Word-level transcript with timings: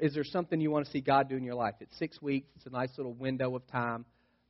is 0.00 0.14
there 0.14 0.24
something 0.24 0.60
you 0.60 0.70
want 0.70 0.86
to 0.86 0.92
see 0.92 1.00
God 1.00 1.28
do 1.28 1.36
in 1.36 1.44
your 1.44 1.54
life? 1.54 1.74
It's 1.80 1.96
six 1.98 2.20
weeks. 2.20 2.48
It's 2.56 2.66
a 2.66 2.70
nice 2.70 2.90
little 2.96 3.14
window 3.14 3.54
of 3.54 3.66
time. 3.68 4.04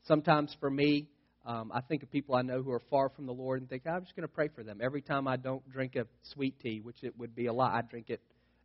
Sometimes 0.05 0.57
for 0.61 0.71
me, 0.71 1.09
um, 1.45 1.71
I 1.73 1.81
think 1.81 2.03
of 2.03 2.11
people 2.11 2.35
I 2.35 2.43
know 2.43 2.63
who 2.63 2.73
are 2.73 2.83
far 2.91 3.09
from 3.09 3.27
the 3.27 3.33
Lord 3.33 3.61
and 3.61 3.71
think, 3.71 3.87
I'm 3.87 4.03
just 4.03 4.17
going 4.17 4.27
to 4.27 4.35
pray 4.35 4.49
for 4.49 4.65
them. 4.65 4.81
Every 4.83 5.03
time 5.03 5.29
I 5.29 5.37
don't 5.37 5.69
drink 5.71 5.95
a 5.95 6.07
sweet 6.35 6.59
tea, 6.61 6.81
which 6.81 7.03
it 7.03 7.17
would 7.19 7.35
be 7.37 7.47
a 7.47 7.53
lot, 7.53 7.73
I 7.73 7.83
drink 7.83 8.11
it 8.11 8.21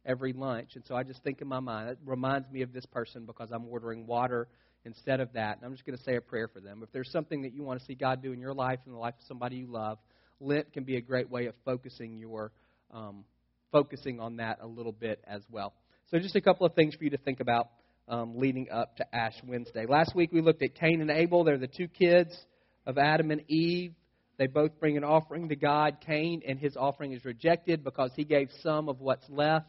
every 0.05 0.33
lunch. 0.33 0.71
And 0.75 0.83
so 0.87 0.95
I 0.95 1.03
just 1.03 1.23
think 1.23 1.41
in 1.41 1.47
my 1.47 1.59
mind, 1.59 1.89
it 1.89 1.99
reminds 2.05 2.49
me 2.49 2.63
of 2.63 2.73
this 2.73 2.85
person 2.87 3.25
because 3.25 3.49
I'm 3.51 3.67
ordering 3.67 4.07
water 4.07 4.47
instead 4.83 5.19
of 5.19 5.31
that. 5.33 5.57
And 5.57 5.65
I'm 5.65 5.73
just 5.73 5.85
going 5.85 5.97
to 5.97 6.03
say 6.03 6.15
a 6.15 6.21
prayer 6.21 6.47
for 6.47 6.59
them. 6.59 6.81
If 6.81 6.91
there's 6.91 7.11
something 7.11 7.43
that 7.43 7.53
you 7.53 7.61
want 7.61 7.79
to 7.79 7.85
see 7.85 7.93
God 7.93 8.23
do 8.23 8.31
in 8.31 8.39
your 8.39 8.53
life 8.53 8.79
and 8.85 8.95
the 8.95 8.99
life 8.99 9.13
of 9.19 9.27
somebody 9.27 9.57
you 9.57 9.67
love, 9.67 9.99
Lent 10.39 10.73
can 10.73 10.83
be 10.83 10.95
a 10.95 11.01
great 11.01 11.29
way 11.29 11.45
of 11.45 11.53
focusing 11.63 12.17
your 12.17 12.51
um, 12.91 13.23
focusing 13.71 14.19
on 14.19 14.37
that 14.37 14.57
a 14.61 14.67
little 14.67 14.91
bit 14.91 15.23
as 15.27 15.43
well. 15.51 15.73
So 16.11 16.19
just 16.19 16.35
a 16.35 16.41
couple 16.41 16.65
of 16.65 16.73
things 16.73 16.93
for 16.93 17.05
you 17.05 17.09
to 17.11 17.17
think 17.17 17.39
about 17.39 17.69
um, 18.09 18.37
leading 18.37 18.69
up 18.69 18.97
to 18.97 19.15
Ash 19.15 19.35
Wednesday. 19.47 19.85
Last 19.87 20.13
week 20.13 20.33
we 20.33 20.41
looked 20.41 20.61
at 20.61 20.75
Cain 20.75 20.99
and 20.99 21.09
Abel. 21.09 21.45
They're 21.45 21.57
the 21.57 21.67
two 21.67 21.87
kids 21.87 22.37
of 22.85 22.97
Adam 22.97 23.31
and 23.31 23.49
Eve. 23.49 23.93
They 24.37 24.47
both 24.47 24.77
bring 24.77 24.97
an 24.97 25.05
offering 25.05 25.47
to 25.47 25.55
God. 25.55 25.99
Cain 26.05 26.41
and 26.45 26.59
his 26.59 26.75
offering 26.75 27.13
is 27.13 27.23
rejected 27.23 27.81
because 27.81 28.11
he 28.13 28.25
gave 28.25 28.49
some 28.61 28.89
of 28.89 28.99
what's 28.99 29.23
left. 29.29 29.67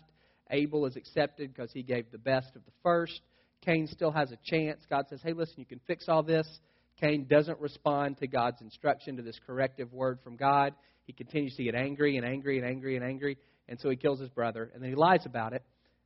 Abel 0.51 0.85
is 0.87 0.97
accepted 0.97 1.55
because 1.55 1.71
he 1.71 1.85
gave 1.85 2.11
the 2.11 2.19
best 2.19 2.49
of 2.57 2.65
the 2.65 2.73
first. 2.83 3.21
Cain 3.65 3.87
still 3.87 4.11
has 4.11 4.33
a 4.33 4.39
chance. 4.43 4.81
God 4.91 5.05
says, 5.11 5.21
hey, 5.23 5.35
listen, 5.35 5.55
you 5.59 5.65
can 5.65 5.81
fix 5.87 6.09
all 6.09 6.25
this. 6.25 6.49
Cain 7.01 7.29
doesn't 7.31 7.61
respond 7.61 8.19
to 8.19 8.27
God's 8.27 8.61
instruction, 8.63 9.17
to 9.17 9.23
this 9.23 9.39
corrective 9.47 9.93
word 9.93 10.19
from 10.25 10.35
God. 10.35 10.75
He 11.07 11.13
continues 11.13 11.55
to 11.55 11.63
get 11.63 11.77
angry 11.77 12.17
and 12.17 12.27
angry 12.27 12.59
and 12.59 12.67
angry 12.67 12.97
and 12.97 13.05
angry, 13.05 13.39
and 13.69 13.79
so 13.79 13.91
he 13.91 13.97
kills 13.97 14.19
his 14.19 14.31
brother, 14.31 14.73
and 14.75 14.83
then 14.83 14.91
he 14.91 14.97
lies 14.97 15.25
about 15.25 15.53
it. 15.53 15.63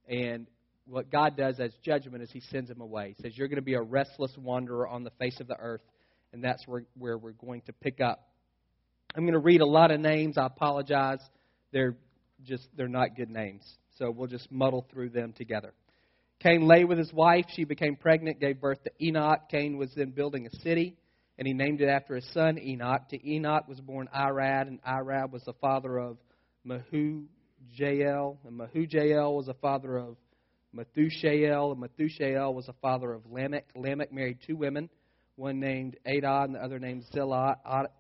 And 0.09 0.47
what 0.87 1.11
God 1.11 1.37
does 1.37 1.59
as 1.59 1.73
judgment 1.85 2.23
is 2.23 2.31
he 2.31 2.41
sends 2.41 2.71
him 2.71 2.81
away. 2.81 3.15
He 3.17 3.23
says, 3.23 3.37
You're 3.37 3.49
going 3.49 3.57
to 3.57 3.63
be 3.63 3.75
a 3.75 3.83
restless 3.83 4.33
wanderer 4.37 4.87
on 4.87 5.05
the 5.05 5.11
face 5.19 5.39
of 5.41 5.49
the 5.49 5.59
earth, 5.59 5.83
and 6.33 6.43
that's 6.43 6.67
where, 6.67 6.85
where 6.97 7.19
we're 7.19 7.33
going 7.33 7.63
to 7.63 7.73
pick 7.73 8.01
up. 8.01 8.29
I'm 9.15 9.23
going 9.23 9.33
to 9.33 9.39
read 9.39 9.61
a 9.61 9.67
lot 9.67 9.91
of 9.91 10.01
names. 10.01 10.37
I 10.39 10.47
apologize. 10.47 11.21
They're 11.73 11.97
just 12.45 12.69
they're 12.77 12.89
not 12.89 13.17
good 13.17 13.31
names. 13.31 13.63
So 13.99 14.11
we'll 14.11 14.29
just 14.29 14.51
muddle 14.53 14.87
through 14.93 15.11
them 15.11 15.33
together. 15.33 15.73
Cain 16.41 16.67
lay 16.67 16.85
with 16.85 16.99
his 16.99 17.13
wife. 17.13 17.47
She 17.55 17.65
became 17.65 17.97
pregnant, 17.97 18.41
gave 18.41 18.61
birth 18.61 18.79
to 18.85 18.91
Enoch. 19.03 19.49
Cain 19.51 19.79
was 19.79 19.91
then 19.97 20.11
building 20.11 20.47
a 20.47 20.57
city, 20.59 20.97
and 21.39 21.49
he 21.49 21.55
named 21.55 21.81
it 21.81 21.89
after 21.89 22.15
his 22.15 22.29
son 22.33 22.59
Enoch. 22.59 23.09
To 23.09 23.31
Enoch 23.31 23.67
was 23.67 23.81
born 23.81 24.09
Irad, 24.15 24.69
and 24.69 24.83
Irad 24.83 25.31
was 25.31 25.43
the 25.45 25.55
father 25.55 25.99
of 25.99 26.19
Mehujael, 27.67 28.37
and 28.47 28.61
Mehujael 28.61 29.37
was 29.37 29.49
a 29.49 29.55
father 29.55 29.97
of 29.97 30.17
Methushael, 30.75 31.73
and 31.73 31.81
Methushael 31.83 32.55
was 32.55 32.69
a 32.69 32.75
father 32.75 33.13
of 33.13 33.23
Lamech. 33.31 33.67
Lamech 33.75 34.13
married 34.13 34.39
two 34.47 34.57
women, 34.57 34.89
one 35.37 35.61
named 35.61 35.97
Adah 36.07 36.45
and 36.45 36.55
the 36.55 36.63
other 36.63 36.79
named 36.79 37.05
Zillah. 37.13 37.57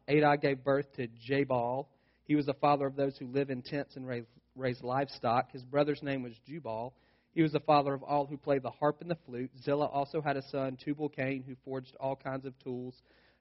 Adah 0.08 0.36
gave 0.36 0.62
birth 0.62 0.86
to 0.96 1.08
Jabal. 1.08 1.88
He 2.24 2.34
was 2.34 2.46
the 2.46 2.54
father 2.54 2.86
of 2.86 2.96
those 2.96 3.16
who 3.16 3.26
live 3.28 3.50
in 3.50 3.62
tents 3.62 3.96
and 3.96 4.06
raise, 4.06 4.24
raise 4.56 4.82
livestock. 4.82 5.52
His 5.52 5.64
brother's 5.64 6.02
name 6.02 6.22
was 6.22 6.32
Jubal. 6.46 6.94
He 7.34 7.42
was 7.42 7.52
the 7.52 7.60
father 7.60 7.92
of 7.92 8.02
all 8.02 8.26
who 8.26 8.36
play 8.36 8.58
the 8.58 8.70
harp 8.70 9.00
and 9.00 9.10
the 9.10 9.18
flute. 9.26 9.50
Zillah 9.62 9.86
also 9.86 10.20
had 10.20 10.36
a 10.36 10.42
son, 10.50 10.76
Tubal 10.82 11.10
Cain, 11.10 11.44
who 11.46 11.54
forged 11.64 11.94
all 12.00 12.16
kinds 12.16 12.46
of 12.46 12.58
tools 12.58 12.94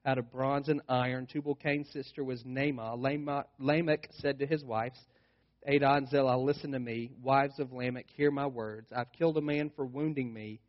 out 0.05 0.17
of 0.17 0.31
bronze 0.31 0.67
and 0.69 0.81
iron. 0.87 1.25
Tubal 1.25 1.55
Cain's 1.55 1.89
sister 1.91 2.23
was 2.23 2.43
Naamah. 2.43 3.45
Lamech 3.57 4.09
said 4.19 4.39
to 4.39 4.45
his 4.45 4.63
wives, 4.63 4.99
Adah 5.67 6.01
Zillah, 6.11 6.37
listen 6.37 6.71
to 6.73 6.79
me. 6.79 7.09
Wives 7.23 7.59
of 7.59 7.73
Lamech, 7.73 8.05
hear 8.15 8.29
my 8.29 8.45
words. 8.45 8.91
I've 8.95 9.11
killed 9.11 9.37
a 9.37 9.41
man 9.41 9.71
for 9.75 9.83
wounding 9.83 10.31
me, 10.31 10.59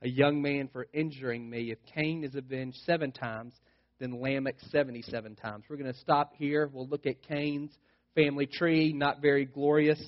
a 0.00 0.08
young 0.08 0.40
man 0.40 0.68
for 0.72 0.86
injuring 0.94 1.48
me. 1.48 1.70
If 1.70 1.78
Cain 1.94 2.24
is 2.24 2.34
avenged 2.34 2.78
seven 2.86 3.12
times, 3.12 3.52
then 4.00 4.18
Lamech 4.18 4.56
77 4.70 5.36
times. 5.36 5.64
We're 5.68 5.76
going 5.76 5.92
to 5.92 5.98
stop 5.98 6.32
here. 6.38 6.70
We'll 6.72 6.88
look 6.88 7.04
at 7.04 7.20
Cain's 7.22 7.70
family 8.14 8.46
tree, 8.46 8.94
not 8.94 9.20
very 9.20 9.44
glorious 9.44 10.00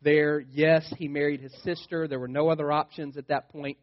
there. 0.00 0.44
Yes, 0.52 0.92
he 0.96 1.08
married 1.08 1.40
his 1.40 1.54
sister. 1.64 2.06
There 2.06 2.20
were 2.20 2.28
no 2.28 2.50
other 2.50 2.70
options 2.70 3.16
at 3.16 3.26
that 3.28 3.48
point. 3.48 3.78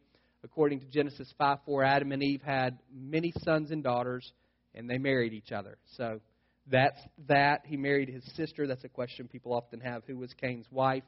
According 0.45 0.79
to 0.79 0.85
Genesis 0.85 1.33
5 1.37 1.57
4, 1.65 1.83
Adam 1.83 2.11
and 2.13 2.23
Eve 2.23 2.41
had 2.41 2.79
many 2.93 3.33
sons 3.43 3.71
and 3.71 3.83
daughters, 3.83 4.31
and 4.73 4.89
they 4.89 4.97
married 4.97 5.33
each 5.33 5.51
other. 5.51 5.77
So 5.97 6.21
that's 6.67 6.99
that. 7.27 7.61
He 7.65 7.77
married 7.77 8.09
his 8.09 8.23
sister. 8.35 8.67
That's 8.67 8.83
a 8.83 8.89
question 8.89 9.27
people 9.27 9.53
often 9.53 9.79
have. 9.81 10.03
Who 10.07 10.17
was 10.17 10.33
Cain's 10.39 10.65
wife? 10.71 11.03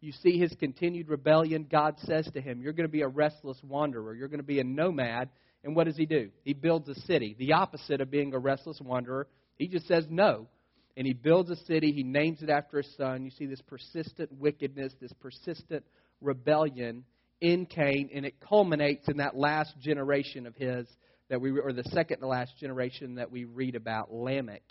You 0.00 0.12
see 0.12 0.38
his 0.38 0.52
continued 0.58 1.08
rebellion. 1.08 1.66
God 1.70 1.96
says 2.04 2.28
to 2.34 2.40
him, 2.40 2.60
You're 2.60 2.72
going 2.72 2.88
to 2.88 2.92
be 2.92 3.02
a 3.02 3.08
restless 3.08 3.58
wanderer. 3.62 4.14
You're 4.14 4.28
going 4.28 4.40
to 4.40 4.44
be 4.44 4.60
a 4.60 4.64
nomad. 4.64 5.28
And 5.64 5.76
what 5.76 5.84
does 5.84 5.96
he 5.96 6.06
do? 6.06 6.30
He 6.42 6.54
builds 6.54 6.88
a 6.88 6.94
city. 7.02 7.36
The 7.38 7.52
opposite 7.52 8.00
of 8.00 8.10
being 8.10 8.34
a 8.34 8.38
restless 8.38 8.80
wanderer. 8.80 9.28
He 9.56 9.68
just 9.68 9.86
says 9.86 10.06
no 10.10 10.48
and 10.96 11.06
he 11.06 11.12
builds 11.12 11.50
a 11.50 11.56
city. 11.56 11.92
He 11.92 12.02
names 12.02 12.42
it 12.42 12.50
after 12.50 12.78
his 12.78 12.94
son. 12.96 13.24
You 13.24 13.30
see 13.30 13.46
this 13.46 13.62
persistent 13.62 14.30
wickedness, 14.32 14.92
this 15.00 15.12
persistent 15.20 15.84
rebellion 16.20 17.04
in 17.40 17.66
Cain, 17.66 18.10
and 18.14 18.24
it 18.24 18.34
culminates 18.40 19.08
in 19.08 19.16
that 19.16 19.36
last 19.36 19.78
generation 19.80 20.46
of 20.46 20.54
his 20.54 20.86
that 21.28 21.40
we, 21.40 21.50
or 21.58 21.72
the 21.72 21.84
second 21.84 22.20
to 22.20 22.26
last 22.26 22.52
generation 22.58 23.14
that 23.14 23.30
we 23.30 23.44
read 23.44 23.74
about, 23.74 24.12
Lamech. 24.12 24.62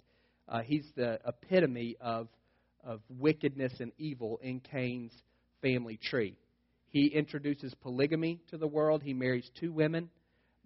Uh, 0.52 0.60
he's 0.62 0.86
the 0.96 1.20
epitome 1.26 1.96
of 2.00 2.28
of 2.84 3.02
wickedness 3.10 3.74
and 3.80 3.92
evil 3.98 4.40
in 4.42 4.60
Cain's 4.60 5.14
family 5.62 5.98
tree. 5.98 6.36
He 6.90 7.08
introduces 7.08 7.74
polygamy 7.76 8.40
to 8.50 8.58
the 8.58 8.68
world. 8.68 9.02
He 9.04 9.14
marries 9.14 9.50
two 9.60 9.72
women 9.72 10.10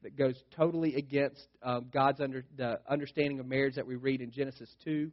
that 0.02 0.18
goes 0.18 0.36
totally 0.56 0.96
against 0.96 1.48
uh, 1.64 1.80
God's 1.80 2.22
under, 2.22 2.46
the 2.58 2.80
understanding 2.90 3.40
of 3.40 3.46
marriage 3.46 3.76
that 3.76 3.86
we 3.86 3.96
read 3.96 4.22
in 4.22 4.32
Genesis 4.32 4.70
2. 4.84 5.12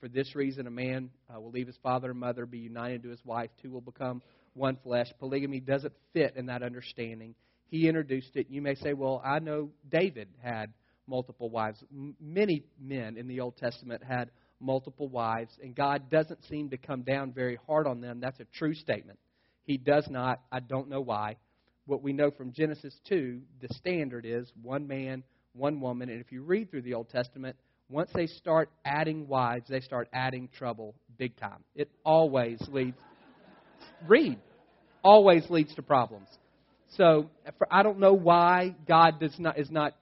For 0.00 0.08
this 0.08 0.34
reason, 0.34 0.66
a 0.66 0.70
man 0.70 1.10
uh, 1.34 1.40
will 1.40 1.50
leave 1.50 1.66
his 1.66 1.78
father 1.82 2.10
and 2.10 2.20
mother, 2.20 2.46
be 2.46 2.58
united 2.58 3.02
to 3.04 3.10
his 3.10 3.24
wife, 3.24 3.50
two 3.62 3.70
will 3.70 3.80
become 3.80 4.22
one 4.54 4.76
flesh. 4.82 5.08
Polygamy 5.18 5.60
doesn't 5.60 5.92
fit 6.12 6.34
in 6.36 6.46
that 6.46 6.62
understanding. 6.62 7.34
He 7.68 7.88
introduced 7.88 8.36
it. 8.36 8.46
You 8.50 8.60
may 8.60 8.74
say, 8.74 8.92
well, 8.92 9.20
I 9.24 9.38
know 9.38 9.70
David 9.88 10.28
had 10.42 10.72
multiple 11.06 11.50
wives. 11.50 11.82
M- 11.92 12.16
many 12.20 12.64
men 12.80 13.16
in 13.16 13.28
the 13.28 13.40
Old 13.40 13.56
Testament 13.56 14.02
had 14.02 14.30
multiple 14.60 15.08
wives, 15.08 15.52
and 15.62 15.74
God 15.74 16.10
doesn't 16.10 16.44
seem 16.44 16.70
to 16.70 16.76
come 16.76 17.02
down 17.02 17.32
very 17.32 17.58
hard 17.66 17.86
on 17.86 18.00
them. 18.00 18.20
That's 18.20 18.40
a 18.40 18.46
true 18.56 18.74
statement. 18.74 19.18
He 19.64 19.76
does 19.76 20.06
not. 20.08 20.40
I 20.52 20.60
don't 20.60 20.88
know 20.88 21.00
why. 21.00 21.36
What 21.86 22.02
we 22.02 22.12
know 22.12 22.30
from 22.30 22.52
Genesis 22.52 22.94
2, 23.08 23.40
the 23.60 23.74
standard 23.74 24.24
is 24.24 24.50
one 24.62 24.86
man, 24.86 25.22
one 25.52 25.80
woman. 25.80 26.08
And 26.08 26.20
if 26.20 26.32
you 26.32 26.42
read 26.42 26.70
through 26.70 26.82
the 26.82 26.94
Old 26.94 27.10
Testament, 27.10 27.56
once 27.90 28.10
they 28.14 28.26
start 28.26 28.70
adding 28.84 29.28
wives, 29.28 29.66
they 29.68 29.80
start 29.80 30.08
adding 30.12 30.48
trouble 30.56 30.94
big 31.18 31.36
time. 31.36 31.62
It 31.74 31.90
always 32.04 32.58
leads, 32.68 32.96
read, 34.06 34.38
always 35.02 35.48
leads 35.50 35.74
to 35.74 35.82
problems. 35.82 36.28
So 36.96 37.28
I 37.70 37.82
don't 37.82 37.98
know 37.98 38.14
why 38.14 38.74
God 38.86 39.20
does 39.20 39.38
not, 39.38 39.58
is 39.58 39.70
not 39.70 39.94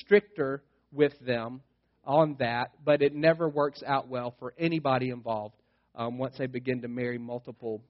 stricter 0.00 0.62
with 0.92 1.12
them 1.20 1.60
on 2.04 2.36
that, 2.38 2.72
but 2.84 3.02
it 3.02 3.14
never 3.14 3.48
works 3.48 3.82
out 3.86 4.08
well 4.08 4.34
for 4.38 4.54
anybody 4.58 5.10
involved 5.10 5.54
um, 5.94 6.18
once 6.18 6.34
they 6.38 6.46
begin 6.46 6.82
to 6.82 6.88
marry 6.88 7.18
multiple 7.18 7.82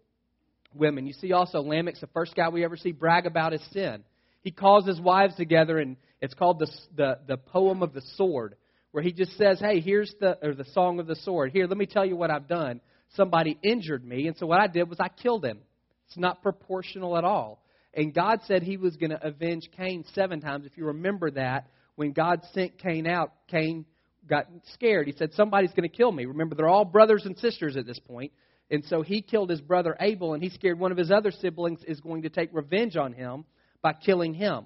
women. 0.75 1.07
You 1.07 1.13
see 1.15 1.33
also 1.33 1.63
Lamech's 1.63 2.01
the 2.01 2.07
first 2.09 2.35
guy 2.35 2.49
we 2.49 2.65
ever 2.65 2.77
see 2.77 2.93
brag 2.93 3.27
about 3.27 3.53
his 3.53 3.63
sin. 3.73 4.05
He 4.43 4.51
calls 4.51 4.87
his 4.87 5.01
wives 5.01 5.35
together, 5.37 5.79
and 5.79 5.97
it's 6.21 6.35
called 6.35 6.59
the, 6.59 6.71
the, 6.97 7.19
the 7.27 7.37
poem 7.37 7.83
of 7.83 7.93
the 7.93 8.03
sword 8.17 8.57
where 8.91 9.03
he 9.03 9.13
just 9.13 9.37
says, 9.39 9.59
"Hey, 9.59 9.81
here's 9.81 10.15
the 10.21 10.39
or 10.43 10.55
the 10.55 10.67
song 10.73 11.01
of 11.01 11.07
the 11.07 11.17
sword. 11.17 11.53
Here, 11.53 11.67
let 11.67 11.79
me 11.79 11.87
tell 11.87 12.05
you 12.05 12.17
what 12.17 12.31
I've 12.31 12.49
done. 12.49 12.81
Somebody 13.15 13.59
injured 13.63 14.05
me, 14.05 14.27
and 14.27 14.37
so 14.37 14.47
what 14.47 14.61
I 14.61 14.67
did 14.67 14.89
was 14.89 14.99
I 15.01 15.09
killed 15.09 15.45
him. 15.45 15.61
It's 16.07 16.19
not 16.19 16.43
proportional 16.43 17.17
at 17.17 17.25
all. 17.25 17.63
And 17.95 18.15
God 18.15 18.41
said 18.47 18.63
He 18.63 18.77
was 18.77 18.97
going 18.97 19.11
to 19.11 19.27
avenge 19.27 19.69
Cain 19.77 20.05
seven 20.15 20.41
times. 20.41 20.67
If 20.67 20.77
you 20.77 20.87
remember 20.87 21.31
that, 21.33 21.69
when 21.97 22.13
God 22.13 22.43
sent 22.53 22.79
Cain 22.79 23.07
out, 23.07 23.33
Cain 23.49 23.85
got 24.29 24.47
scared. 24.75 25.07
He 25.07 25.13
said, 25.13 25.33
"Somebody's 25.35 25.73
going 25.73 25.89
to 25.89 25.95
kill 25.95 26.13
me." 26.13 26.27
Remember, 26.27 26.55
they're 26.55 26.69
all 26.69 26.85
brothers 26.85 27.27
and 27.27 27.37
sisters 27.39 27.77
at 27.77 27.87
this 27.87 27.99
point. 27.99 28.33
And 28.71 28.85
so 28.87 29.03
he 29.03 29.21
killed 29.21 29.51
his 29.51 29.61
brother 29.61 29.97
Abel, 30.01 30.33
and 30.33 30.43
he 30.43 30.49
scared 30.49 30.79
one 30.79 30.93
of 30.93 30.99
his 30.99 31.11
other 31.11 31.31
siblings 31.31 31.85
is 31.85 32.01
going 32.01 32.23
to 32.23 32.31
take 32.31 32.49
revenge 32.53 32.97
on 32.97 33.13
him 33.13 33.45
by 33.83 33.93
killing 33.93 34.33
him. 34.33 34.65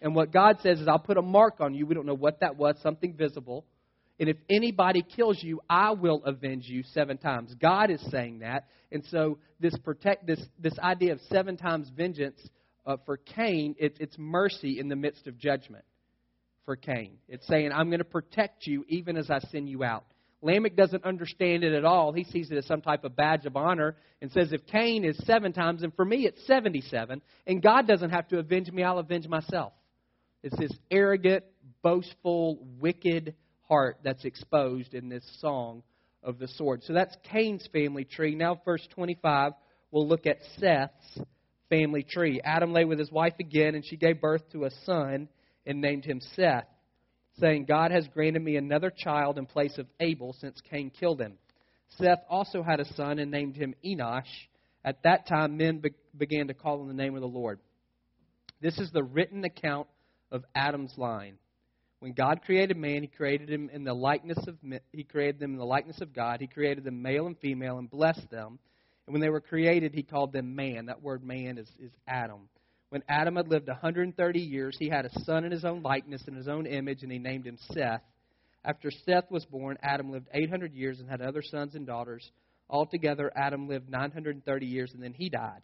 And 0.00 0.14
what 0.14 0.32
God 0.32 0.58
says 0.62 0.80
is, 0.80 0.86
I'll 0.86 0.98
put 0.98 1.16
a 1.16 1.22
mark 1.22 1.60
on 1.60 1.74
you. 1.74 1.86
We 1.86 1.94
don't 1.94 2.06
know 2.06 2.14
what 2.14 2.40
that 2.40 2.56
was, 2.56 2.76
something 2.82 3.14
visible. 3.14 3.64
And 4.20 4.28
if 4.28 4.36
anybody 4.48 5.02
kills 5.02 5.42
you, 5.42 5.60
I 5.68 5.90
will 5.92 6.22
avenge 6.24 6.68
you 6.68 6.84
seven 6.92 7.18
times. 7.18 7.54
God 7.60 7.90
is 7.90 8.00
saying 8.10 8.40
that. 8.40 8.68
And 8.92 9.04
so 9.10 9.38
this 9.58 9.76
protect 9.78 10.26
this 10.26 10.40
this 10.60 10.78
idea 10.78 11.12
of 11.12 11.20
seven 11.28 11.56
times 11.56 11.90
vengeance 11.96 12.38
uh, 12.86 12.96
for 13.06 13.16
Cain, 13.16 13.74
it, 13.78 13.96
it's 13.98 14.16
mercy 14.18 14.78
in 14.78 14.88
the 14.88 14.96
midst 14.96 15.26
of 15.26 15.38
judgment 15.38 15.84
for 16.64 16.76
Cain. 16.76 17.18
It's 17.28 17.46
saying, 17.46 17.72
I'm 17.72 17.88
going 17.88 17.98
to 17.98 18.04
protect 18.04 18.66
you 18.66 18.84
even 18.88 19.16
as 19.16 19.30
I 19.30 19.40
send 19.50 19.68
you 19.68 19.84
out. 19.84 20.04
Lamech 20.42 20.74
doesn't 20.76 21.04
understand 21.04 21.62
it 21.62 21.72
at 21.72 21.84
all. 21.84 22.12
He 22.12 22.24
sees 22.24 22.50
it 22.50 22.56
as 22.56 22.66
some 22.66 22.80
type 22.80 23.04
of 23.04 23.14
badge 23.14 23.46
of 23.46 23.56
honor 23.56 23.96
and 24.20 24.30
says, 24.32 24.52
if 24.52 24.66
Cain 24.66 25.04
is 25.04 25.16
seven 25.24 25.52
times, 25.52 25.84
and 25.84 25.94
for 25.94 26.04
me 26.04 26.26
it's 26.26 26.44
77, 26.46 27.22
and 27.46 27.62
God 27.62 27.86
doesn't 27.86 28.10
have 28.10 28.26
to 28.28 28.38
avenge 28.38 28.70
me, 28.70 28.82
I'll 28.82 28.98
avenge 28.98 29.28
myself. 29.28 29.72
It's 30.42 30.58
this 30.58 30.72
arrogant, 30.90 31.44
boastful, 31.82 32.58
wicked 32.80 33.34
heart 33.68 33.98
that's 34.02 34.24
exposed 34.24 34.94
in 34.94 35.08
this 35.08 35.24
song 35.40 35.84
of 36.24 36.40
the 36.40 36.48
sword. 36.48 36.82
So 36.84 36.92
that's 36.92 37.16
Cain's 37.30 37.68
family 37.72 38.04
tree. 38.04 38.34
Now, 38.34 38.60
verse 38.64 38.86
25, 38.94 39.52
we'll 39.92 40.08
look 40.08 40.26
at 40.26 40.38
Seth's 40.58 41.20
family 41.68 42.02
tree. 42.02 42.40
Adam 42.42 42.72
lay 42.72 42.84
with 42.84 42.98
his 42.98 43.12
wife 43.12 43.34
again, 43.38 43.76
and 43.76 43.84
she 43.84 43.96
gave 43.96 44.20
birth 44.20 44.42
to 44.50 44.64
a 44.64 44.70
son 44.84 45.28
and 45.66 45.80
named 45.80 46.04
him 46.04 46.20
Seth 46.34 46.66
saying, 47.40 47.64
God 47.64 47.90
has 47.90 48.06
granted 48.08 48.42
me 48.42 48.56
another 48.56 48.90
child 48.90 49.38
in 49.38 49.46
place 49.46 49.78
of 49.78 49.86
Abel 50.00 50.34
since 50.38 50.60
Cain 50.70 50.90
killed 50.90 51.20
him. 51.20 51.38
Seth 51.98 52.20
also 52.28 52.62
had 52.62 52.80
a 52.80 52.94
son 52.94 53.18
and 53.18 53.30
named 53.30 53.56
him 53.56 53.74
Enosh. 53.84 54.24
At 54.84 55.02
that 55.04 55.26
time, 55.26 55.56
men 55.56 55.78
be- 55.78 55.94
began 56.16 56.48
to 56.48 56.54
call 56.54 56.80
on 56.80 56.88
the 56.88 56.94
name 56.94 57.14
of 57.14 57.20
the 57.20 57.28
Lord. 57.28 57.60
This 58.60 58.78
is 58.78 58.90
the 58.90 59.02
written 59.02 59.44
account 59.44 59.88
of 60.30 60.44
Adam's 60.54 60.92
line. 60.96 61.38
When 62.00 62.12
God 62.12 62.42
created 62.44 62.76
man, 62.76 63.02
He 63.02 63.08
created 63.08 63.48
him 63.48 63.70
in 63.72 63.84
the 63.84 63.94
likeness 63.94 64.38
of 64.48 64.56
He 64.92 65.04
created 65.04 65.38
them 65.38 65.52
in 65.52 65.58
the 65.58 65.64
likeness 65.64 66.00
of 66.00 66.12
God. 66.12 66.40
He 66.40 66.48
created 66.48 66.84
them 66.84 67.00
male 67.00 67.26
and 67.26 67.38
female 67.38 67.78
and 67.78 67.88
blessed 67.88 68.28
them. 68.30 68.58
And 69.06 69.12
when 69.12 69.20
they 69.20 69.28
were 69.28 69.40
created, 69.40 69.94
He 69.94 70.02
called 70.02 70.32
them 70.32 70.56
man. 70.56 70.86
That 70.86 71.02
word 71.02 71.22
man 71.22 71.58
is, 71.58 71.68
is 71.78 71.92
Adam. 72.08 72.48
When 72.92 73.02
Adam 73.08 73.36
had 73.36 73.48
lived 73.48 73.68
130 73.68 74.38
years, 74.38 74.76
he 74.78 74.90
had 74.90 75.06
a 75.06 75.20
son 75.20 75.46
in 75.46 75.50
his 75.50 75.64
own 75.64 75.82
likeness 75.82 76.24
and 76.26 76.36
his 76.36 76.46
own 76.46 76.66
image, 76.66 77.02
and 77.02 77.10
he 77.10 77.18
named 77.18 77.46
him 77.46 77.56
Seth. 77.72 78.02
After 78.66 78.90
Seth 78.90 79.30
was 79.30 79.46
born, 79.46 79.78
Adam 79.82 80.10
lived 80.12 80.28
800 80.34 80.74
years 80.74 81.00
and 81.00 81.08
had 81.08 81.22
other 81.22 81.40
sons 81.40 81.74
and 81.74 81.86
daughters. 81.86 82.30
Altogether, 82.68 83.32
Adam 83.34 83.66
lived 83.66 83.88
930 83.88 84.66
years, 84.66 84.92
and 84.92 85.02
then 85.02 85.14
he 85.14 85.30
died. 85.30 85.62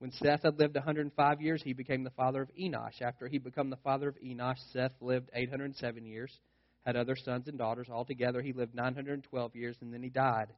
When 0.00 0.10
Seth 0.10 0.42
had 0.42 0.58
lived 0.58 0.74
105 0.74 1.40
years, 1.40 1.62
he 1.62 1.74
became 1.74 2.02
the 2.02 2.10
father 2.10 2.42
of 2.42 2.50
Enosh. 2.60 3.02
After 3.02 3.28
he 3.28 3.38
became 3.38 3.70
the 3.70 3.76
father 3.76 4.08
of 4.08 4.16
Enosh, 4.16 4.58
Seth 4.72 5.00
lived 5.00 5.30
807 5.32 6.04
years, 6.04 6.40
had 6.84 6.96
other 6.96 7.14
sons 7.14 7.46
and 7.46 7.56
daughters. 7.56 7.86
Altogether, 7.88 8.42
he 8.42 8.52
lived 8.52 8.74
912 8.74 9.54
years, 9.54 9.76
and 9.80 9.94
then 9.94 10.02
he 10.02 10.10
died. 10.10 10.48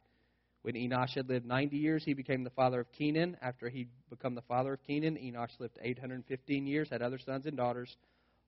When 0.63 0.75
Enosh 0.75 1.15
had 1.15 1.29
lived 1.29 1.47
90 1.47 1.77
years, 1.77 2.05
he 2.05 2.13
became 2.13 2.45
the 2.45 2.51
father 2.51 2.81
of 2.81 2.93
Kenan. 2.93 3.37
After 3.41 3.69
he 3.69 3.87
became 4.11 4.35
the 4.35 4.43
father 4.43 4.75
of 4.75 4.83
Kenan, 4.87 5.17
Enosh 5.17 5.59
lived 5.59 5.79
815 5.81 6.67
years, 6.67 6.89
had 6.91 7.01
other 7.01 7.19
sons 7.19 7.47
and 7.47 7.57
daughters. 7.57 7.97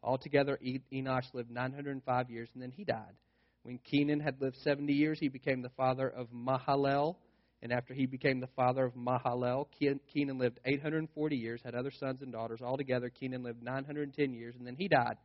Altogether, 0.02 0.58
Enosh 0.92 1.32
lived 1.32 1.50
905 1.50 2.30
years, 2.30 2.50
and 2.52 2.62
then 2.62 2.70
he 2.70 2.84
died. 2.84 3.14
When 3.62 3.78
Kenan 3.78 4.20
had 4.20 4.40
lived 4.40 4.56
70 4.56 4.92
years, 4.92 5.18
he 5.20 5.28
became 5.28 5.62
the 5.62 5.70
father 5.70 6.08
of 6.08 6.28
Mahalalel. 6.32 7.16
And 7.62 7.72
after 7.72 7.94
he 7.94 8.06
became 8.06 8.40
the 8.40 8.48
father 8.48 8.84
of 8.84 8.94
Mahalalel, 8.94 9.68
Kenan 10.12 10.38
lived 10.38 10.58
840 10.64 11.36
years, 11.36 11.62
had 11.64 11.76
other 11.76 11.92
sons 11.92 12.20
and 12.20 12.32
daughters. 12.32 12.60
Altogether, 12.60 13.08
Kenan 13.08 13.44
lived 13.44 13.62
910 13.62 14.34
years, 14.34 14.56
and 14.58 14.66
then 14.66 14.74
he 14.74 14.88
died. 14.88 15.16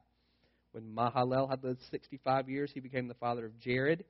When 0.72 0.94
Mahalalel 0.94 1.50
had 1.50 1.64
lived 1.64 1.82
65 1.90 2.48
years, 2.48 2.72
he 2.72 2.80
became 2.80 3.08
the 3.08 3.16
father 3.16 3.46
of 3.46 3.60
Jared. 3.60 4.06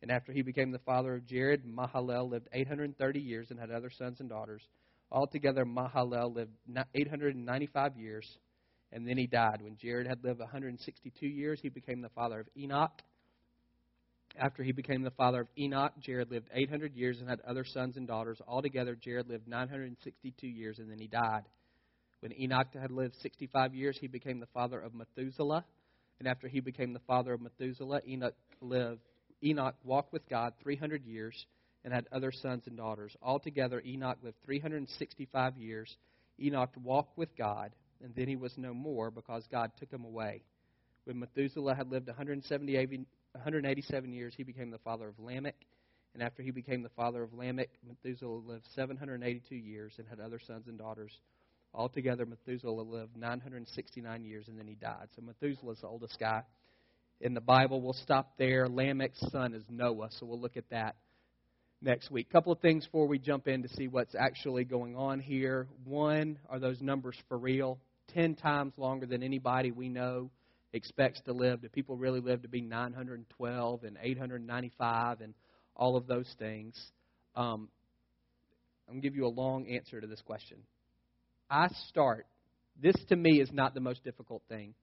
And 0.00 0.10
after 0.10 0.32
he 0.32 0.42
became 0.42 0.70
the 0.70 0.78
father 0.78 1.14
of 1.16 1.26
Jared, 1.26 1.64
Mahalalel 1.64 2.30
lived 2.30 2.48
830 2.52 3.20
years 3.20 3.48
and 3.50 3.58
had 3.58 3.70
other 3.70 3.90
sons 3.90 4.20
and 4.20 4.28
daughters. 4.28 4.62
Altogether, 5.10 5.64
Mahalalel 5.64 6.34
lived 6.34 6.52
895 6.94 7.96
years, 7.96 8.38
and 8.92 9.08
then 9.08 9.16
he 9.16 9.26
died. 9.26 9.62
When 9.62 9.76
Jared 9.76 10.06
had 10.06 10.22
lived 10.22 10.40
162 10.40 11.26
years, 11.26 11.58
he 11.60 11.68
became 11.68 12.00
the 12.00 12.10
father 12.10 12.40
of 12.40 12.46
Enoch. 12.56 13.02
After 14.38 14.62
he 14.62 14.72
became 14.72 15.02
the 15.02 15.10
father 15.10 15.40
of 15.40 15.48
Enoch, 15.58 15.94
Jared 16.00 16.30
lived 16.30 16.48
800 16.52 16.94
years 16.94 17.18
and 17.18 17.28
had 17.28 17.40
other 17.40 17.64
sons 17.64 17.96
and 17.96 18.06
daughters. 18.06 18.38
Altogether, 18.46 18.94
Jared 18.94 19.28
lived 19.28 19.48
962 19.48 20.46
years, 20.46 20.78
and 20.78 20.90
then 20.90 20.98
he 20.98 21.08
died. 21.08 21.42
When 22.20 22.38
Enoch 22.38 22.68
had 22.80 22.92
lived 22.92 23.14
65 23.22 23.74
years, 23.74 23.98
he 24.00 24.06
became 24.06 24.38
the 24.38 24.46
father 24.46 24.78
of 24.80 24.94
Methuselah. 24.94 25.64
And 26.18 26.28
after 26.28 26.48
he 26.48 26.60
became 26.60 26.92
the 26.92 27.00
father 27.00 27.32
of 27.32 27.40
Methuselah, 27.40 28.02
Enoch 28.06 28.34
lived 28.60 29.07
Enoch 29.42 29.76
walked 29.84 30.12
with 30.12 30.28
God 30.28 30.54
300 30.62 31.04
years 31.04 31.46
and 31.84 31.92
had 31.92 32.06
other 32.12 32.32
sons 32.32 32.64
and 32.66 32.76
daughters. 32.76 33.16
Altogether, 33.22 33.82
Enoch 33.86 34.18
lived 34.22 34.36
365 34.44 35.56
years. 35.56 35.96
Enoch 36.40 36.70
walked 36.82 37.16
with 37.16 37.34
God, 37.36 37.72
and 38.02 38.14
then 38.14 38.28
he 38.28 38.36
was 38.36 38.52
no 38.56 38.74
more 38.74 39.10
because 39.10 39.46
God 39.50 39.70
took 39.78 39.90
him 39.90 40.04
away. 40.04 40.42
When 41.04 41.20
Methuselah 41.20 41.74
had 41.74 41.90
lived 41.90 42.08
187 42.08 44.12
years, 44.12 44.34
he 44.36 44.42
became 44.42 44.70
the 44.70 44.78
father 44.78 45.08
of 45.08 45.18
Lamech. 45.18 45.56
And 46.14 46.22
after 46.22 46.42
he 46.42 46.50
became 46.50 46.82
the 46.82 46.88
father 46.90 47.22
of 47.22 47.32
Lamech, 47.32 47.70
Methuselah 47.86 48.40
lived 48.46 48.66
782 48.74 49.54
years 49.54 49.94
and 49.98 50.08
had 50.08 50.20
other 50.20 50.38
sons 50.38 50.66
and 50.66 50.78
daughters. 50.78 51.12
Altogether, 51.74 52.26
Methuselah 52.26 52.82
lived 52.82 53.16
969 53.16 54.24
years, 54.24 54.48
and 54.48 54.58
then 54.58 54.66
he 54.66 54.74
died. 54.74 55.08
So 55.14 55.22
Methuselah's 55.22 55.80
the 55.80 55.86
oldest 55.86 56.18
guy 56.18 56.42
in 57.20 57.34
the 57.34 57.40
Bible. 57.40 57.80
We'll 57.80 57.92
stop 57.92 58.32
there. 58.38 58.66
Lamech's 58.66 59.30
son 59.30 59.54
is 59.54 59.64
Noah, 59.68 60.08
so 60.12 60.26
we'll 60.26 60.40
look 60.40 60.56
at 60.56 60.68
that 60.70 60.96
next 61.80 62.10
week. 62.10 62.30
Couple 62.30 62.52
of 62.52 62.60
things 62.60 62.84
before 62.84 63.06
we 63.06 63.18
jump 63.18 63.48
in 63.48 63.62
to 63.62 63.68
see 63.68 63.88
what's 63.88 64.14
actually 64.14 64.64
going 64.64 64.96
on 64.96 65.20
here. 65.20 65.68
One, 65.84 66.38
are 66.48 66.58
those 66.58 66.80
numbers 66.80 67.16
for 67.28 67.38
real? 67.38 67.78
Ten 68.14 68.34
times 68.34 68.74
longer 68.76 69.06
than 69.06 69.22
anybody 69.22 69.70
we 69.70 69.88
know 69.88 70.30
expects 70.72 71.20
to 71.22 71.32
live. 71.32 71.62
Do 71.62 71.68
people 71.68 71.96
really 71.96 72.20
live 72.20 72.42
to 72.42 72.48
be 72.48 72.60
912 72.60 73.84
and 73.84 73.96
895 74.00 75.20
and 75.20 75.34
all 75.76 75.96
of 75.96 76.06
those 76.06 76.28
things? 76.38 76.78
Um, 77.34 77.68
I'm 78.86 78.94
going 78.94 79.02
to 79.02 79.08
give 79.08 79.16
you 79.16 79.26
a 79.26 79.28
long 79.28 79.66
answer 79.68 80.00
to 80.00 80.06
this 80.06 80.22
question. 80.22 80.58
I 81.50 81.68
start, 81.88 82.26
this 82.80 82.96
to 83.08 83.16
me 83.16 83.40
is 83.40 83.50
not 83.52 83.74
the 83.74 83.80
most 83.80 84.04
difficult 84.04 84.42
thing 84.48 84.74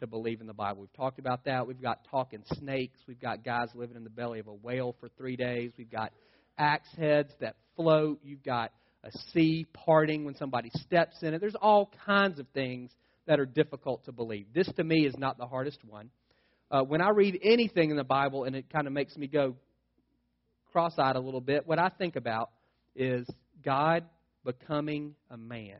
to 0.00 0.06
believe 0.06 0.40
in 0.40 0.46
the 0.46 0.54
Bible. 0.54 0.80
We've 0.80 0.92
talked 0.92 1.18
about 1.18 1.44
that. 1.44 1.66
We've 1.66 1.80
got 1.80 2.06
talking 2.10 2.42
snakes. 2.54 2.98
We've 3.06 3.20
got 3.20 3.44
guys 3.44 3.68
living 3.74 3.96
in 3.96 4.04
the 4.04 4.10
belly 4.10 4.38
of 4.38 4.48
a 4.48 4.54
whale 4.54 4.94
for 5.00 5.08
three 5.16 5.36
days. 5.36 5.72
We've 5.78 5.90
got 5.90 6.12
axe 6.58 6.88
heads 6.96 7.32
that 7.40 7.56
float. 7.76 8.20
You've 8.22 8.42
got 8.42 8.72
a 9.04 9.10
sea 9.32 9.66
parting 9.72 10.24
when 10.24 10.34
somebody 10.34 10.70
steps 10.74 11.16
in 11.22 11.34
it. 11.34 11.40
There's 11.40 11.56
all 11.60 11.90
kinds 12.04 12.38
of 12.38 12.46
things 12.52 12.90
that 13.26 13.40
are 13.40 13.46
difficult 13.46 14.04
to 14.04 14.12
believe. 14.12 14.46
This, 14.54 14.68
to 14.76 14.84
me, 14.84 15.06
is 15.06 15.14
not 15.16 15.38
the 15.38 15.46
hardest 15.46 15.78
one. 15.84 16.10
Uh, 16.70 16.82
when 16.82 17.00
I 17.00 17.10
read 17.10 17.38
anything 17.42 17.90
in 17.90 17.96
the 17.96 18.04
Bible 18.04 18.44
and 18.44 18.54
it 18.54 18.66
kind 18.70 18.86
of 18.86 18.92
makes 18.92 19.16
me 19.16 19.26
go 19.26 19.56
cross 20.72 20.94
eyed 20.98 21.16
a 21.16 21.20
little 21.20 21.40
bit, 21.40 21.66
what 21.66 21.78
I 21.78 21.88
think 21.88 22.16
about 22.16 22.50
is 22.94 23.26
God 23.64 24.04
becoming 24.44 25.14
a 25.30 25.36
man 25.36 25.78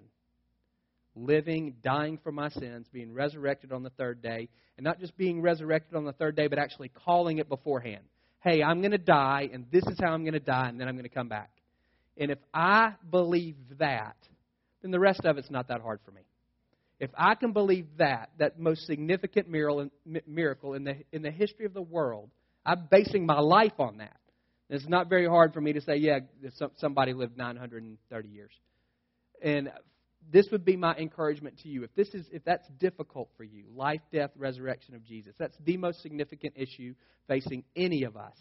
living, 1.15 1.75
dying 1.83 2.19
for 2.23 2.33
my 2.33 2.49
sins, 2.51 2.87
being 2.93 3.13
resurrected 3.13 3.73
on 3.73 3.83
the 3.83 3.91
third 3.91 4.23
day, 4.23 4.49
and 4.77 4.85
not 4.85 5.01
just 5.01 5.17
being 5.17 5.43
resurrected 5.43 5.97
on 5.97 6.05
the 6.05 6.13
third 6.13 6.37
day, 6.37 6.47
but 6.47 6.59
actually 6.59 6.89
calling 6.89 7.39
it 7.39 7.49
beforehand. 7.49 8.05
Hey, 8.43 8.63
I'm 8.63 8.81
going 8.81 8.93
to 8.93 8.99
die, 8.99 9.49
and 9.53 9.67
this 9.71 9.85
is 9.87 9.99
how 10.01 10.13
I'm 10.13 10.23
going 10.23 10.35
to 10.35 10.41
die, 10.41 10.69
and 10.69 10.81
then 10.81 10.89
I'm 10.89 10.95
going 10.95 11.05
to 11.05 11.15
come 11.15 11.29
back. 11.29 11.51
And 12.17 12.31
if 12.31 12.39
I 12.55 12.95
believe 13.11 13.57
that, 13.79 14.17
then 14.83 14.91
the 14.91 15.01
rest 15.01 15.25
of 15.25 15.37
it's 15.37 15.51
not 15.51 15.69
that 15.69 15.81
hard 15.81 16.01
for 16.05 16.11
me. 16.11 16.23
If 16.99 17.11
I 17.17 17.35
can 17.35 17.53
believe 17.53 17.87
that, 17.97 18.31
that 18.39 18.59
most 18.59 18.87
significant 18.87 19.49
miracle 19.49 20.75
in 20.75 20.85
the, 20.85 20.97
in 21.13 21.23
the 21.23 21.31
history 21.31 21.65
of 21.65 21.73
the 21.73 21.83
world, 21.83 22.31
I'm 22.65 22.89
basing 22.91 23.25
my 23.25 23.41
life 23.41 23.79
on 23.79 23.99
that. 23.99 24.17
It's 24.69 24.87
not 24.87 25.09
very 25.09 25.27
hard 25.27 25.53
for 25.53 25.61
me 25.61 25.73
to 25.73 25.81
say, 25.81 25.97
yeah, 25.97 26.21
somebody 26.77 27.13
lived 27.13 27.37
930 27.37 28.29
years. 28.29 28.53
And 29.43 29.71
this 30.33 30.47
would 30.53 30.65
be 30.65 30.77
my 30.77 30.95
encouragement 30.97 31.59
to 31.63 31.69
you. 31.69 31.83
If 31.83 31.95
this 31.95 32.09
is 32.15 32.27
if 32.31 32.45
that's 32.45 32.69
difficult 32.79 33.31
for 33.37 33.45
you, 33.45 33.65
life, 33.75 34.01
death, 34.13 34.31
resurrection 34.37 34.95
of 34.95 35.05
Jesus, 35.05 35.35
that's 35.39 35.57
the 35.65 35.77
most 35.77 36.03
significant 36.03 36.55
issue 36.57 36.95
facing 37.27 37.65
any 37.75 38.05
of 38.05 38.17
us 38.17 38.37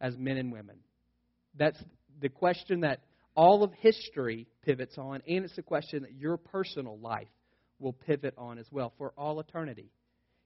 as 0.00 0.16
men 0.16 0.36
and 0.36 0.52
women. 0.52 0.76
That's 1.56 1.82
the 2.20 2.28
question 2.28 2.80
that 2.80 3.00
all 3.36 3.62
of 3.62 3.72
history 3.80 4.46
pivots 4.62 4.96
on, 4.98 5.22
and 5.26 5.44
it's 5.44 5.58
a 5.58 5.62
question 5.62 6.02
that 6.02 6.14
your 6.14 6.36
personal 6.36 6.98
life 6.98 7.28
will 7.78 7.92
pivot 7.92 8.34
on 8.38 8.58
as 8.58 8.66
well 8.70 8.92
for 8.98 9.12
all 9.16 9.40
eternity. 9.40 9.90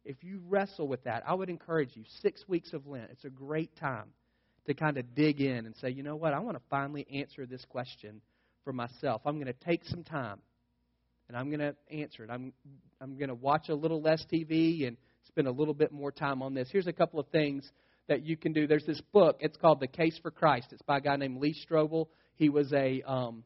If 0.05 0.23
you 0.23 0.41
wrestle 0.49 0.89
with 0.89 1.05
that, 1.05 1.23
I 1.27 1.35
would 1.35 1.51
encourage 1.51 1.91
you, 1.95 2.05
six 2.23 2.43
weeks 2.49 2.73
of 2.73 2.87
Lent, 2.87 3.11
it's 3.11 3.25
a 3.25 3.31
great 3.31 3.77
time 3.77 4.07
to 4.67 4.75
kind 4.75 4.97
of 4.97 5.15
dig 5.15 5.41
in 5.41 5.67
and 5.67 5.75
say, 5.77 5.91
you 5.91 6.03
know 6.03 6.17
what, 6.17 6.33
I 6.33 6.41
want 6.41 6.57
to 6.57 6.63
finally 6.71 7.07
answer 7.13 7.47
this 7.47 7.65
question 7.69 8.21
for 8.65 8.73
myself. 8.73 9.23
I'm 9.25 9.37
going 9.37 9.47
to 9.47 9.65
take 9.65 9.85
some 9.85 10.05
time 10.05 10.39
and 11.29 11.37
I'm 11.37 11.49
going 11.49 11.61
to 11.61 11.75
answer 11.91 12.25
it. 12.25 12.31
I'm, 12.31 12.53
I'm 13.01 13.17
going 13.17 13.29
to 13.29 13.35
watch 13.35 13.69
a 13.69 13.75
little 13.75 14.01
less 14.01 14.25
TV 14.33 14.87
and 14.87 14.97
spend 15.27 15.47
a 15.47 15.53
little 15.53 15.75
bit 15.75 15.93
more 15.93 16.11
time 16.11 16.43
on 16.43 16.55
this. 16.55 16.69
Here's 16.71 16.87
a 16.87 16.93
couple 16.93 17.21
of 17.21 17.29
things 17.29 17.71
that 18.09 18.25
you 18.25 18.37
can 18.37 18.53
do. 18.53 18.67
There's 18.67 18.87
this 18.87 19.01
book. 19.13 19.37
It's 19.41 19.57
called 19.57 19.81
The 19.81 19.87
Case 19.87 20.19
for 20.23 20.31
Christ. 20.31 20.69
It's 20.73 20.83
by 20.83 20.99
a 20.99 21.01
guy 21.01 21.17
named 21.17 21.41
Lee 21.41 21.55
Strobel. 21.69 22.07
He 22.37 22.49
was 22.49 22.73
a 22.73 23.03
um, 23.03 23.45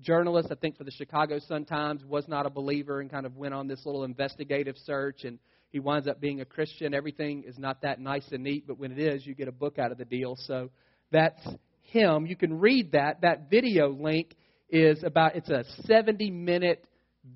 journalist, 0.00 0.48
I 0.50 0.54
think, 0.56 0.76
for 0.76 0.84
the 0.84 0.90
Chicago 0.90 1.38
Sun 1.38 1.64
Times. 1.64 2.04
Was 2.04 2.28
not 2.28 2.44
a 2.44 2.50
believer 2.50 3.00
and 3.00 3.10
kind 3.10 3.24
of 3.24 3.36
went 3.36 3.54
on 3.54 3.66
this 3.66 3.86
little 3.86 4.04
investigative 4.04 4.76
search. 4.84 5.24
And 5.24 5.38
he 5.70 5.80
winds 5.80 6.06
up 6.06 6.20
being 6.20 6.40
a 6.40 6.44
Christian. 6.44 6.92
Everything 6.92 7.44
is 7.44 7.58
not 7.58 7.82
that 7.82 8.00
nice 8.00 8.26
and 8.30 8.44
neat, 8.44 8.66
but 8.66 8.78
when 8.78 8.92
it 8.92 8.98
is, 8.98 9.26
you 9.26 9.34
get 9.34 9.48
a 9.48 9.52
book 9.52 9.78
out 9.78 9.92
of 9.92 9.98
the 9.98 10.04
deal. 10.04 10.36
So 10.38 10.70
that's 11.10 11.40
him. 11.80 12.26
You 12.26 12.36
can 12.36 12.60
read 12.60 12.92
that. 12.92 13.22
That 13.22 13.48
video 13.48 13.88
link 13.88 14.34
is 14.68 15.02
about, 15.02 15.36
it's 15.36 15.48
a 15.48 15.64
70 15.86 16.30
minute 16.30 16.84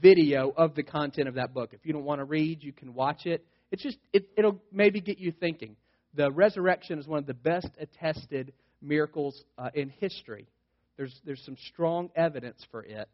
video 0.01 0.53
of 0.57 0.75
the 0.75 0.83
content 0.83 1.29
of 1.29 1.35
that 1.35 1.55
book. 1.55 1.71
If 1.73 1.85
you 1.85 1.93
don't 1.93 2.05
want 2.05 2.21
to 2.21 2.25
read, 2.25 2.63
you 2.63 2.73
can 2.73 2.95
watch 2.95 3.27
it. 3.27 3.45
It's 3.71 3.83
just, 3.83 3.99
it, 4.13 4.29
it'll 4.37 4.61
maybe 4.73 5.01
get 5.01 5.19
you 5.19 5.33
thinking. 5.33 5.77
The 6.15 6.31
resurrection 6.31 6.99
is 6.99 7.07
one 7.07 7.19
of 7.19 7.27
the 7.27 7.35
best 7.35 7.69
attested 7.79 8.53
miracles 8.81 9.43
uh, 9.59 9.71
in 9.75 9.91
history. 9.91 10.47
There's, 10.97 11.15
there's 11.25 11.43
some 11.45 11.57
strong 11.69 12.11
evidence 12.17 12.65
for 12.71 12.83
it. 12.83 13.09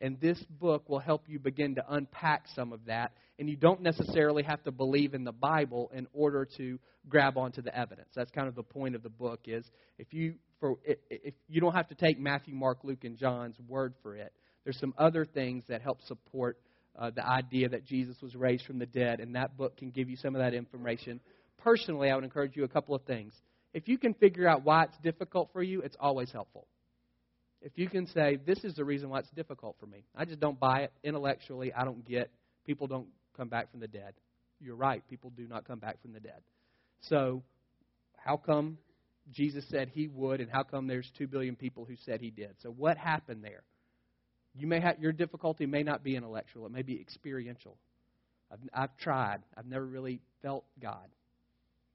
And 0.00 0.20
this 0.20 0.42
book 0.60 0.88
will 0.88 0.98
help 0.98 1.24
you 1.28 1.38
begin 1.38 1.76
to 1.76 1.84
unpack 1.88 2.44
some 2.54 2.72
of 2.72 2.84
that. 2.86 3.12
And 3.38 3.48
you 3.48 3.56
don't 3.56 3.80
necessarily 3.80 4.42
have 4.42 4.62
to 4.64 4.70
believe 4.70 5.14
in 5.14 5.24
the 5.24 5.32
Bible 5.32 5.90
in 5.94 6.06
order 6.12 6.46
to 6.56 6.78
grab 7.08 7.38
onto 7.38 7.62
the 7.62 7.76
evidence. 7.76 8.08
That's 8.14 8.30
kind 8.30 8.48
of 8.48 8.54
the 8.54 8.62
point 8.62 8.94
of 8.94 9.02
the 9.02 9.08
book 9.08 9.40
is 9.46 9.64
if 9.98 10.12
you 10.12 10.34
for 10.60 10.76
if 10.84 11.34
you 11.48 11.60
don't 11.60 11.74
have 11.74 11.88
to 11.88 11.94
take 11.94 12.18
Matthew, 12.18 12.54
Mark, 12.54 12.78
Luke, 12.82 13.04
and 13.04 13.16
John's 13.16 13.56
word 13.68 13.94
for 14.02 14.16
it. 14.16 14.32
There's 14.64 14.78
some 14.78 14.94
other 14.98 15.24
things 15.24 15.64
that 15.68 15.82
help 15.82 16.00
support 16.02 16.58
uh, 16.98 17.10
the 17.10 17.26
idea 17.26 17.68
that 17.68 17.84
Jesus 17.84 18.16
was 18.22 18.34
raised 18.34 18.64
from 18.64 18.78
the 18.78 18.86
dead, 18.86 19.20
and 19.20 19.34
that 19.34 19.56
book 19.56 19.76
can 19.76 19.90
give 19.90 20.08
you 20.08 20.16
some 20.16 20.34
of 20.34 20.40
that 20.40 20.54
information. 20.54 21.20
Personally, 21.58 22.10
I 22.10 22.14
would 22.14 22.24
encourage 22.24 22.56
you 22.56 22.64
a 22.64 22.68
couple 22.68 22.94
of 22.94 23.02
things. 23.02 23.32
If 23.72 23.88
you 23.88 23.98
can 23.98 24.14
figure 24.14 24.48
out 24.48 24.64
why 24.64 24.84
it's 24.84 24.96
difficult 25.02 25.50
for 25.52 25.62
you, 25.62 25.80
it's 25.80 25.96
always 25.98 26.30
helpful. 26.30 26.66
If 27.60 27.72
you 27.76 27.88
can 27.88 28.06
say, 28.06 28.38
This 28.46 28.62
is 28.62 28.74
the 28.74 28.84
reason 28.84 29.08
why 29.08 29.20
it's 29.20 29.30
difficult 29.30 29.76
for 29.80 29.86
me, 29.86 30.04
I 30.14 30.24
just 30.24 30.40
don't 30.40 30.58
buy 30.58 30.82
it 30.82 30.92
intellectually, 31.02 31.72
I 31.72 31.84
don't 31.84 32.06
get, 32.06 32.30
people 32.64 32.86
don't 32.86 33.08
come 33.36 33.48
back 33.48 33.70
from 33.70 33.80
the 33.80 33.88
dead. 33.88 34.14
You're 34.60 34.76
right, 34.76 35.02
people 35.08 35.30
do 35.36 35.48
not 35.48 35.66
come 35.66 35.80
back 35.80 36.00
from 36.00 36.12
the 36.12 36.20
dead. 36.20 36.40
So, 37.00 37.42
how 38.16 38.36
come 38.36 38.78
Jesus 39.32 39.64
said 39.68 39.90
he 39.92 40.08
would, 40.08 40.40
and 40.40 40.50
how 40.50 40.62
come 40.62 40.86
there's 40.86 41.10
2 41.18 41.26
billion 41.26 41.56
people 41.56 41.84
who 41.84 41.96
said 42.04 42.20
he 42.20 42.30
did? 42.30 42.54
So, 42.62 42.70
what 42.70 42.96
happened 42.96 43.42
there? 43.42 43.62
You 44.56 44.66
may 44.66 44.80
have, 44.80 44.98
your 45.00 45.12
difficulty 45.12 45.66
may 45.66 45.82
not 45.82 46.04
be 46.04 46.16
intellectual, 46.16 46.66
it 46.66 46.72
may 46.72 46.82
be 46.82 47.00
experiential. 47.00 47.76
I've, 48.52 48.58
I've 48.72 48.96
tried, 48.98 49.38
I've 49.56 49.66
never 49.66 49.84
really 49.84 50.20
felt 50.42 50.64
God. 50.80 51.08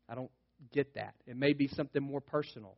I 0.10 0.16
don't 0.16 0.32
get 0.74 0.96
that. 0.96 1.14
It 1.26 1.38
may 1.38 1.54
be 1.54 1.68
something 1.68 2.02
more 2.02 2.22
personal. 2.22 2.76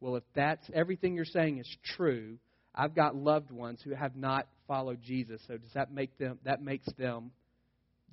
Well, 0.00 0.16
if 0.16 0.24
that's 0.34 0.68
everything 0.74 1.14
you're 1.14 1.24
saying 1.24 1.58
is 1.58 1.76
true, 1.96 2.38
I've 2.74 2.94
got 2.94 3.14
loved 3.14 3.50
ones 3.50 3.80
who 3.84 3.94
have 3.94 4.16
not 4.16 4.48
followed 4.66 5.00
Jesus. 5.02 5.40
So 5.46 5.56
does 5.56 5.70
that 5.74 5.92
make 5.92 6.16
them 6.18 6.38
that 6.44 6.62
makes 6.62 6.86
them 6.98 7.30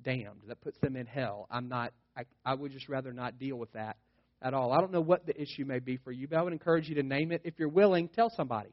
damned? 0.04 0.42
That 0.46 0.60
puts 0.60 0.78
them 0.80 0.96
in 0.96 1.06
hell. 1.06 1.48
I'm 1.50 1.68
not 1.68 1.92
I, 2.16 2.24
I 2.44 2.54
would 2.54 2.70
just 2.72 2.88
rather 2.88 3.12
not 3.12 3.38
deal 3.38 3.56
with 3.56 3.72
that 3.72 3.96
at 4.42 4.54
all. 4.54 4.72
I 4.72 4.78
don't 4.78 4.92
know 4.92 5.00
what 5.00 5.26
the 5.26 5.40
issue 5.40 5.64
may 5.64 5.78
be 5.78 5.96
for 5.96 6.12
you, 6.12 6.28
but 6.28 6.38
I 6.38 6.42
would 6.42 6.52
encourage 6.52 6.88
you 6.88 6.94
to 6.96 7.02
name 7.02 7.32
it. 7.32 7.40
If 7.44 7.54
you're 7.58 7.68
willing, 7.68 8.08
tell 8.08 8.30
somebody. 8.36 8.70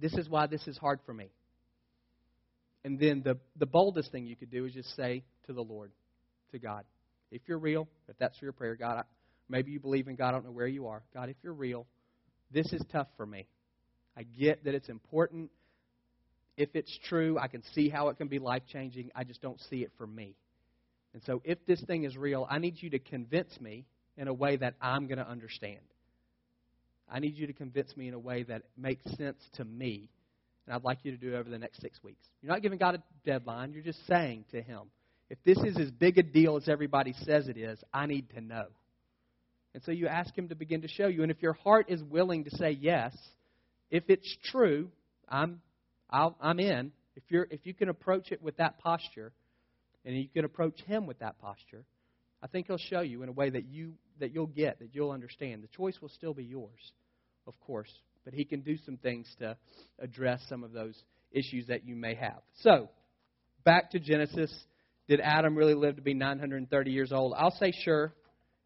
This 0.00 0.14
is 0.14 0.28
why 0.28 0.46
this 0.46 0.66
is 0.66 0.78
hard 0.78 1.00
for 1.04 1.12
me. 1.12 1.30
And 2.84 2.98
then 2.98 3.22
the, 3.22 3.38
the 3.56 3.66
boldest 3.66 4.10
thing 4.10 4.26
you 4.26 4.36
could 4.36 4.50
do 4.50 4.64
is 4.64 4.72
just 4.72 4.96
say 4.96 5.22
to 5.46 5.52
the 5.52 5.62
Lord, 5.62 5.92
to 6.52 6.58
God, 6.58 6.84
if 7.30 7.42
you're 7.46 7.58
real, 7.58 7.88
if 8.08 8.16
that's 8.18 8.40
your 8.40 8.52
prayer, 8.52 8.74
God, 8.74 8.98
I, 8.98 9.02
maybe 9.48 9.70
you 9.70 9.80
believe 9.80 10.08
in 10.08 10.16
God, 10.16 10.28
I 10.28 10.32
don't 10.32 10.44
know 10.44 10.50
where 10.50 10.66
you 10.66 10.86
are. 10.86 11.02
God, 11.12 11.28
if 11.28 11.36
you're 11.42 11.52
real, 11.52 11.86
this 12.50 12.72
is 12.72 12.82
tough 12.90 13.08
for 13.16 13.26
me. 13.26 13.46
I 14.16 14.22
get 14.22 14.64
that 14.64 14.74
it's 14.74 14.88
important. 14.88 15.50
If 16.56 16.70
it's 16.74 16.98
true, 17.08 17.38
I 17.38 17.48
can 17.48 17.62
see 17.74 17.88
how 17.88 18.08
it 18.08 18.16
can 18.16 18.28
be 18.28 18.38
life 18.38 18.62
changing. 18.72 19.10
I 19.14 19.24
just 19.24 19.40
don't 19.40 19.60
see 19.70 19.82
it 19.82 19.92
for 19.96 20.06
me. 20.06 20.34
And 21.12 21.22
so, 21.24 21.42
if 21.44 21.58
this 21.66 21.82
thing 21.84 22.04
is 22.04 22.16
real, 22.16 22.46
I 22.48 22.58
need 22.58 22.74
you 22.80 22.90
to 22.90 22.98
convince 22.98 23.60
me 23.60 23.84
in 24.16 24.28
a 24.28 24.34
way 24.34 24.56
that 24.56 24.74
I'm 24.80 25.06
going 25.06 25.18
to 25.18 25.28
understand. 25.28 25.80
I 27.10 27.18
need 27.18 27.36
you 27.36 27.46
to 27.46 27.52
convince 27.52 27.96
me 27.96 28.08
in 28.08 28.14
a 28.14 28.18
way 28.18 28.44
that 28.44 28.62
makes 28.76 29.04
sense 29.16 29.38
to 29.54 29.64
me. 29.64 30.08
And 30.66 30.74
I'd 30.74 30.84
like 30.84 30.98
you 31.02 31.10
to 31.10 31.16
do 31.16 31.34
it 31.34 31.36
over 31.36 31.50
the 31.50 31.58
next 31.58 31.80
six 31.80 32.02
weeks. 32.04 32.24
You're 32.40 32.52
not 32.52 32.62
giving 32.62 32.78
God 32.78 32.94
a 32.94 33.02
deadline. 33.28 33.72
You're 33.72 33.82
just 33.82 34.06
saying 34.06 34.44
to 34.52 34.62
Him, 34.62 34.82
if 35.28 35.38
this 35.44 35.58
is 35.58 35.76
as 35.78 35.90
big 35.90 36.18
a 36.18 36.22
deal 36.22 36.56
as 36.56 36.68
everybody 36.68 37.14
says 37.24 37.48
it 37.48 37.56
is, 37.56 37.78
I 37.92 38.06
need 38.06 38.30
to 38.30 38.40
know. 38.40 38.66
And 39.74 39.82
so 39.84 39.92
you 39.92 40.06
ask 40.06 40.36
Him 40.36 40.48
to 40.48 40.54
begin 40.54 40.82
to 40.82 40.88
show 40.88 41.06
you. 41.06 41.22
And 41.22 41.30
if 41.30 41.42
your 41.42 41.52
heart 41.52 41.86
is 41.88 42.02
willing 42.02 42.44
to 42.44 42.56
say 42.56 42.70
yes, 42.80 43.16
if 43.90 44.04
it's 44.08 44.36
true, 44.50 44.90
I'm, 45.28 45.60
I'll, 46.08 46.36
I'm 46.40 46.60
in. 46.60 46.92
If, 47.16 47.24
you're, 47.28 47.46
if 47.50 47.66
you 47.66 47.74
can 47.74 47.88
approach 47.88 48.30
it 48.30 48.42
with 48.42 48.56
that 48.58 48.78
posture, 48.78 49.32
and 50.04 50.16
you 50.16 50.28
can 50.28 50.44
approach 50.44 50.80
Him 50.86 51.06
with 51.06 51.18
that 51.18 51.40
posture, 51.40 51.84
I 52.42 52.46
think 52.46 52.68
He'll 52.68 52.78
show 52.78 53.00
you 53.00 53.22
in 53.22 53.28
a 53.28 53.32
way 53.32 53.50
that 53.50 53.66
you 53.66 53.94
that 54.20 54.32
you'll 54.32 54.46
get, 54.46 54.78
that 54.78 54.90
you'll 54.92 55.10
understand. 55.10 55.62
The 55.62 55.76
choice 55.76 56.00
will 56.00 56.08
still 56.08 56.34
be 56.34 56.44
yours, 56.44 56.92
of 57.46 57.58
course, 57.60 57.92
but 58.24 58.34
He 58.34 58.44
can 58.44 58.60
do 58.60 58.76
some 58.84 58.96
things 58.96 59.26
to 59.38 59.56
address 59.98 60.40
some 60.48 60.64
of 60.64 60.72
those 60.72 61.02
issues 61.32 61.66
that 61.66 61.84
you 61.84 61.96
may 61.96 62.14
have. 62.14 62.40
So, 62.62 62.88
back 63.64 63.90
to 63.92 63.98
Genesis. 63.98 64.52
Did 65.08 65.20
Adam 65.20 65.56
really 65.56 65.74
live 65.74 65.96
to 65.96 66.02
be 66.02 66.14
930 66.14 66.90
years 66.92 67.10
old? 67.12 67.34
I'll 67.36 67.56
say 67.58 67.72
sure. 67.84 68.14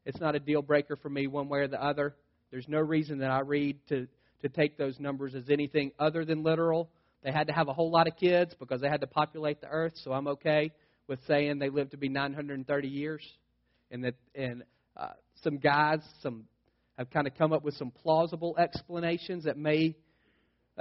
It's 0.04 0.20
not 0.20 0.34
a 0.34 0.38
deal 0.38 0.60
breaker 0.60 0.96
for 0.96 1.08
me 1.08 1.26
one 1.26 1.48
way 1.48 1.60
or 1.60 1.68
the 1.68 1.82
other. 1.82 2.14
There's 2.50 2.68
no 2.68 2.80
reason 2.80 3.18
that 3.20 3.30
I 3.30 3.40
read 3.40 3.78
to, 3.88 4.06
to 4.42 4.48
take 4.48 4.76
those 4.76 5.00
numbers 5.00 5.34
as 5.34 5.44
anything 5.48 5.92
other 5.98 6.24
than 6.24 6.42
literal. 6.42 6.90
They 7.22 7.32
had 7.32 7.46
to 7.46 7.54
have 7.54 7.68
a 7.68 7.72
whole 7.72 7.90
lot 7.90 8.06
of 8.06 8.16
kids 8.16 8.54
because 8.58 8.82
they 8.82 8.88
had 8.88 9.00
to 9.00 9.06
populate 9.06 9.62
the 9.62 9.68
earth, 9.68 9.94
so 9.96 10.12
I'm 10.12 10.28
okay 10.28 10.70
with 11.08 11.18
saying 11.26 11.58
they 11.58 11.70
lived 11.70 11.92
to 11.92 11.96
be 11.96 12.08
930 12.08 12.88
years. 12.88 13.22
And 13.90 14.04
that 14.04 14.14
and 14.34 14.64
uh, 14.96 15.08
some 15.44 15.58
guys 15.58 16.00
some 16.22 16.44
have 16.98 17.10
kind 17.10 17.26
of 17.26 17.34
come 17.34 17.52
up 17.52 17.62
with 17.62 17.74
some 17.74 17.90
plausible 17.90 18.56
explanations 18.58 19.44
that 19.44 19.56
may 19.56 19.94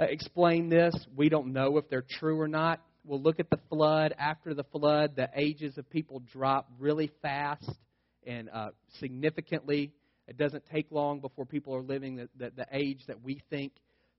uh, 0.00 0.04
explain 0.04 0.68
this. 0.68 0.94
We 1.14 1.28
don't 1.28 1.52
know 1.52 1.76
if 1.76 1.88
they're 1.88 2.04
true 2.18 2.40
or 2.40 2.48
not. 2.48 2.80
We'll 3.04 3.20
look 3.20 3.38
at 3.38 3.50
the 3.50 3.58
flood. 3.68 4.14
After 4.18 4.54
the 4.54 4.64
flood, 4.64 5.16
the 5.16 5.28
ages 5.36 5.76
of 5.76 5.88
people 5.90 6.22
drop 6.32 6.70
really 6.78 7.10
fast 7.20 7.70
and 8.26 8.48
uh, 8.52 8.70
significantly. 9.00 9.92
It 10.26 10.38
doesn't 10.38 10.64
take 10.72 10.90
long 10.90 11.20
before 11.20 11.44
people 11.44 11.74
are 11.74 11.82
living 11.82 12.16
the, 12.16 12.28
the, 12.38 12.52
the 12.56 12.66
age 12.72 13.00
that 13.08 13.22
we 13.22 13.42
think 13.50 13.72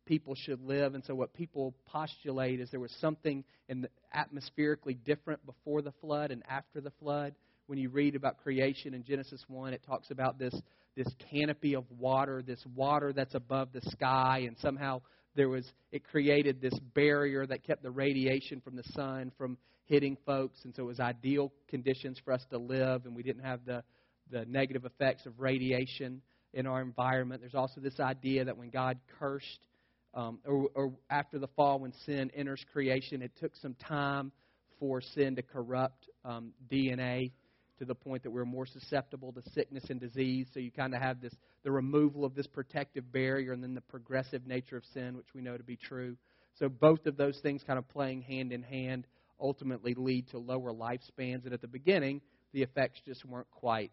people 0.06 0.36
should 0.36 0.62
live. 0.62 0.94
And 0.94 1.04
so, 1.06 1.16
what 1.16 1.34
people 1.34 1.74
postulate 1.88 2.60
is 2.60 2.70
there 2.70 2.80
was 2.80 2.96
something 3.02 3.44
in 3.68 3.82
the, 3.82 3.90
atmospherically 4.14 4.94
different 4.94 5.44
before 5.46 5.82
the 5.82 5.94
flood 6.02 6.32
and 6.32 6.44
after 6.48 6.80
the 6.80 6.92
flood 7.00 7.34
when 7.68 7.80
you 7.80 7.90
read 7.90 8.16
about 8.16 8.38
creation 8.38 8.94
in 8.94 9.04
Genesis 9.04 9.44
1, 9.48 9.74
it 9.74 9.82
talks 9.86 10.12
about 10.12 10.38
this, 10.38 10.54
this 10.96 11.08
canopy 11.32 11.76
of 11.76 11.84
water, 11.98 12.44
this 12.46 12.64
water 12.76 13.12
that's 13.14 13.36
above 13.36 13.70
the 13.74 13.82
sky, 13.90 14.44
and 14.48 14.58
somehow 14.60 15.02
there 15.36 15.50
was 15.50 15.66
it 15.92 16.04
created 16.04 16.62
this 16.62 16.78
barrier 16.94 17.46
that 17.46 17.64
kept 17.64 17.84
the 17.84 17.92
radiation 17.92 18.62
from 18.62 18.76
the 18.76 18.84
sun 18.94 19.32
from 19.38 19.58
hitting 19.86 20.18
folks, 20.26 20.60
and 20.64 20.74
so 20.76 20.84
it 20.84 20.88
was 20.88 21.00
ideal 21.00 21.52
conditions 21.68 22.20
for 22.24 22.34
us 22.34 22.46
to 22.50 22.58
live, 22.58 23.06
and 23.06 23.16
we 23.16 23.24
didn't 23.24 23.44
have 23.44 23.66
the 23.66 23.84
the 24.32 24.46
negative 24.46 24.86
effects 24.86 25.26
of 25.26 25.40
radiation 25.40 26.22
in 26.54 26.66
our 26.66 26.82
environment. 26.82 27.42
There's 27.42 27.56
also 27.56 27.80
this 27.80 28.00
idea 28.00 28.46
that 28.46 28.58
when 28.58 28.70
God 28.70 28.98
cursed, 29.20 29.68
um, 30.16 30.40
or, 30.46 30.70
or 30.74 30.94
after 31.10 31.38
the 31.38 31.48
fall, 31.50 31.80
when 31.80 31.94
sin 32.06 32.32
enters 32.36 32.66
creation, 32.74 33.22
it 33.22 33.32
took 33.40 33.56
some 33.58 33.76
time 33.76 34.32
for 34.80 35.02
sin 35.02 35.36
to 35.36 35.44
corrupt 35.44 36.10
um, 36.24 36.54
DNA 36.72 37.32
to 37.80 37.86
the 37.86 37.96
point 37.96 38.24
that 38.24 38.32
we're 38.32 38.46
more 38.46 38.66
susceptible 38.66 39.32
to 39.34 39.42
sickness 39.52 39.86
and 39.90 40.00
disease. 40.00 40.48
So 40.54 40.60
you 40.60 40.72
kind 40.72 40.94
of 40.96 41.02
have 41.02 41.22
this 41.22 41.34
the 41.64 41.72
removal 41.72 42.26
of 42.26 42.36
this 42.36 42.48
protective 42.48 43.12
barrier 43.12 43.52
and 43.52 43.64
then 43.64 43.74
the 43.74 43.82
progressive 43.82 44.46
nature 44.48 44.78
of 44.78 44.84
sin, 44.94 45.18
which 45.18 45.34
we 45.34 45.42
know 45.42 45.58
to 45.58 45.64
be 45.64 45.76
true. 45.76 46.16
So 46.60 46.70
both 46.70 47.06
of 47.06 47.18
those 47.18 47.40
things 47.40 47.64
kind 47.66 47.80
of 47.80 47.88
playing 47.90 48.22
hand 48.22 48.52
in 48.52 48.64
hand 48.64 49.08
ultimately 49.40 49.94
lead 49.96 50.30
to 50.30 50.38
lower 50.38 50.72
lifespans. 50.72 51.44
And 51.44 51.54
at 51.54 51.62
the 51.62 51.68
beginning, 51.68 52.22
the 52.54 52.62
effects 52.62 53.02
just 53.06 53.26
weren't 53.26 53.50
quite 53.52 53.92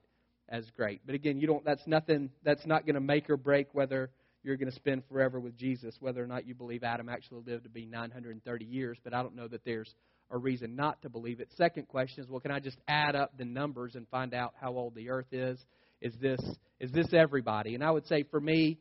as 0.48 0.64
great. 0.76 1.00
But 1.04 1.14
again, 1.14 1.40
you 1.40 1.46
don't 1.46 1.64
that's 1.64 1.86
nothing 1.86 2.30
that's 2.44 2.66
not 2.66 2.86
going 2.86 2.94
to 2.94 3.00
make 3.00 3.28
or 3.30 3.36
break 3.36 3.68
whether 3.72 4.10
you're 4.44 4.56
going 4.56 4.70
to 4.70 4.76
spend 4.76 5.04
forever 5.08 5.38
with 5.38 5.56
Jesus, 5.56 5.94
whether 6.00 6.22
or 6.22 6.26
not 6.26 6.46
you 6.46 6.54
believe 6.54 6.82
Adam 6.82 7.08
actually 7.08 7.42
lived 7.46 7.64
to 7.64 7.70
be 7.70 7.86
930 7.86 8.64
years. 8.64 8.98
But 9.02 9.14
I 9.14 9.22
don't 9.22 9.36
know 9.36 9.48
that 9.48 9.64
there's 9.64 9.94
a 10.32 10.38
reason 10.38 10.74
not 10.74 11.00
to 11.02 11.10
believe 11.10 11.40
it. 11.40 11.50
Second 11.56 11.86
question 11.86 12.24
is, 12.24 12.28
well, 12.28 12.40
can 12.40 12.50
I 12.50 12.58
just 12.58 12.78
add 12.88 13.14
up 13.14 13.36
the 13.36 13.44
numbers 13.44 13.94
and 13.94 14.08
find 14.08 14.34
out 14.34 14.54
how 14.60 14.72
old 14.72 14.94
the 14.94 15.10
earth 15.10 15.32
is? 15.32 15.58
Is 16.00 16.14
this 16.20 16.40
is 16.80 16.90
this 16.90 17.06
everybody? 17.12 17.74
And 17.74 17.84
I 17.84 17.90
would 17.90 18.08
say 18.08 18.24
for 18.24 18.40
me, 18.40 18.78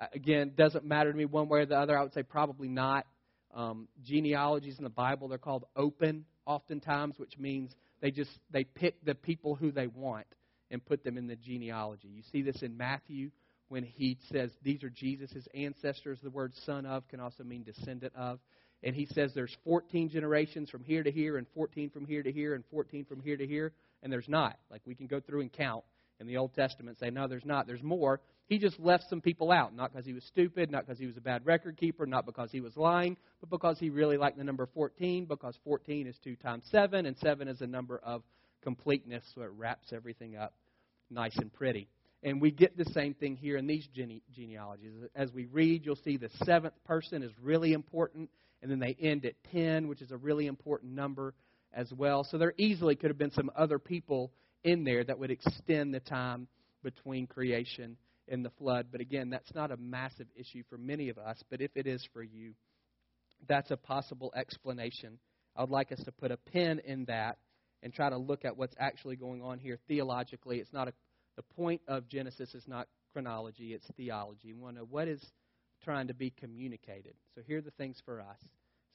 uh, 0.00 0.06
again, 0.14 0.52
doesn't 0.56 0.84
matter 0.84 1.12
to 1.12 1.16
me 1.16 1.26
one 1.26 1.48
way 1.48 1.60
or 1.60 1.66
the 1.66 1.76
other. 1.76 1.96
I 1.96 2.02
would 2.02 2.14
say 2.14 2.24
probably 2.24 2.68
not. 2.68 3.06
Um, 3.54 3.88
genealogies 4.04 4.76
in 4.76 4.84
the 4.84 4.90
Bible 4.90 5.28
they're 5.28 5.38
called 5.38 5.64
open 5.76 6.24
oftentimes, 6.46 7.18
which 7.18 7.38
means 7.38 7.72
they 8.00 8.10
just 8.10 8.30
they 8.50 8.64
pick 8.64 9.04
the 9.04 9.14
people 9.14 9.54
who 9.54 9.70
they 9.70 9.86
want 9.86 10.26
and 10.70 10.84
put 10.84 11.04
them 11.04 11.16
in 11.16 11.26
the 11.26 11.36
genealogy. 11.36 12.08
You 12.08 12.22
see 12.32 12.42
this 12.42 12.62
in 12.62 12.76
Matthew 12.76 13.30
when 13.68 13.84
he 13.84 14.18
says 14.32 14.50
these 14.62 14.82
are 14.82 14.90
Jesus' 14.90 15.46
ancestors. 15.54 16.18
The 16.22 16.30
word 16.30 16.54
son 16.64 16.86
of 16.86 17.06
can 17.08 17.20
also 17.20 17.44
mean 17.44 17.62
descendant 17.62 18.14
of 18.16 18.40
and 18.82 18.94
he 18.94 19.06
says 19.06 19.32
there's 19.34 19.56
14 19.64 20.10
generations 20.10 20.70
from 20.70 20.84
here 20.84 21.02
to 21.02 21.10
here, 21.10 21.38
and 21.38 21.46
14 21.54 21.90
from 21.90 22.06
here 22.06 22.22
to 22.22 22.32
here, 22.32 22.54
and 22.54 22.64
14 22.70 23.04
from 23.04 23.20
here 23.20 23.36
to 23.36 23.46
here. 23.46 23.72
and 24.02 24.12
there's 24.12 24.28
not. 24.28 24.58
Like 24.70 24.82
we 24.86 24.94
can 24.94 25.06
go 25.06 25.20
through 25.20 25.40
and 25.40 25.52
count 25.52 25.84
in 26.20 26.26
the 26.26 26.36
Old 26.36 26.54
Testament 26.54 26.98
say, 26.98 27.10
no, 27.10 27.28
there's 27.28 27.44
not. 27.44 27.66
There's 27.66 27.82
more. 27.82 28.20
He 28.48 28.58
just 28.58 28.78
left 28.78 29.04
some 29.10 29.20
people 29.20 29.50
out, 29.50 29.74
not 29.74 29.92
because 29.92 30.06
he 30.06 30.12
was 30.12 30.24
stupid, 30.24 30.70
not 30.70 30.86
because 30.86 30.98
he 30.98 31.06
was 31.06 31.16
a 31.16 31.20
bad 31.20 31.44
record 31.44 31.76
keeper, 31.76 32.06
not 32.06 32.24
because 32.24 32.50
he 32.52 32.60
was 32.60 32.76
lying, 32.76 33.16
but 33.40 33.50
because 33.50 33.78
he 33.78 33.90
really 33.90 34.16
liked 34.16 34.38
the 34.38 34.44
number 34.44 34.66
14, 34.72 35.24
because 35.26 35.56
14 35.64 36.06
is 36.06 36.16
2 36.22 36.36
times 36.36 36.64
7, 36.70 37.06
and 37.06 37.16
7 37.18 37.48
is 37.48 37.60
a 37.60 37.66
number 37.66 37.98
of 38.04 38.22
completeness, 38.62 39.24
so 39.34 39.42
it 39.42 39.50
wraps 39.56 39.92
everything 39.92 40.36
up 40.36 40.54
nice 41.10 41.36
and 41.36 41.52
pretty. 41.52 41.88
And 42.22 42.40
we 42.40 42.50
get 42.50 42.76
the 42.76 42.84
same 42.86 43.14
thing 43.14 43.36
here 43.36 43.56
in 43.56 43.66
these 43.66 43.86
gene- 43.94 44.22
genealogies. 44.34 44.92
As 45.14 45.32
we 45.32 45.46
read, 45.46 45.84
you'll 45.84 45.96
see 45.96 46.16
the 46.16 46.30
seventh 46.44 46.74
person 46.84 47.22
is 47.22 47.32
really 47.42 47.72
important, 47.72 48.30
and 48.62 48.70
then 48.70 48.78
they 48.78 48.96
end 49.00 49.24
at 49.24 49.34
10, 49.52 49.88
which 49.88 50.02
is 50.02 50.10
a 50.10 50.16
really 50.16 50.46
important 50.46 50.92
number 50.92 51.34
as 51.72 51.92
well. 51.92 52.24
So 52.24 52.38
there 52.38 52.54
easily 52.56 52.96
could 52.96 53.10
have 53.10 53.18
been 53.18 53.32
some 53.32 53.50
other 53.56 53.78
people 53.78 54.32
in 54.64 54.84
there 54.84 55.04
that 55.04 55.18
would 55.18 55.30
extend 55.30 55.94
the 55.94 56.00
time 56.00 56.48
between 56.82 57.26
creation 57.26 57.96
and 58.28 58.44
the 58.44 58.50
flood. 58.50 58.86
But 58.90 59.00
again, 59.00 59.30
that's 59.30 59.54
not 59.54 59.70
a 59.70 59.76
massive 59.76 60.26
issue 60.34 60.62
for 60.68 60.78
many 60.78 61.08
of 61.08 61.18
us, 61.18 61.42
but 61.50 61.60
if 61.60 61.70
it 61.76 61.86
is 61.86 62.06
for 62.12 62.22
you, 62.22 62.54
that's 63.48 63.70
a 63.70 63.76
possible 63.76 64.32
explanation. 64.34 65.18
I 65.54 65.60
would 65.62 65.70
like 65.70 65.92
us 65.92 66.02
to 66.04 66.12
put 66.12 66.32
a 66.32 66.36
pin 66.36 66.80
in 66.84 67.04
that 67.06 67.38
and 67.82 67.92
try 67.92 68.10
to 68.10 68.16
look 68.16 68.44
at 68.44 68.56
what's 68.56 68.74
actually 68.78 69.16
going 69.16 69.42
on 69.42 69.58
here 69.58 69.78
theologically. 69.86 70.58
It's 70.58 70.72
not 70.72 70.88
a, 70.88 70.92
the 71.36 71.42
point 71.42 71.82
of 71.86 72.08
Genesis 72.08 72.54
is 72.54 72.64
not 72.66 72.88
chronology, 73.12 73.72
it's 73.72 73.86
theology. 73.96 74.52
We 74.52 74.60
want 74.60 74.76
to 74.76 74.80
know 74.80 74.88
what 74.90 75.08
is 75.08 75.22
trying 75.84 76.08
to 76.08 76.14
be 76.14 76.30
communicated. 76.30 77.14
So 77.34 77.42
here 77.46 77.58
are 77.58 77.62
the 77.62 77.70
things 77.72 78.00
for 78.04 78.20
us. 78.20 78.38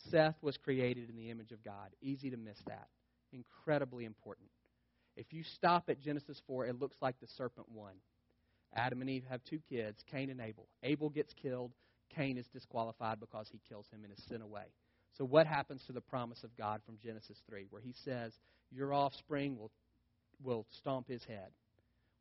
Seth 0.09 0.35
was 0.41 0.57
created 0.57 1.09
in 1.09 1.15
the 1.15 1.29
image 1.29 1.51
of 1.51 1.63
God. 1.63 1.89
Easy 2.01 2.29
to 2.29 2.37
miss 2.37 2.57
that. 2.67 2.87
Incredibly 3.31 4.05
important. 4.05 4.49
If 5.15 5.33
you 5.33 5.43
stop 5.43 5.89
at 5.89 6.01
Genesis 6.01 6.41
4, 6.47 6.67
it 6.67 6.79
looks 6.79 6.97
like 7.01 7.19
the 7.19 7.27
serpent 7.27 7.67
won. 7.71 7.93
Adam 8.73 9.01
and 9.01 9.09
Eve 9.09 9.25
have 9.29 9.43
two 9.43 9.59
kids, 9.69 10.03
Cain 10.09 10.29
and 10.29 10.39
Abel. 10.39 10.67
Abel 10.83 11.09
gets 11.09 11.33
killed. 11.33 11.71
Cain 12.15 12.37
is 12.37 12.47
disqualified 12.47 13.19
because 13.19 13.49
he 13.51 13.59
kills 13.67 13.87
him 13.91 14.03
in 14.03 14.11
his 14.11 14.23
sin 14.23 14.41
away. 14.41 14.65
So, 15.17 15.25
what 15.25 15.45
happens 15.45 15.83
to 15.85 15.93
the 15.93 16.01
promise 16.01 16.43
of 16.43 16.55
God 16.55 16.81
from 16.85 16.97
Genesis 17.03 17.37
3, 17.49 17.67
where 17.69 17.81
he 17.81 17.93
says, 18.05 18.33
Your 18.71 18.93
offspring 18.93 19.57
will, 19.57 19.71
will 20.41 20.65
stomp 20.77 21.07
his 21.07 21.23
head? 21.25 21.49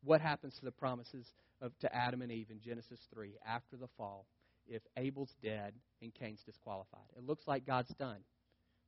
What 0.03 0.19
happens 0.19 0.55
to 0.55 0.65
the 0.65 0.71
promises 0.71 1.25
of, 1.61 1.71
to 1.79 1.95
Adam 1.95 2.21
and 2.21 2.31
Eve 2.31 2.47
in 2.49 2.59
Genesis 2.59 2.99
3 3.13 3.37
after 3.47 3.77
the 3.77 3.87
fall 3.97 4.25
if 4.67 4.81
Abel's 4.97 5.33
dead 5.43 5.73
and 6.01 6.13
Cain's 6.13 6.41
disqualified? 6.45 7.01
It 7.17 7.25
looks 7.25 7.47
like 7.47 7.65
God's 7.65 7.93
done. 7.95 8.19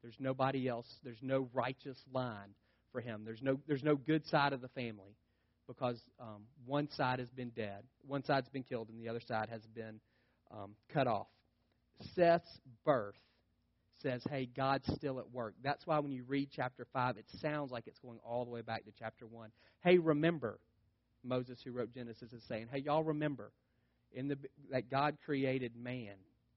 There's 0.02 0.16
nobody 0.20 0.68
else, 0.68 0.88
there's 1.04 1.22
no 1.22 1.48
righteous 1.54 1.98
line 2.12 2.56
for 2.92 3.02
him. 3.02 3.24
There's 3.26 3.42
no, 3.42 3.60
there's 3.68 3.84
no 3.84 3.96
good 3.96 4.26
side 4.28 4.54
of 4.54 4.62
the 4.62 4.68
family 4.70 5.16
because 5.68 5.98
um, 6.20 6.44
one 6.66 6.90
side 6.92 7.20
has 7.20 7.30
been 7.30 7.50
dead, 7.50 7.84
one 8.06 8.24
side's 8.24 8.50
been 8.50 8.64
killed, 8.64 8.90
and 8.90 9.00
the 9.00 9.10
other 9.10 9.22
side 9.26 9.50
has 9.50 9.62
been 9.74 10.00
um, 10.52 10.76
cut 10.94 11.08
off. 11.08 11.28
Seth's 12.16 12.60
birth 12.86 13.16
says, 14.02 14.22
hey, 14.30 14.48
God's 14.56 14.86
still 14.96 15.20
at 15.20 15.32
work. 15.32 15.56
That's 15.64 15.88
why 15.88 16.00
when 16.00 16.12
you 16.12 16.24
read 16.28 16.50
chapter 16.54 16.86
5, 16.92 17.18
it 17.18 17.26
sounds 17.42 17.72
like 17.72 17.88
it's 17.88 18.00
going 18.00 18.20
all 18.24 18.44
the 18.44 18.52
way 18.52 18.62
back 18.62 18.84
to 18.86 18.92
chapter 19.00 19.26
1. 19.26 19.50
Hey, 19.82 19.98
remember, 19.98 20.60
Moses, 21.24 21.60
who 21.64 21.72
wrote 21.72 21.94
Genesis, 21.94 22.34
is 22.34 22.44
saying, 22.48 22.68
hey, 22.72 22.80
y'all 22.80 23.04
remember 23.04 23.52
in 24.14 24.28
the, 24.28 24.38
that 24.72 24.90
God 24.90 25.18
created 25.26 25.76
man 25.76 26.16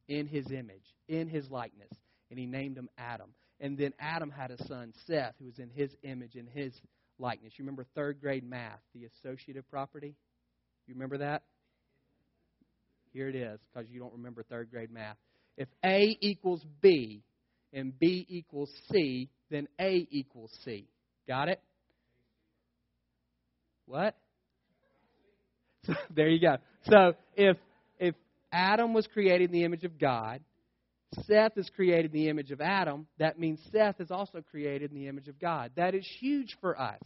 in 0.08 0.26
his 0.26 0.50
image, 0.50 0.94
in 1.08 1.28
his 1.28 1.50
likeness, 1.50 1.90
and 2.30 2.38
he 2.38 2.46
named 2.46 2.76
him 2.76 2.88
Adam. 2.98 3.30
And 3.60 3.78
then 3.78 3.92
Adam 3.98 4.30
had 4.30 4.50
a 4.50 4.62
son, 4.66 4.92
Seth, 5.06 5.34
who 5.38 5.46
was 5.46 5.58
in 5.58 5.70
his 5.70 5.90
image, 6.02 6.34
in 6.34 6.46
his 6.46 6.72
likeness. 7.18 7.54
You 7.56 7.64
remember 7.64 7.86
third 7.94 8.20
grade 8.20 8.48
math, 8.48 8.80
the 8.94 9.06
associative 9.06 9.68
property? 9.70 10.14
You 10.86 10.94
remember 10.94 11.18
that? 11.18 11.42
Here 13.12 13.28
it 13.28 13.34
is, 13.34 13.58
because 13.72 13.88
you 13.88 13.98
don't 13.98 14.12
remember 14.12 14.42
third 14.42 14.70
grade 14.70 14.90
math. 14.90 15.16
If 15.56 15.68
A 15.84 16.18
equals 16.20 16.62
B 16.82 17.22
and 17.72 17.98
B 17.98 18.26
equals 18.28 18.70
C, 18.92 19.30
then 19.50 19.68
A 19.80 20.06
equals 20.10 20.52
C. 20.64 20.86
Got 21.26 21.48
it? 21.48 21.60
What? 23.86 24.16
There 26.14 26.28
you 26.28 26.40
go. 26.40 26.56
So 26.90 27.14
if 27.34 27.56
if 27.98 28.14
Adam 28.52 28.92
was 28.92 29.06
created 29.06 29.50
in 29.50 29.52
the 29.52 29.64
image 29.64 29.84
of 29.84 29.98
God, 29.98 30.40
Seth 31.24 31.56
is 31.56 31.70
created 31.74 32.14
in 32.14 32.20
the 32.20 32.28
image 32.28 32.50
of 32.50 32.60
Adam, 32.60 33.06
that 33.18 33.38
means 33.38 33.60
Seth 33.72 34.00
is 34.00 34.10
also 34.10 34.42
created 34.50 34.90
in 34.90 34.96
the 34.96 35.08
image 35.08 35.28
of 35.28 35.38
God. 35.38 35.72
That 35.76 35.94
is 35.94 36.06
huge 36.20 36.56
for 36.60 36.78
us. 36.78 37.00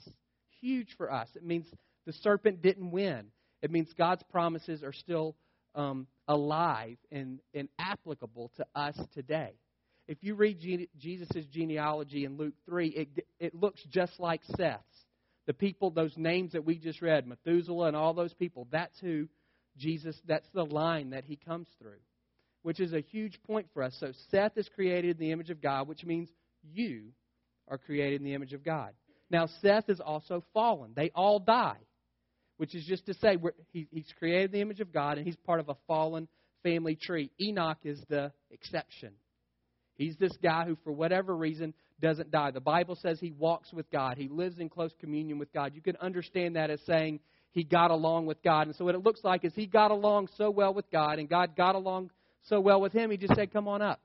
Huge 0.61 0.89
for 0.97 1.13
us. 1.13 1.29
It 1.35 1.45
means 1.45 1.67
the 2.07 2.13
serpent 2.13 2.63
didn't 2.63 2.91
win. 2.91 3.27
It 3.63 3.71
means 3.71 3.89
God's 3.97 4.23
promises 4.31 4.83
are 4.83 4.93
still 4.93 5.37
um, 5.75 6.07
alive 6.29 6.97
and, 7.13 7.41
and 7.55 7.69
applicable 7.79 8.51
to 8.57 8.67
us 8.75 8.99
today. 9.15 9.53
If 10.09 10.19
you 10.23 10.35
read 10.35 10.61
gene- 10.61 10.89
Jesus' 10.99 11.47
genealogy 11.53 12.25
in 12.25 12.37
Luke 12.37 12.55
3, 12.67 12.89
it, 12.89 13.27
it 13.39 13.55
looks 13.55 13.81
just 13.91 14.19
like 14.19 14.41
Seth's. 14.57 14.83
The 15.47 15.55
people, 15.55 15.91
those 15.91 16.17
names 16.17 16.53
that 16.53 16.65
we 16.65 16.77
just 16.77 17.03
read, 17.03 17.27
Methuselah 17.27 17.89
and 17.89 17.97
all 17.97 18.15
those 18.15 18.35
people, 18.35 18.69
that's 18.71 18.99
who 19.01 19.29
Jesus, 19.77 20.17
that's 20.27 20.49
the 20.53 20.65
line 20.65 21.11
that 21.11 21.25
he 21.25 21.37
comes 21.37 21.69
through 21.79 21.99
which 22.63 22.81
is 22.81 22.93
a 22.93 23.01
huge 23.01 23.41
point 23.47 23.67
for 23.73 23.83
us. 23.83 23.97
So 24.01 24.13
Seth 24.31 24.57
is 24.57 24.69
created 24.75 25.19
in 25.19 25.27
the 25.27 25.33
image 25.33 25.51
of 25.51 25.63
God, 25.63 25.89
which 25.89 26.05
means 26.05 26.29
you 26.63 27.13
are 27.69 27.79
created 27.79 28.21
in 28.21 28.27
the 28.27 28.35
image 28.35 28.53
of 28.53 28.65
God. 28.65 28.93
Now, 29.31 29.49
Seth 29.63 29.89
is 29.89 30.01
also 30.01 30.43
fallen. 30.53 30.93
They 30.95 31.11
all 31.15 31.39
die, 31.39 31.79
which 32.57 32.75
is 32.75 32.85
just 32.85 33.07
to 33.07 33.15
say 33.15 33.37
he, 33.73 33.87
he's 33.91 34.13
created 34.19 34.47
in 34.47 34.53
the 34.53 34.61
image 34.61 34.81
of 34.81 34.93
God, 34.93 35.19
and 35.19 35.27
he's 35.27 35.37
part 35.37 35.61
of 35.61 35.69
a 35.69 35.77
fallen 35.87 36.29
family 36.63 36.97
tree. 36.97 37.31
Enoch 37.41 37.79
is 37.85 38.01
the 38.09 38.33
exception. 38.51 39.13
He's 40.01 40.17
this 40.17 40.33
guy 40.43 40.65
who, 40.65 40.79
for 40.83 40.93
whatever 40.93 41.37
reason, 41.37 41.75
doesn't 42.01 42.31
die. 42.31 42.53
The 42.53 42.59
Bible 42.59 42.97
says 42.97 43.21
he 43.21 43.33
walks 43.33 43.71
with 43.71 43.91
God, 43.91 44.17
he 44.17 44.29
lives 44.29 44.59
in 44.59 44.71
close 44.71 44.93
communion 44.99 45.39
with 45.39 45.53
God. 45.53 45.75
You 45.75 45.83
can 45.83 45.97
understand 45.97 46.57
that 46.57 46.71
as 46.71 46.81
saying 46.87 47.21
he 47.51 47.65
got 47.65 47.91
along 47.91 48.25
with 48.25 48.43
God. 48.43 48.67
And 48.67 48.75
so, 48.75 48.87
what 48.87 48.95
it 48.95 49.05
looks 49.05 49.23
like 49.25 49.45
is 49.45 49.53
he 49.55 49.67
got 49.67 49.91
along 49.91 50.29
so 50.39 50.49
well 50.49 50.73
with 50.73 50.91
God, 50.91 51.19
and 51.19 51.29
God 51.29 51.55
got 51.55 51.75
along 51.75 52.13
so 52.45 52.61
well 52.61 52.81
with 52.81 52.95
him, 52.95 53.11
he 53.11 53.19
just 53.19 53.35
said, 53.35 53.53
Come 53.53 53.69
on 53.69 53.83
up. 53.83 54.01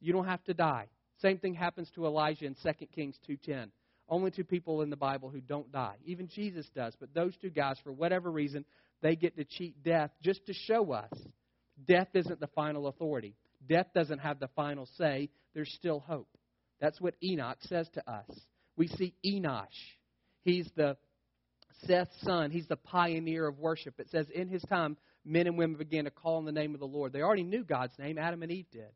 You 0.00 0.12
don't 0.12 0.28
have 0.28 0.44
to 0.44 0.54
die. 0.54 0.86
Same 1.20 1.38
thing 1.38 1.54
happens 1.54 1.90
to 1.96 2.06
Elijah 2.06 2.44
in 2.44 2.54
2 2.62 2.86
Kings 2.94 3.18
2.10. 3.28 3.70
Only 4.08 4.30
two 4.30 4.44
people 4.44 4.82
in 4.82 4.90
the 4.90 4.96
Bible 4.96 5.30
who 5.30 5.40
don't 5.40 5.72
die. 5.72 5.96
Even 6.04 6.28
Jesus 6.28 6.68
does. 6.76 6.94
But 7.00 7.12
those 7.12 7.36
two 7.38 7.50
guys, 7.50 7.76
for 7.82 7.90
whatever 7.90 8.30
reason, 8.30 8.64
they 9.00 9.16
get 9.16 9.36
to 9.36 9.44
cheat 9.44 9.82
death 9.82 10.12
just 10.22 10.46
to 10.46 10.52
show 10.52 10.92
us 10.92 11.10
death 11.88 12.08
isn't 12.14 12.38
the 12.38 12.46
final 12.48 12.86
authority. 12.86 13.34
Death 13.68 13.88
doesn't 13.94 14.18
have 14.18 14.40
the 14.40 14.48
final 14.56 14.88
say. 14.98 15.30
There's 15.54 15.72
still 15.74 16.00
hope. 16.00 16.28
That's 16.80 17.00
what 17.00 17.14
Enoch 17.22 17.58
says 17.62 17.88
to 17.94 18.10
us. 18.10 18.28
We 18.76 18.88
see 18.88 19.14
Enosh. 19.24 19.66
He's 20.44 20.68
the 20.76 20.96
Seth's 21.86 22.14
son. 22.22 22.50
He's 22.50 22.66
the 22.66 22.76
pioneer 22.76 23.46
of 23.46 23.58
worship. 23.58 23.94
It 23.98 24.08
says 24.10 24.26
in 24.34 24.48
his 24.48 24.62
time, 24.62 24.96
men 25.24 25.46
and 25.46 25.56
women 25.56 25.76
began 25.76 26.04
to 26.04 26.10
call 26.10 26.36
on 26.36 26.44
the 26.44 26.52
name 26.52 26.74
of 26.74 26.80
the 26.80 26.86
Lord. 26.86 27.12
They 27.12 27.22
already 27.22 27.44
knew 27.44 27.64
God's 27.64 27.96
name, 27.98 28.18
Adam 28.18 28.42
and 28.42 28.50
Eve 28.50 28.66
did. 28.72 28.90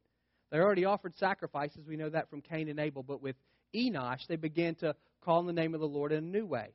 They 0.51 0.59
already 0.59 0.85
offered 0.85 1.15
sacrifices. 1.17 1.87
We 1.87 1.97
know 1.97 2.11
that 2.11 2.31
from 2.31 2.41
Cain 2.41 2.69
and 2.69 2.79
Abel. 2.79 3.03
But 3.03 3.23
with 3.23 3.37
Enosh, 3.75 4.27
they 4.29 4.37
began 4.37 4.75
to 4.77 4.95
call 5.21 5.39
on 5.39 5.47
the 5.47 5.53
name 5.53 5.75
of 5.75 5.81
the 5.81 5.87
Lord 5.87 6.13
in 6.13 6.19
a 6.19 6.27
new 6.27 6.47
way. 6.47 6.75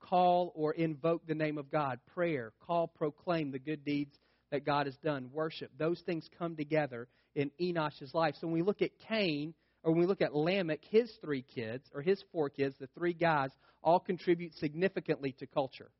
Call 0.00 0.52
or 0.54 0.72
invoke 0.72 1.26
the 1.26 1.34
name 1.34 1.58
of 1.58 1.70
God. 1.70 1.98
Prayer. 2.14 2.52
Call, 2.64 2.86
proclaim 2.86 3.50
the 3.50 3.58
good 3.58 3.84
deeds 3.84 4.16
that 4.50 4.64
God 4.64 4.86
has 4.86 4.96
done. 4.98 5.30
Worship. 5.32 5.70
Those 5.76 6.00
things 6.06 6.28
come 6.38 6.56
together 6.56 7.08
in 7.34 7.50
Enosh's 7.60 8.14
life. 8.14 8.34
So 8.40 8.46
when 8.46 8.54
we 8.54 8.62
look 8.62 8.82
at 8.82 8.90
Cain, 9.08 9.54
or 9.82 9.92
when 9.92 10.00
we 10.00 10.06
look 10.06 10.20
at 10.20 10.34
Lamech, 10.34 10.80
his 10.90 11.10
three 11.20 11.42
kids, 11.42 11.84
or 11.94 12.02
his 12.02 12.22
four 12.32 12.50
kids, 12.50 12.76
the 12.78 12.88
three 12.88 13.14
guys, 13.14 13.50
all 13.82 14.00
contribute 14.00 14.54
significantly 14.56 15.34
to 15.38 15.46
culture. 15.46 15.90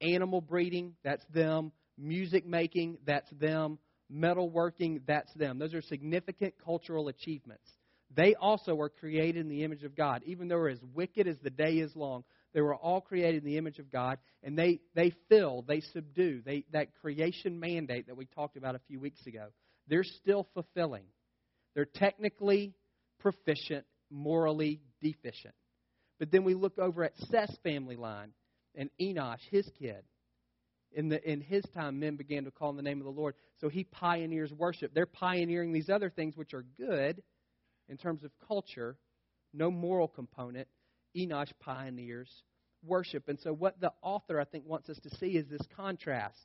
Animal 0.00 0.40
breeding, 0.40 0.94
that's 1.02 1.24
them 1.34 1.72
music 1.98 2.46
making, 2.46 2.98
that's 3.06 3.30
them, 3.30 3.78
metalworking, 4.12 5.00
that's 5.06 5.32
them. 5.34 5.58
Those 5.58 5.74
are 5.74 5.82
significant 5.82 6.54
cultural 6.64 7.08
achievements. 7.08 7.68
They 8.14 8.34
also 8.34 8.74
were 8.74 8.88
created 8.88 9.40
in 9.40 9.48
the 9.48 9.64
image 9.64 9.82
of 9.82 9.96
God. 9.96 10.22
Even 10.26 10.48
though 10.48 10.56
they're 10.56 10.68
as 10.68 10.80
wicked 10.94 11.26
as 11.26 11.36
the 11.42 11.50
day 11.50 11.74
is 11.74 11.94
long, 11.96 12.24
they 12.54 12.60
were 12.60 12.74
all 12.74 13.00
created 13.00 13.42
in 13.42 13.50
the 13.50 13.58
image 13.58 13.78
of 13.78 13.90
God, 13.90 14.18
and 14.42 14.56
they, 14.56 14.80
they 14.94 15.12
fill, 15.28 15.62
they 15.66 15.80
subdue, 15.92 16.40
they, 16.44 16.64
that 16.72 16.94
creation 17.00 17.58
mandate 17.58 18.06
that 18.06 18.16
we 18.16 18.26
talked 18.26 18.56
about 18.56 18.74
a 18.74 18.80
few 18.86 19.00
weeks 19.00 19.26
ago, 19.26 19.48
they're 19.88 20.04
still 20.04 20.48
fulfilling. 20.54 21.04
They're 21.74 21.84
technically 21.84 22.74
proficient, 23.20 23.84
morally 24.10 24.80
deficient. 25.02 25.54
But 26.18 26.30
then 26.30 26.44
we 26.44 26.54
look 26.54 26.78
over 26.78 27.04
at 27.04 27.12
Seth's 27.30 27.56
family 27.62 27.96
line 27.96 28.32
and 28.74 28.90
Enosh, 29.00 29.40
his 29.50 29.68
kid 29.78 30.02
in, 30.96 31.10
the, 31.10 31.30
in 31.30 31.40
his 31.40 31.64
time, 31.74 32.00
men 32.00 32.16
began 32.16 32.44
to 32.44 32.50
call 32.50 32.70
on 32.70 32.76
the 32.76 32.82
name 32.82 32.98
of 32.98 33.04
the 33.04 33.10
Lord. 33.10 33.34
So 33.60 33.68
he 33.68 33.84
pioneers 33.84 34.52
worship. 34.52 34.92
They're 34.94 35.06
pioneering 35.06 35.72
these 35.72 35.90
other 35.90 36.10
things 36.10 36.36
which 36.36 36.54
are 36.54 36.64
good 36.78 37.22
in 37.88 37.96
terms 37.96 38.24
of 38.24 38.30
culture, 38.48 38.96
no 39.52 39.70
moral 39.70 40.08
component. 40.08 40.68
Enosh 41.16 41.52
pioneers 41.60 42.30
worship. 42.84 43.28
And 43.28 43.38
so, 43.40 43.52
what 43.52 43.80
the 43.80 43.92
author, 44.02 44.40
I 44.40 44.44
think, 44.44 44.64
wants 44.66 44.88
us 44.88 44.98
to 45.02 45.10
see 45.16 45.36
is 45.36 45.46
this 45.48 45.66
contrast 45.76 46.38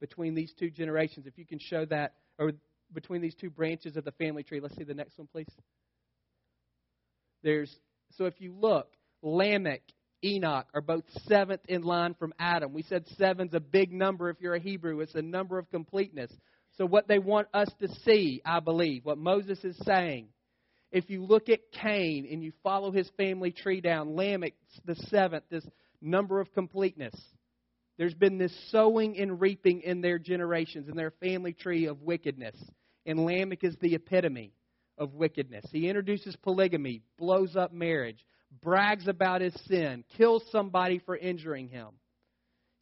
between 0.00 0.34
these 0.34 0.52
two 0.58 0.70
generations. 0.70 1.26
If 1.26 1.38
you 1.38 1.46
can 1.46 1.58
show 1.60 1.84
that, 1.86 2.14
or 2.38 2.52
between 2.92 3.22
these 3.22 3.34
two 3.34 3.50
branches 3.50 3.96
of 3.96 4.04
the 4.04 4.12
family 4.12 4.42
tree. 4.42 4.60
Let's 4.60 4.76
see 4.76 4.84
the 4.84 4.94
next 4.94 5.18
one, 5.18 5.28
please. 5.30 5.48
There's 7.42 7.74
so 8.16 8.24
if 8.26 8.34
you 8.40 8.52
look, 8.52 8.88
Lamech, 9.22 9.82
Enoch 10.24 10.66
are 10.74 10.80
both 10.80 11.04
seventh 11.26 11.60
in 11.68 11.82
line 11.82 12.14
from 12.14 12.32
Adam. 12.38 12.72
We 12.72 12.82
said 12.82 13.04
seven's 13.18 13.54
a 13.54 13.60
big 13.60 13.92
number 13.92 14.30
if 14.30 14.40
you're 14.40 14.54
a 14.54 14.60
Hebrew. 14.60 15.00
It's 15.00 15.14
a 15.14 15.22
number 15.22 15.58
of 15.58 15.70
completeness. 15.70 16.32
So 16.78 16.86
what 16.86 17.08
they 17.08 17.18
want 17.18 17.48
us 17.54 17.70
to 17.80 17.88
see, 18.04 18.42
I 18.44 18.60
believe, 18.60 19.04
what 19.04 19.18
Moses 19.18 19.62
is 19.64 19.76
saying, 19.84 20.28
if 20.92 21.10
you 21.10 21.24
look 21.24 21.48
at 21.48 21.60
Cain 21.72 22.28
and 22.30 22.42
you 22.42 22.52
follow 22.62 22.90
his 22.90 23.10
family 23.16 23.50
tree 23.50 23.80
down, 23.80 24.14
Lamech, 24.14 24.54
the 24.84 24.94
seventh, 25.10 25.44
this 25.50 25.66
number 26.00 26.40
of 26.40 26.52
completeness. 26.52 27.14
There's 27.98 28.14
been 28.14 28.38
this 28.38 28.54
sowing 28.70 29.18
and 29.18 29.40
reaping 29.40 29.80
in 29.82 30.00
their 30.00 30.18
generations, 30.18 30.88
in 30.88 30.96
their 30.96 31.12
family 31.12 31.54
tree 31.54 31.86
of 31.86 32.02
wickedness. 32.02 32.54
And 33.06 33.24
Lamech 33.24 33.64
is 33.64 33.76
the 33.80 33.94
epitome 33.94 34.52
of 34.98 35.14
wickedness. 35.14 35.64
He 35.70 35.88
introduces 35.88 36.36
polygamy, 36.36 37.02
blows 37.18 37.54
up 37.56 37.72
marriage, 37.72 38.26
brags 38.62 39.06
about 39.08 39.40
his 39.40 39.54
sin, 39.66 40.04
kills 40.16 40.42
somebody 40.50 40.98
for 40.98 41.16
injuring 41.16 41.68
him. 41.68 41.88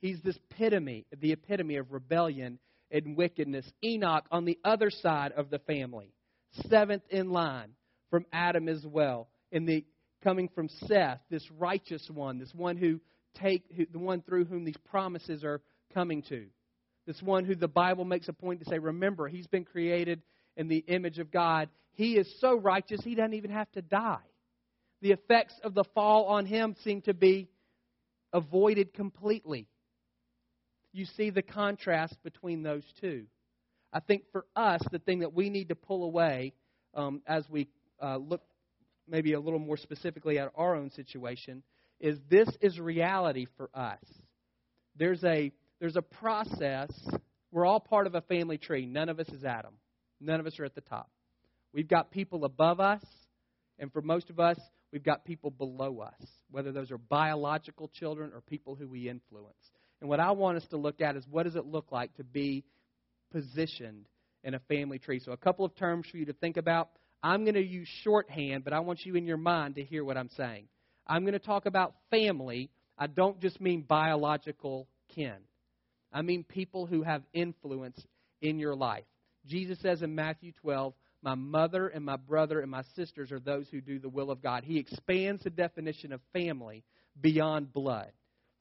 He's 0.00 0.20
this 0.22 0.38
epitome, 0.50 1.06
the 1.20 1.32
epitome 1.32 1.76
of 1.76 1.92
rebellion 1.92 2.58
and 2.90 3.16
wickedness. 3.16 3.70
Enoch 3.84 4.24
on 4.30 4.44
the 4.44 4.58
other 4.64 4.90
side 4.90 5.32
of 5.32 5.50
the 5.50 5.58
family, 5.60 6.12
seventh 6.70 7.02
in 7.10 7.30
line 7.30 7.70
from 8.10 8.26
Adam 8.32 8.68
as 8.68 8.84
well. 8.86 9.28
In 9.52 9.66
the 9.66 9.84
coming 10.22 10.48
from 10.48 10.68
Seth, 10.68 11.20
this 11.30 11.50
righteous 11.50 12.08
one, 12.12 12.38
this 12.38 12.54
one 12.54 12.76
who 12.76 13.00
take 13.34 13.64
who, 13.76 13.86
the 13.92 13.98
one 13.98 14.22
through 14.22 14.44
whom 14.44 14.64
these 14.64 14.76
promises 14.88 15.44
are 15.44 15.60
coming 15.92 16.22
to. 16.22 16.46
This 17.06 17.20
one 17.22 17.44
who 17.44 17.54
the 17.54 17.68
Bible 17.68 18.04
makes 18.04 18.28
a 18.28 18.32
point 18.32 18.60
to 18.60 18.68
say, 18.68 18.78
remember, 18.78 19.28
he's 19.28 19.46
been 19.46 19.64
created 19.64 20.22
in 20.56 20.68
the 20.68 20.84
image 20.88 21.18
of 21.18 21.30
God. 21.30 21.68
He 21.92 22.16
is 22.16 22.32
so 22.40 22.56
righteous, 22.56 23.00
he 23.02 23.14
doesn't 23.14 23.34
even 23.34 23.50
have 23.50 23.70
to 23.72 23.82
die. 23.82 24.24
The 25.02 25.12
effects 25.12 25.54
of 25.62 25.74
the 25.74 25.84
fall 25.94 26.26
on 26.26 26.46
him 26.46 26.74
seem 26.82 27.02
to 27.02 27.14
be 27.14 27.48
avoided 28.32 28.94
completely. 28.94 29.68
You 30.92 31.04
see 31.04 31.30
the 31.30 31.42
contrast 31.42 32.16
between 32.22 32.62
those 32.62 32.84
two. 33.00 33.26
I 33.92 34.00
think 34.00 34.24
for 34.32 34.46
us, 34.56 34.80
the 34.90 34.98
thing 34.98 35.20
that 35.20 35.34
we 35.34 35.50
need 35.50 35.68
to 35.68 35.74
pull 35.74 36.04
away 36.04 36.54
um, 36.94 37.22
as 37.26 37.48
we 37.48 37.68
uh, 38.02 38.16
look 38.16 38.42
maybe 39.08 39.34
a 39.34 39.40
little 39.40 39.58
more 39.58 39.76
specifically 39.76 40.38
at 40.38 40.50
our 40.56 40.74
own 40.74 40.90
situation 40.90 41.62
is 42.00 42.18
this 42.28 42.48
is 42.60 42.78
reality 42.80 43.46
for 43.56 43.70
us. 43.74 44.00
There's 44.96 45.22
a 45.24 45.52
there's 45.84 45.96
a 45.96 46.00
process. 46.00 46.90
We're 47.52 47.66
all 47.66 47.78
part 47.78 48.06
of 48.06 48.14
a 48.14 48.22
family 48.22 48.56
tree. 48.56 48.86
None 48.86 49.10
of 49.10 49.20
us 49.20 49.28
is 49.28 49.44
Adam. 49.44 49.74
None 50.18 50.40
of 50.40 50.46
us 50.46 50.58
are 50.58 50.64
at 50.64 50.74
the 50.74 50.80
top. 50.80 51.10
We've 51.74 51.86
got 51.86 52.10
people 52.10 52.46
above 52.46 52.80
us, 52.80 53.02
and 53.78 53.92
for 53.92 54.00
most 54.00 54.30
of 54.30 54.40
us, 54.40 54.58
we've 54.94 55.04
got 55.04 55.26
people 55.26 55.50
below 55.50 56.00
us, 56.00 56.26
whether 56.50 56.72
those 56.72 56.90
are 56.90 56.96
biological 56.96 57.90
children 57.92 58.30
or 58.32 58.40
people 58.40 58.74
who 58.74 58.88
we 58.88 59.10
influence. 59.10 59.58
And 60.00 60.08
what 60.08 60.20
I 60.20 60.30
want 60.30 60.56
us 60.56 60.64
to 60.70 60.78
look 60.78 61.02
at 61.02 61.16
is 61.16 61.24
what 61.30 61.42
does 61.42 61.54
it 61.54 61.66
look 61.66 61.92
like 61.92 62.14
to 62.14 62.24
be 62.24 62.64
positioned 63.30 64.06
in 64.42 64.54
a 64.54 64.60
family 64.60 64.98
tree? 64.98 65.20
So, 65.22 65.32
a 65.32 65.36
couple 65.36 65.66
of 65.66 65.76
terms 65.76 66.06
for 66.10 66.16
you 66.16 66.24
to 66.24 66.32
think 66.32 66.56
about. 66.56 66.88
I'm 67.22 67.44
going 67.44 67.56
to 67.56 67.62
use 67.62 67.88
shorthand, 68.02 68.64
but 68.64 68.72
I 68.72 68.80
want 68.80 69.04
you 69.04 69.16
in 69.16 69.26
your 69.26 69.36
mind 69.36 69.74
to 69.74 69.84
hear 69.84 70.02
what 70.02 70.16
I'm 70.16 70.30
saying. 70.34 70.64
I'm 71.06 71.24
going 71.24 71.34
to 71.34 71.38
talk 71.38 71.66
about 71.66 71.92
family. 72.10 72.70
I 72.96 73.06
don't 73.06 73.38
just 73.38 73.60
mean 73.60 73.84
biological 73.86 74.88
kin, 75.14 75.36
I 76.14 76.22
mean 76.22 76.44
people 76.44 76.86
who 76.86 77.02
have 77.02 77.22
influence 77.34 78.00
in 78.40 78.58
your 78.58 78.74
life. 78.74 79.04
Jesus 79.46 79.78
says 79.80 80.00
in 80.02 80.14
Matthew 80.14 80.52
12, 80.62 80.94
My 81.22 81.34
mother 81.34 81.88
and 81.88 82.04
my 82.04 82.16
brother 82.16 82.60
and 82.60 82.70
my 82.70 82.84
sisters 82.94 83.32
are 83.32 83.40
those 83.40 83.66
who 83.70 83.80
do 83.80 83.98
the 83.98 84.08
will 84.08 84.30
of 84.30 84.40
God. 84.40 84.64
He 84.64 84.78
expands 84.78 85.42
the 85.42 85.50
definition 85.50 86.12
of 86.12 86.20
family 86.32 86.84
beyond 87.20 87.72
blood. 87.72 88.12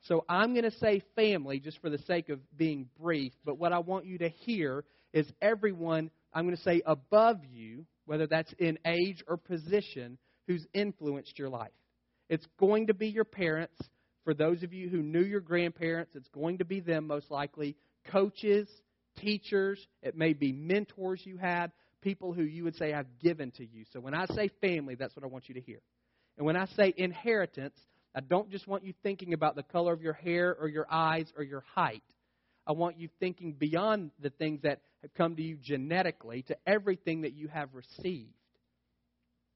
So 0.08 0.26
I'm 0.28 0.54
going 0.54 0.70
to 0.70 0.78
say 0.80 1.02
family 1.16 1.60
just 1.60 1.80
for 1.80 1.90
the 1.90 2.00
sake 2.00 2.28
of 2.28 2.40
being 2.58 2.90
brief, 3.00 3.32
but 3.46 3.58
what 3.58 3.72
I 3.72 3.80
want 3.80 4.06
you 4.06 4.18
to 4.18 4.30
hear 4.30 4.84
is 5.14 5.26
everyone, 5.42 6.12
I'm 6.34 6.44
going 6.44 6.58
to 6.58 6.64
say 6.64 6.82
above 6.86 7.38
you, 7.50 7.86
whether 8.06 8.28
that's 8.28 8.52
in 8.60 8.80
age 8.86 9.24
or 9.28 9.38
position, 9.38 10.18
who's 10.48 10.66
influenced 10.74 11.40
your 11.40 11.50
life. 11.50 11.72
It's 12.30 12.46
going 12.60 12.88
to 12.88 12.94
be 12.94 13.08
your 13.08 13.24
parents. 13.24 13.78
For 14.24 14.34
those 14.34 14.64
of 14.64 14.74
you 14.74 14.90
who 14.90 15.02
knew 15.02 15.24
your 15.24 15.42
grandparents, 15.42 16.16
it's 16.16 16.30
going 16.30 16.60
to 16.60 16.66
be 16.66 16.80
them 16.80 17.08
most 17.08 17.30
likely. 17.30 17.76
Coaches, 18.12 18.70
teachers, 19.18 19.86
it 20.02 20.18
may 20.18 20.34
be 20.34 20.52
mentors 20.52 21.22
you 21.26 21.38
had, 21.38 21.72
people 22.02 22.34
who 22.34 22.44
you 22.44 22.64
would 22.64 22.76
say 22.76 22.94
I've 22.94 23.20
given 23.20 23.52
to 23.52 23.66
you. 23.66 23.86
So 23.92 24.00
when 24.00 24.14
I 24.14 24.26
say 24.28 24.50
family, 24.62 24.96
that's 24.96 25.16
what 25.16 25.24
I 25.24 25.28
want 25.28 25.50
you 25.50 25.56
to 25.56 25.62
hear. 25.62 25.80
And 26.38 26.46
when 26.46 26.56
I 26.56 26.66
say 26.78 26.94
inheritance, 26.96 27.78
I 28.16 28.22
don't 28.22 28.50
just 28.50 28.68
want 28.68 28.84
you 28.84 28.94
thinking 29.04 29.34
about 29.34 29.56
the 29.56 29.64
color 29.64 29.94
of 29.94 30.02
your 30.02 30.14
hair 30.14 30.56
or 30.60 30.68
your 30.68 30.88
eyes 30.90 31.32
or 31.38 31.44
your 31.44 31.64
height. 31.74 32.04
I 32.66 32.72
want 32.72 32.98
you 32.98 33.10
thinking 33.20 33.54
beyond 33.54 34.12
the 34.22 34.30
things 34.30 34.62
that 34.64 34.82
have 35.02 35.14
come 35.16 35.36
to 35.36 35.42
you 35.42 35.58
genetically 35.58 36.44
to 36.44 36.58
everything 36.66 37.22
that 37.22 37.34
you 37.34 37.50
have 37.50 37.70
received. 37.74 38.34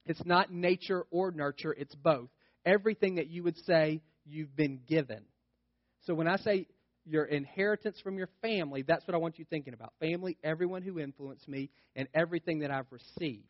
It's 0.04 0.24
not 0.24 0.52
nature 0.52 1.04
or 1.10 1.30
nurture, 1.30 1.72
it's 1.72 1.94
both 1.94 2.28
everything 2.64 3.14
that 3.14 3.28
you 3.28 3.42
would 3.42 3.56
say 3.64 4.02
you've 4.28 4.54
been 4.56 4.80
given. 4.86 5.24
So 6.06 6.14
when 6.14 6.28
I 6.28 6.36
say 6.36 6.66
your 7.04 7.24
inheritance 7.24 7.98
from 8.02 8.18
your 8.18 8.28
family, 8.42 8.82
that's 8.82 9.06
what 9.06 9.14
I 9.14 9.18
want 9.18 9.38
you 9.38 9.44
thinking 9.48 9.74
about. 9.74 9.92
Family, 10.00 10.36
everyone 10.44 10.82
who 10.82 10.98
influenced 10.98 11.48
me, 11.48 11.70
and 11.96 12.08
everything 12.14 12.60
that 12.60 12.70
I've 12.70 12.90
received. 12.90 13.48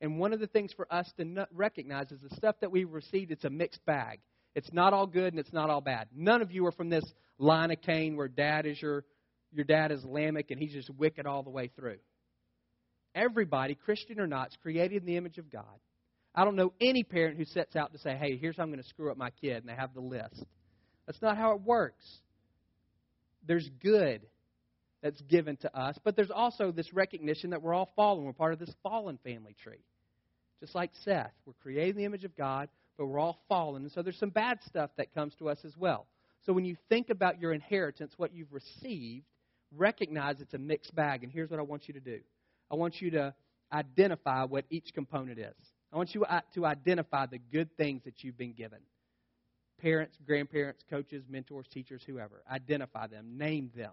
And 0.00 0.18
one 0.18 0.32
of 0.32 0.40
the 0.40 0.46
things 0.46 0.72
for 0.72 0.92
us 0.92 1.10
to 1.18 1.46
recognize 1.52 2.10
is 2.10 2.20
the 2.20 2.34
stuff 2.36 2.56
that 2.60 2.70
we've 2.70 2.90
received, 2.90 3.30
it's 3.30 3.44
a 3.44 3.50
mixed 3.50 3.84
bag. 3.86 4.20
It's 4.54 4.72
not 4.72 4.92
all 4.92 5.06
good 5.06 5.32
and 5.32 5.38
it's 5.38 5.52
not 5.52 5.70
all 5.70 5.80
bad. 5.80 6.08
None 6.14 6.42
of 6.42 6.50
you 6.50 6.66
are 6.66 6.72
from 6.72 6.88
this 6.88 7.04
line 7.38 7.70
of 7.70 7.80
Cain 7.82 8.16
where 8.16 8.28
dad 8.28 8.66
is 8.66 8.80
your, 8.80 9.04
your 9.52 9.64
dad 9.64 9.92
is 9.92 10.04
Lamech 10.04 10.50
and 10.50 10.58
he's 10.58 10.72
just 10.72 10.90
wicked 10.90 11.26
all 11.26 11.42
the 11.42 11.50
way 11.50 11.70
through. 11.76 11.98
Everybody, 13.14 13.74
Christian 13.74 14.20
or 14.20 14.26
not, 14.26 14.48
is 14.48 14.56
created 14.62 15.02
in 15.02 15.06
the 15.06 15.16
image 15.16 15.38
of 15.38 15.50
God. 15.50 15.64
I 16.36 16.44
don't 16.44 16.56
know 16.56 16.72
any 16.80 17.02
parent 17.02 17.38
who 17.38 17.46
sets 17.46 17.76
out 17.76 17.92
to 17.94 17.98
say, 17.98 18.14
hey, 18.14 18.36
here's 18.36 18.56
how 18.58 18.62
I'm 18.62 18.70
going 18.70 18.82
to 18.82 18.88
screw 18.88 19.10
up 19.10 19.16
my 19.16 19.30
kid, 19.30 19.56
and 19.56 19.68
they 19.68 19.74
have 19.74 19.94
the 19.94 20.00
list. 20.00 20.44
That's 21.06 21.20
not 21.22 21.38
how 21.38 21.52
it 21.52 21.62
works. 21.62 22.04
There's 23.46 23.68
good 23.82 24.20
that's 25.02 25.20
given 25.22 25.56
to 25.58 25.74
us, 25.74 25.96
but 26.04 26.14
there's 26.14 26.30
also 26.30 26.72
this 26.72 26.92
recognition 26.92 27.50
that 27.50 27.62
we're 27.62 27.72
all 27.72 27.90
fallen. 27.96 28.24
We're 28.24 28.32
part 28.32 28.52
of 28.52 28.58
this 28.58 28.74
fallen 28.82 29.18
family 29.24 29.56
tree. 29.62 29.84
Just 30.60 30.74
like 30.74 30.90
Seth, 31.04 31.32
we're 31.46 31.54
created 31.62 31.90
in 31.90 31.96
the 31.96 32.04
image 32.04 32.24
of 32.24 32.36
God, 32.36 32.68
but 32.98 33.06
we're 33.06 33.18
all 33.18 33.38
fallen. 33.48 33.82
And 33.82 33.92
so 33.92 34.02
there's 34.02 34.18
some 34.18 34.30
bad 34.30 34.58
stuff 34.66 34.90
that 34.96 35.14
comes 35.14 35.34
to 35.38 35.48
us 35.48 35.58
as 35.64 35.76
well. 35.76 36.06
So 36.44 36.52
when 36.52 36.64
you 36.64 36.76
think 36.88 37.08
about 37.08 37.40
your 37.40 37.52
inheritance, 37.52 38.12
what 38.16 38.34
you've 38.34 38.52
received, 38.52 39.24
recognize 39.74 40.40
it's 40.40 40.54
a 40.54 40.58
mixed 40.58 40.94
bag. 40.94 41.24
And 41.24 41.32
here's 41.32 41.50
what 41.50 41.60
I 41.60 41.62
want 41.62 41.88
you 41.88 41.94
to 41.94 42.00
do 42.00 42.20
I 42.70 42.74
want 42.74 43.00
you 43.00 43.10
to 43.12 43.34
identify 43.72 44.44
what 44.44 44.64
each 44.70 44.92
component 44.94 45.38
is. 45.38 45.54
I 45.96 45.98
want 45.98 46.14
you 46.14 46.26
to 46.56 46.66
identify 46.66 47.24
the 47.24 47.38
good 47.38 47.74
things 47.78 48.02
that 48.04 48.22
you've 48.22 48.36
been 48.36 48.52
given. 48.52 48.80
Parents, 49.80 50.14
grandparents, 50.26 50.84
coaches, 50.90 51.24
mentors, 51.26 51.64
teachers, 51.72 52.02
whoever. 52.06 52.42
Identify 52.52 53.06
them, 53.06 53.38
name 53.38 53.70
them. 53.74 53.92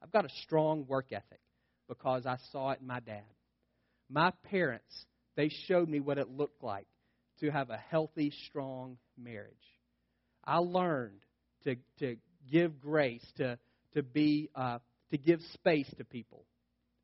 I've 0.00 0.12
got 0.12 0.24
a 0.24 0.28
strong 0.44 0.86
work 0.86 1.06
ethic 1.10 1.40
because 1.88 2.24
I 2.24 2.36
saw 2.52 2.70
it 2.70 2.78
in 2.80 2.86
my 2.86 3.00
dad. 3.00 3.24
My 4.08 4.32
parents, 4.48 5.06
they 5.34 5.50
showed 5.66 5.88
me 5.88 5.98
what 5.98 6.18
it 6.18 6.30
looked 6.30 6.62
like 6.62 6.86
to 7.40 7.50
have 7.50 7.68
a 7.68 7.78
healthy, 7.78 8.32
strong 8.46 8.96
marriage. 9.18 9.50
I 10.44 10.58
learned 10.58 11.18
to, 11.64 11.74
to 11.98 12.14
give 12.48 12.80
grace, 12.80 13.26
to, 13.38 13.58
to, 13.94 14.04
be, 14.04 14.50
uh, 14.54 14.78
to 15.10 15.18
give 15.18 15.40
space 15.54 15.92
to 15.98 16.04
people 16.04 16.44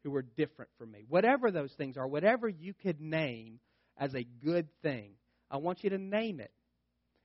who 0.05 0.15
are 0.15 0.23
different 0.23 0.71
from 0.79 0.93
me. 0.93 1.05
Whatever 1.09 1.51
those 1.51 1.73
things 1.73 1.97
are, 1.97 2.07
whatever 2.07 2.49
you 2.49 2.75
could 2.75 3.01
name, 3.01 3.59
as 3.99 4.15
a 4.15 4.25
good 4.45 4.69
thing. 4.83 5.13
I 5.51 5.57
want 5.59 5.83
you 5.85 5.91
to 5.91 5.99
name 5.99 6.41
it. 6.41 6.53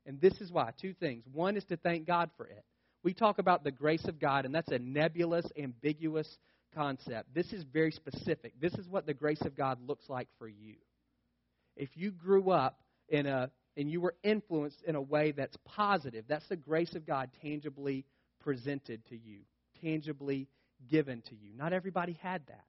And 0.05 0.21
this 0.21 0.39
is 0.41 0.51
why 0.51 0.71
two 0.79 0.93
things. 0.93 1.23
One 1.31 1.57
is 1.57 1.65
to 1.65 1.77
thank 1.77 2.05
God 2.05 2.29
for 2.37 2.45
it. 2.47 2.63
We 3.03 3.13
talk 3.13 3.39
about 3.39 3.63
the 3.63 3.71
grace 3.71 4.05
of 4.05 4.19
God, 4.19 4.45
and 4.45 4.53
that's 4.53 4.71
a 4.71 4.79
nebulous, 4.79 5.45
ambiguous 5.57 6.37
concept. 6.73 7.33
This 7.33 7.53
is 7.53 7.63
very 7.63 7.91
specific. 7.91 8.53
This 8.59 8.73
is 8.73 8.87
what 8.87 9.05
the 9.05 9.13
grace 9.13 9.41
of 9.41 9.55
God 9.55 9.79
looks 9.87 10.09
like 10.09 10.27
for 10.37 10.47
you. 10.47 10.75
If 11.75 11.89
you 11.95 12.11
grew 12.11 12.51
up 12.51 12.79
in 13.09 13.25
a 13.25 13.51
and 13.77 13.91
you 13.91 13.99
were 13.99 14.15
influenced 14.23 14.81
in 14.83 14.95
a 14.95 15.01
way 15.01 15.31
that's 15.31 15.57
positive, 15.65 16.25
that's 16.27 16.47
the 16.47 16.55
grace 16.55 16.95
of 16.95 17.05
God 17.05 17.29
tangibly 17.41 18.05
presented 18.39 19.05
to 19.09 19.17
you, 19.17 19.39
tangibly 19.81 20.47
given 20.89 21.21
to 21.23 21.35
you. 21.35 21.53
Not 21.55 21.73
everybody 21.73 22.17
had 22.21 22.41
that. 22.47 22.63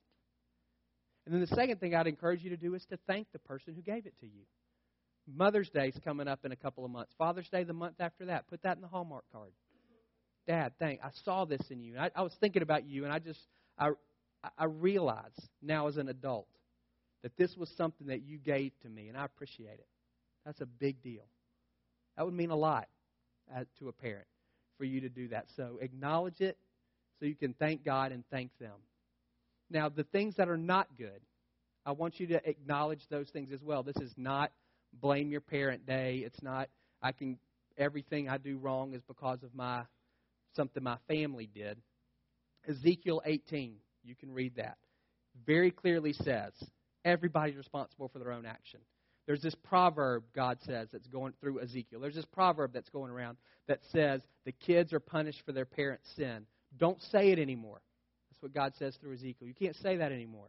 And 1.27 1.35
then 1.35 1.41
the 1.41 1.55
second 1.57 1.81
thing 1.81 1.95
I'd 1.95 2.07
encourage 2.07 2.43
you 2.43 2.51
to 2.51 2.57
do 2.57 2.75
is 2.75 2.85
to 2.87 2.99
thank 3.09 3.27
the 3.33 3.41
person 3.41 3.75
who 3.75 3.83
gave 3.83 4.07
it 4.07 4.15
to 4.21 4.27
you. 4.27 4.43
Mother's 5.27 5.69
Day's 5.71 5.99
coming 6.05 6.29
up 6.29 6.45
in 6.45 6.53
a 6.53 6.57
couple 6.57 6.85
of 6.85 6.91
months. 6.93 7.13
Father's 7.19 7.49
Day 7.49 7.65
the 7.65 7.73
month 7.73 7.97
after 7.99 8.27
that. 8.27 8.47
Put 8.47 8.63
that 8.63 8.77
in 8.77 8.83
the 8.83 8.89
Hallmark 8.89 9.25
card. 9.33 9.51
Dad, 10.47 10.73
thank. 10.79 11.01
I 11.03 11.11
saw 11.25 11.45
this 11.45 11.63
in 11.71 11.83
you. 11.83 11.99
I, 11.99 12.11
I 12.15 12.23
was 12.23 12.33
thinking 12.41 12.63
about 12.63 12.87
you, 12.87 13.03
and 13.03 13.13
I 13.13 13.19
just 13.19 13.41
I 13.77 13.91
I 14.57 14.67
realize 14.67 15.35
now 15.61 15.89
as 15.89 15.97
an 15.97 16.09
adult 16.09 16.47
that 17.25 17.37
this 17.37 17.57
was 17.57 17.69
something 17.77 18.07
that 18.07 18.23
you 18.23 18.39
gave 18.39 18.71
to 18.83 18.89
me, 18.89 19.09
and 19.09 19.17
I 19.17 19.25
appreciate 19.25 19.81
it. 19.81 19.89
That's 20.45 20.61
a 20.61 20.67
big 20.67 21.03
deal. 21.03 21.25
That 22.17 22.25
would 22.25 22.35
mean 22.35 22.51
a 22.51 22.57
lot 22.57 22.87
to 23.81 23.89
a 23.89 23.93
parent 23.93 24.29
for 24.79 24.85
you 24.85 25.01
to 25.01 25.09
do 25.09 25.29
that. 25.29 25.47
So 25.57 25.79
acknowledge 25.81 26.41
it 26.41 26.57
so 27.19 27.27
you 27.27 27.35
can 27.35 27.55
thank 27.55 27.85
God 27.85 28.13
and 28.13 28.23
thank 28.31 28.57
them. 28.61 28.75
Now, 29.71 29.89
the 29.89 30.05
things 30.05 30.37
that 30.37 30.49
are 30.49 30.57
not 30.57 30.89
good, 30.97 31.21
I 31.85 31.93
want 31.93 32.21
you 32.21 32.27
to 32.29 32.49
acknowledge 32.49 33.03
those 33.11 33.29
things 33.31 33.51
as 33.53 33.63
well. 33.63 33.83
This 33.83 33.97
is 33.97 34.13
not 34.17 34.53
blame 35.01 35.31
your 35.31 35.41
parent 35.41 35.87
day. 35.87 36.23
It's 36.25 36.43
not 36.43 36.69
I 37.03 37.13
can 37.13 37.39
everything 37.79 38.29
I 38.29 38.39
do 38.39 38.57
wrong 38.59 38.95
is 38.95 39.03
because 39.07 39.43
of 39.43 39.55
my 39.55 39.83
something 40.55 40.83
my 40.83 40.97
family 41.09 41.49
did. 41.53 41.79
Ezekiel 42.69 43.23
18, 43.25 43.77
you 44.03 44.15
can 44.15 44.33
read 44.33 44.57
that. 44.57 44.79
Very 45.45 45.71
clearly 45.71 46.13
says 46.13 46.53
everybody's 47.05 47.57
responsible 47.57 48.09
for 48.09 48.19
their 48.19 48.33
own 48.33 48.47
action. 48.47 48.81
There's 49.27 49.43
this 49.43 49.55
proverb, 49.55 50.25
God 50.35 50.59
says, 50.65 50.89
that's 50.93 51.09
going 51.09 51.35
through 51.41 51.61
Ezekiel. 51.61 52.01
There's 52.01 52.15
this 52.15 52.25
proverb 52.25 52.73
that's 52.73 52.89
going 52.89 53.11
around 53.11 53.37
that 53.69 53.81
says 53.93 54.23
the 54.45 54.53
kids 54.53 54.93
are 54.93 55.01
punished 55.01 55.43
for 55.45 55.53
their 55.53 55.65
parents' 55.65 56.09
sin. 56.17 56.47
Don't 56.79 57.01
say 57.11 57.31
it 57.31 57.39
anymore. 57.39 57.81
That's 58.37 58.43
what 58.43 58.55
God 58.55 58.75
says 58.79 58.95
through 59.01 59.15
Ezekiel. 59.15 59.49
You 59.49 59.55
can't 59.55 59.77
say 59.77 59.97
that 59.97 60.13
anymore. 60.13 60.49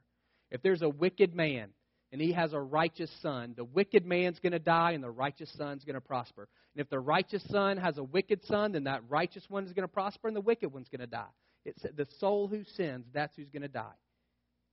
If 0.52 0.62
there's 0.62 0.82
a 0.82 0.90
wicked 0.90 1.34
man 1.34 1.70
and 2.12 2.22
he 2.22 2.34
has 2.34 2.52
a 2.54 2.60
righteous 2.60 3.12
son, 3.22 3.54
the 3.56 3.64
wicked 3.64 4.06
man's 4.06 4.40
going 4.40 4.52
to 4.54 4.60
die 4.60 4.92
and 4.92 5.04
the 5.04 5.10
righteous 5.10 5.52
son's 5.58 5.86
going 5.86 5.96
to 5.96 6.02
prosper. 6.02 6.50
And 6.76 6.82
if 6.82 6.90
the 6.90 7.00
righteous 7.00 7.44
son 7.50 7.78
has 7.78 7.98
a 7.98 8.04
wicked 8.04 8.44
son, 8.46 8.74
then 8.74 8.86
that 8.86 9.04
righteous 9.10 9.44
one 9.48 9.66
is 9.66 9.74
going 9.74 9.88
to 9.88 9.94
prosper 9.94 10.28
and 10.28 10.36
the 10.36 10.42
wicked 10.42 10.74
one's 10.74 10.90
going 10.90 11.02
to 11.02 11.08
die. 11.08 11.26
It's 11.64 11.82
the 11.82 12.08
soul 12.20 12.48
who 12.48 12.64
sins, 12.76 13.06
that's 13.14 13.36
who's 13.36 13.50
going 13.50 13.62
to 13.62 13.68
die. 13.68 13.96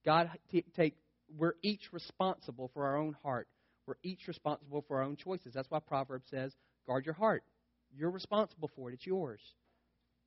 God 0.05 0.31
t- 0.51 0.65
take 0.77 0.95
we're 1.37 1.55
each 1.63 1.93
responsible 1.93 2.71
for 2.75 2.85
our 2.85 2.97
own 2.97 3.17
heart. 3.23 3.49
We're 3.87 3.95
each 4.03 4.27
responsible 4.27 4.85
for 4.87 4.99
our 4.99 5.05
own 5.05 5.17
choices. 5.17 5.55
That's 5.55 5.71
why 5.71 5.79
Proverbs 5.81 6.27
says, 6.31 6.53
guard 6.87 7.07
your 7.07 7.15
heart. 7.15 7.45
You're 7.97 8.11
responsible 8.11 8.71
for 8.75 8.91
it. 8.91 8.95
It's 8.95 9.07
yours. 9.07 9.41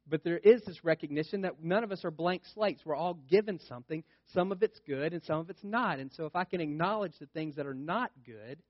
But 0.09 0.23
there 0.23 0.37
is 0.37 0.61
this 0.65 0.83
recognition 0.83 1.41
that 1.41 1.61
none 1.61 1.83
of 1.83 1.91
us 1.91 2.05
are 2.05 2.11
blank 2.11 2.43
slates. 2.53 2.81
We're 2.85 2.95
all 2.95 3.15
given 3.29 3.59
something. 3.67 4.03
Some 4.33 4.51
of 4.51 4.63
it's 4.63 4.79
good 4.87 5.13
and 5.13 5.21
some 5.23 5.39
of 5.39 5.49
it's 5.49 5.63
not. 5.63 5.99
And 5.99 6.11
so 6.13 6.25
if 6.25 6.35
I 6.35 6.45
can 6.45 6.61
acknowledge 6.61 7.13
the 7.19 7.25
things 7.27 7.55
that 7.57 7.67
are 7.67 7.73
not 7.73 8.11
good, 8.25 8.61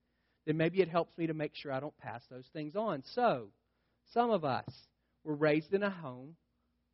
then 0.48 0.58
maybe 0.58 0.82
it 0.82 0.90
helps 0.90 1.16
me 1.18 1.28
to 1.28 1.34
make 1.34 1.54
sure 1.54 1.72
I 1.72 1.80
don't 1.80 1.98
pass 1.98 2.22
those 2.32 2.48
things 2.54 2.76
on. 2.76 3.04
So, 3.14 3.50
some 4.14 4.32
of 4.32 4.46
us 4.46 4.66
were 5.24 5.36
raised 5.36 5.74
in 5.74 5.84
a 5.84 5.90
home 5.90 6.36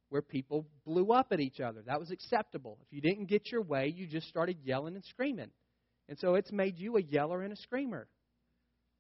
where 0.10 0.24
people 0.24 0.66
blew 0.86 1.12
up 1.12 1.28
at 1.32 1.40
each 1.40 1.60
other. 1.60 1.82
That 1.86 2.00
was 2.00 2.12
acceptable. 2.12 2.80
If 2.82 2.92
you 2.92 3.02
didn't 3.02 3.30
get 3.30 3.52
your 3.52 3.62
way, 3.62 3.94
you 3.96 4.08
just 4.08 4.28
started 4.28 4.58
yelling 4.64 4.96
and 4.96 5.06
screaming. 5.06 5.52
And 6.10 6.18
so 6.20 6.36
it's 6.36 6.52
made 6.52 6.78
you 6.78 6.98
a 6.98 7.02
yeller 7.02 7.44
and 7.44 7.54
a 7.54 7.58
screamer. 7.58 8.08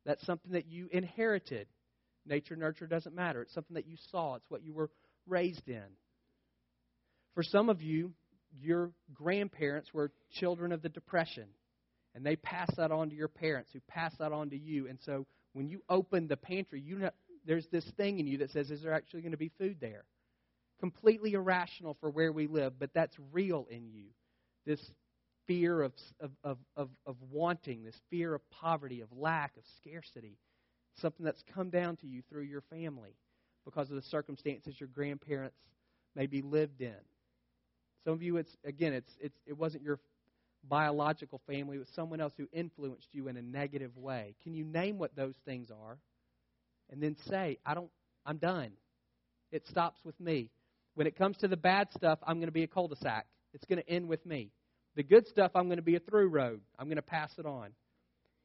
That's 0.06 0.26
something 0.26 0.54
that 0.54 0.68
you 0.68 0.88
inherited. 0.92 1.68
Nature, 2.26 2.56
nurture 2.56 2.88
doesn't 2.88 3.16
matter. 3.16 3.42
It's 3.42 3.54
something 3.54 3.76
that 3.76 3.88
you 3.88 3.98
saw, 4.12 4.36
it's 4.36 4.50
what 4.50 4.64
you 4.64 4.74
were 4.74 4.90
raised 5.28 5.68
in. 5.68 5.84
For 7.34 7.44
some 7.44 7.70
of 7.70 7.82
you, 7.82 8.14
your 8.62 8.92
grandparents 9.14 9.94
were 9.94 10.12
children 10.32 10.72
of 10.72 10.82
the 10.82 10.90
Depression, 10.90 11.48
and 12.14 12.26
they 12.26 12.36
passed 12.36 12.78
that 12.78 12.92
on 12.92 13.10
to 13.10 13.16
your 13.16 13.28
parents, 13.28 13.72
who 13.74 13.80
passed 13.88 14.20
that 14.20 14.32
on 14.32 14.50
to 14.52 14.58
you. 14.58 14.88
And 14.88 15.00
so 15.06 15.26
when 15.54 15.68
you 15.68 15.82
open 15.90 16.28
the 16.28 16.38
pantry, 16.38 16.80
you 16.82 17.00
know, 17.00 17.10
there's 17.46 17.68
this 17.72 17.86
thing 17.98 18.20
in 18.20 18.28
you 18.28 18.38
that 18.40 18.52
says, 18.52 18.70
Is 18.70 18.84
there 18.84 18.94
actually 18.94 19.22
going 19.22 19.32
to 19.32 19.38
be 19.38 19.52
food 19.58 19.78
there? 19.82 20.06
Completely 20.80 21.34
irrational 21.34 21.98
for 22.00 22.10
where 22.10 22.32
we 22.32 22.48
live, 22.48 22.74
but 22.80 22.92
that's 22.94 23.16
real 23.32 23.68
in 23.70 23.90
you. 23.90 24.06
This 24.66 24.80
fear 25.48 25.82
of, 25.82 25.94
of, 26.20 26.32
of, 26.44 26.58
of, 26.78 26.90
of 27.06 27.16
wanting, 27.32 27.84
this 27.84 28.00
fear 28.10 28.34
of 28.34 28.42
poverty, 28.50 29.02
of 29.02 29.10
lack, 29.12 29.58
of 29.58 29.64
scarcity, 29.78 30.38
something 31.02 31.26
that's 31.26 31.44
come 31.54 31.70
down 31.70 31.98
to 31.98 32.08
you 32.08 32.22
through 32.30 32.44
your 32.44 32.64
family 32.70 33.16
because 33.65 33.89
of 33.89 33.95
the 33.95 34.02
circumstances 34.02 34.80
your 34.80 34.89
grandparents 34.89 35.58
maybe 36.15 36.41
lived 36.41 36.82
in. 36.82 36.95
Some 38.04 38.13
of 38.13 38.21
you, 38.21 38.38
it's 38.38 38.56
again, 38.65 38.93
it's, 38.93 39.12
it's 39.19 39.38
it 39.45 39.58
wasn't 39.58 39.84
your 39.84 39.99
biological 40.67 41.41
family; 41.47 41.78
it 41.78 41.80
was 41.80 41.89
someone 41.95 42.19
else 42.19 42.34
who 42.38 42.47
influenced 42.52 43.08
you 43.12 43.28
in 43.28 43.38
a 43.38 43.41
negative 43.41 43.95
way. 43.97 44.36
Can 44.43 44.54
you 44.54 44.65
name 44.65 44.97
what 44.97 45.15
those 45.15 45.36
things 45.45 45.69
are, 45.71 45.97
and 46.91 47.02
then 47.02 47.15
say, 47.30 47.58
"I 47.65 47.73
don't. 47.73 47.89
I'm 48.26 48.38
done. 48.38 48.71
It 49.52 49.67
stops 49.67 49.99
with 50.04 50.19
me." 50.19 50.49
When 50.95 51.08
it 51.08 51.15
comes 51.15 51.38
to 51.38 51.47
the 51.47 51.58
bad 51.58 51.88
stuff, 51.91 52.19
I'm 52.21 52.36
going 52.36 52.49
to 52.49 52.54
be 52.54 52.63
a 52.63 52.67
cul-de-sac. 52.67 53.26
It's 53.54 53.65
going 53.65 53.82
to 53.82 53.89
end 53.89 54.08
with 54.08 54.23
me. 54.28 54.52
The 54.95 55.02
good 55.02 55.26
stuff, 55.28 55.52
I'm 55.56 55.65
going 55.65 55.78
to 55.78 55.84
be 55.84 55.95
a 55.95 55.99
through 55.99 56.28
road. 56.28 56.62
I'm 56.78 56.86
going 56.86 56.97
to 56.97 57.02
pass 57.02 57.32
it 57.39 57.47
on. 57.47 57.69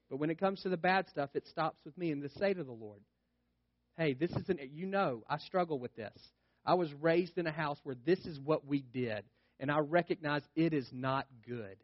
But 0.08 0.16
when 0.16 0.30
it 0.30 0.38
comes 0.38 0.62
to 0.62 0.70
the 0.70 0.78
bad 0.78 1.08
stuff, 1.10 1.30
it 1.34 1.46
stops 1.46 1.78
with 1.84 1.96
me. 1.98 2.10
And 2.10 2.22
to 2.22 2.30
say 2.38 2.54
to 2.54 2.64
the 2.64 2.72
Lord, 2.72 3.00
hey, 3.98 4.14
this 4.14 4.30
isn't, 4.30 4.60
you 4.72 4.86
know, 4.86 5.24
I 5.28 5.38
struggle 5.38 5.78
with 5.78 5.94
this. 5.96 6.16
I 6.64 6.74
was 6.74 6.92
raised 6.94 7.36
in 7.36 7.46
a 7.46 7.52
house 7.52 7.78
where 7.82 7.96
this 8.06 8.20
is 8.20 8.38
what 8.38 8.66
we 8.66 8.80
did, 8.80 9.24
and 9.58 9.70
I 9.70 9.80
recognize 9.80 10.42
it 10.54 10.72
is 10.72 10.88
not 10.92 11.26
good. 11.46 11.76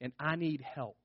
And 0.00 0.12
I 0.20 0.36
need 0.36 0.60
help 0.60 0.98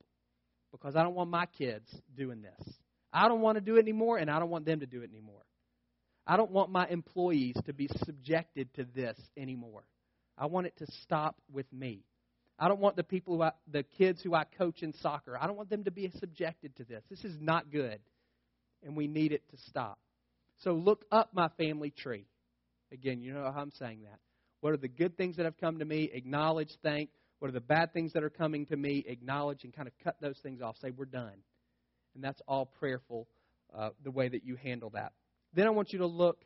because 0.71 0.97
I 0.97 1.03
don't 1.03 1.15
want 1.15 1.29
my 1.29 1.45
kids 1.45 1.87
doing 2.17 2.41
this. 2.41 2.73
I 3.13 3.29
don't 3.29 3.39
want 3.39 3.55
to 3.55 3.61
do 3.61 3.77
it 3.77 3.79
anymore, 3.79 4.17
and 4.17 4.29
I 4.29 4.39
don't 4.39 4.49
want 4.49 4.65
them 4.65 4.81
to 4.81 4.85
do 4.85 5.01
it 5.01 5.09
anymore. 5.09 5.45
I 6.27 6.35
don't 6.35 6.51
want 6.51 6.69
my 6.69 6.87
employees 6.87 7.55
to 7.65 7.73
be 7.73 7.89
subjected 8.05 8.73
to 8.75 8.85
this 8.95 9.17
anymore. 9.37 9.83
I 10.37 10.47
want 10.47 10.67
it 10.67 10.77
to 10.79 10.87
stop 11.03 11.35
with 11.51 11.71
me. 11.71 12.03
I 12.59 12.67
don't 12.67 12.79
want 12.79 12.95
the 12.95 13.03
people 13.03 13.37
who 13.37 13.43
I, 13.43 13.51
the 13.71 13.83
kids 13.83 14.21
who 14.21 14.35
I 14.35 14.43
coach 14.57 14.83
in 14.83 14.93
soccer. 15.01 15.37
I 15.39 15.47
don't 15.47 15.55
want 15.57 15.69
them 15.69 15.85
to 15.85 15.91
be 15.91 16.11
subjected 16.19 16.75
to 16.77 16.83
this. 16.83 17.03
This 17.09 17.23
is 17.23 17.35
not 17.39 17.71
good, 17.71 17.99
and 18.83 18.95
we 18.95 19.07
need 19.07 19.31
it 19.31 19.43
to 19.51 19.57
stop. 19.69 19.97
So 20.63 20.73
look 20.73 21.05
up 21.11 21.29
my 21.33 21.49
family 21.57 21.91
tree. 21.91 22.25
Again, 22.91 23.21
you 23.21 23.33
know 23.33 23.51
how 23.51 23.61
I'm 23.61 23.71
saying 23.71 24.01
that. 24.03 24.19
What 24.61 24.73
are 24.73 24.77
the 24.77 24.87
good 24.87 25.17
things 25.17 25.37
that 25.37 25.45
have 25.45 25.57
come 25.57 25.79
to 25.79 25.85
me? 25.85 26.09
Acknowledge, 26.13 26.69
thank. 26.83 27.09
What 27.39 27.49
are 27.49 27.53
the 27.53 27.59
bad 27.59 27.93
things 27.93 28.13
that 28.13 28.23
are 28.23 28.29
coming 28.29 28.67
to 28.67 28.77
me? 28.77 29.03
Acknowledge 29.07 29.63
and 29.63 29.75
kind 29.75 29.87
of 29.87 29.93
cut 30.03 30.15
those 30.21 30.37
things 30.43 30.61
off. 30.61 30.75
Say, 30.77 30.91
we're 30.91 31.05
done. 31.05 31.33
And 32.13 32.23
that's 32.23 32.39
all 32.47 32.65
prayerful, 32.65 33.27
uh, 33.75 33.89
the 34.03 34.11
way 34.11 34.29
that 34.29 34.45
you 34.45 34.55
handle 34.55 34.91
that. 34.91 35.13
Then 35.53 35.65
I 35.65 35.71
want 35.71 35.93
you 35.93 35.99
to 35.99 36.07
look 36.07 36.43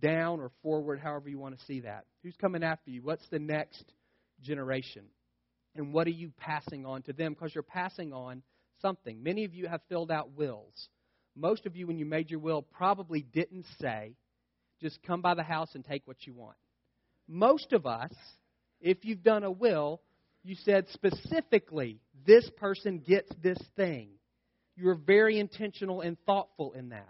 down 0.00 0.40
or 0.40 0.52
forward, 0.62 1.00
however 1.00 1.28
you 1.28 1.38
want 1.38 1.58
to 1.58 1.64
see 1.64 1.80
that. 1.80 2.04
Who's 2.22 2.36
coming 2.36 2.62
after 2.62 2.90
you? 2.90 3.02
What's 3.02 3.26
the 3.30 3.38
next 3.40 3.84
generation? 4.42 5.06
And 5.74 5.92
what 5.92 6.06
are 6.06 6.10
you 6.10 6.30
passing 6.36 6.86
on 6.86 7.02
to 7.02 7.12
them? 7.12 7.32
Because 7.32 7.54
you're 7.54 7.64
passing 7.64 8.12
on 8.12 8.42
something. 8.80 9.22
Many 9.22 9.44
of 9.44 9.54
you 9.54 9.66
have 9.66 9.80
filled 9.88 10.12
out 10.12 10.36
wills 10.36 10.88
most 11.36 11.66
of 11.66 11.76
you, 11.76 11.86
when 11.86 11.98
you 11.98 12.06
made 12.06 12.30
your 12.30 12.40
will, 12.40 12.62
probably 12.62 13.20
didn't 13.20 13.66
say, 13.80 14.14
just 14.80 15.02
come 15.02 15.20
by 15.20 15.34
the 15.34 15.42
house 15.42 15.70
and 15.74 15.84
take 15.84 16.02
what 16.06 16.26
you 16.26 16.34
want. 16.34 16.56
Most 17.28 17.72
of 17.72 17.86
us, 17.86 18.12
if 18.80 19.04
you've 19.04 19.22
done 19.22 19.44
a 19.44 19.50
will, 19.50 20.00
you 20.42 20.54
said 20.64 20.86
specifically, 20.92 22.00
this 22.26 22.48
person 22.56 23.02
gets 23.06 23.30
this 23.42 23.58
thing. 23.76 24.10
You're 24.76 24.94
very 24.94 25.38
intentional 25.38 26.00
and 26.00 26.16
thoughtful 26.24 26.72
in 26.72 26.90
that. 26.90 27.08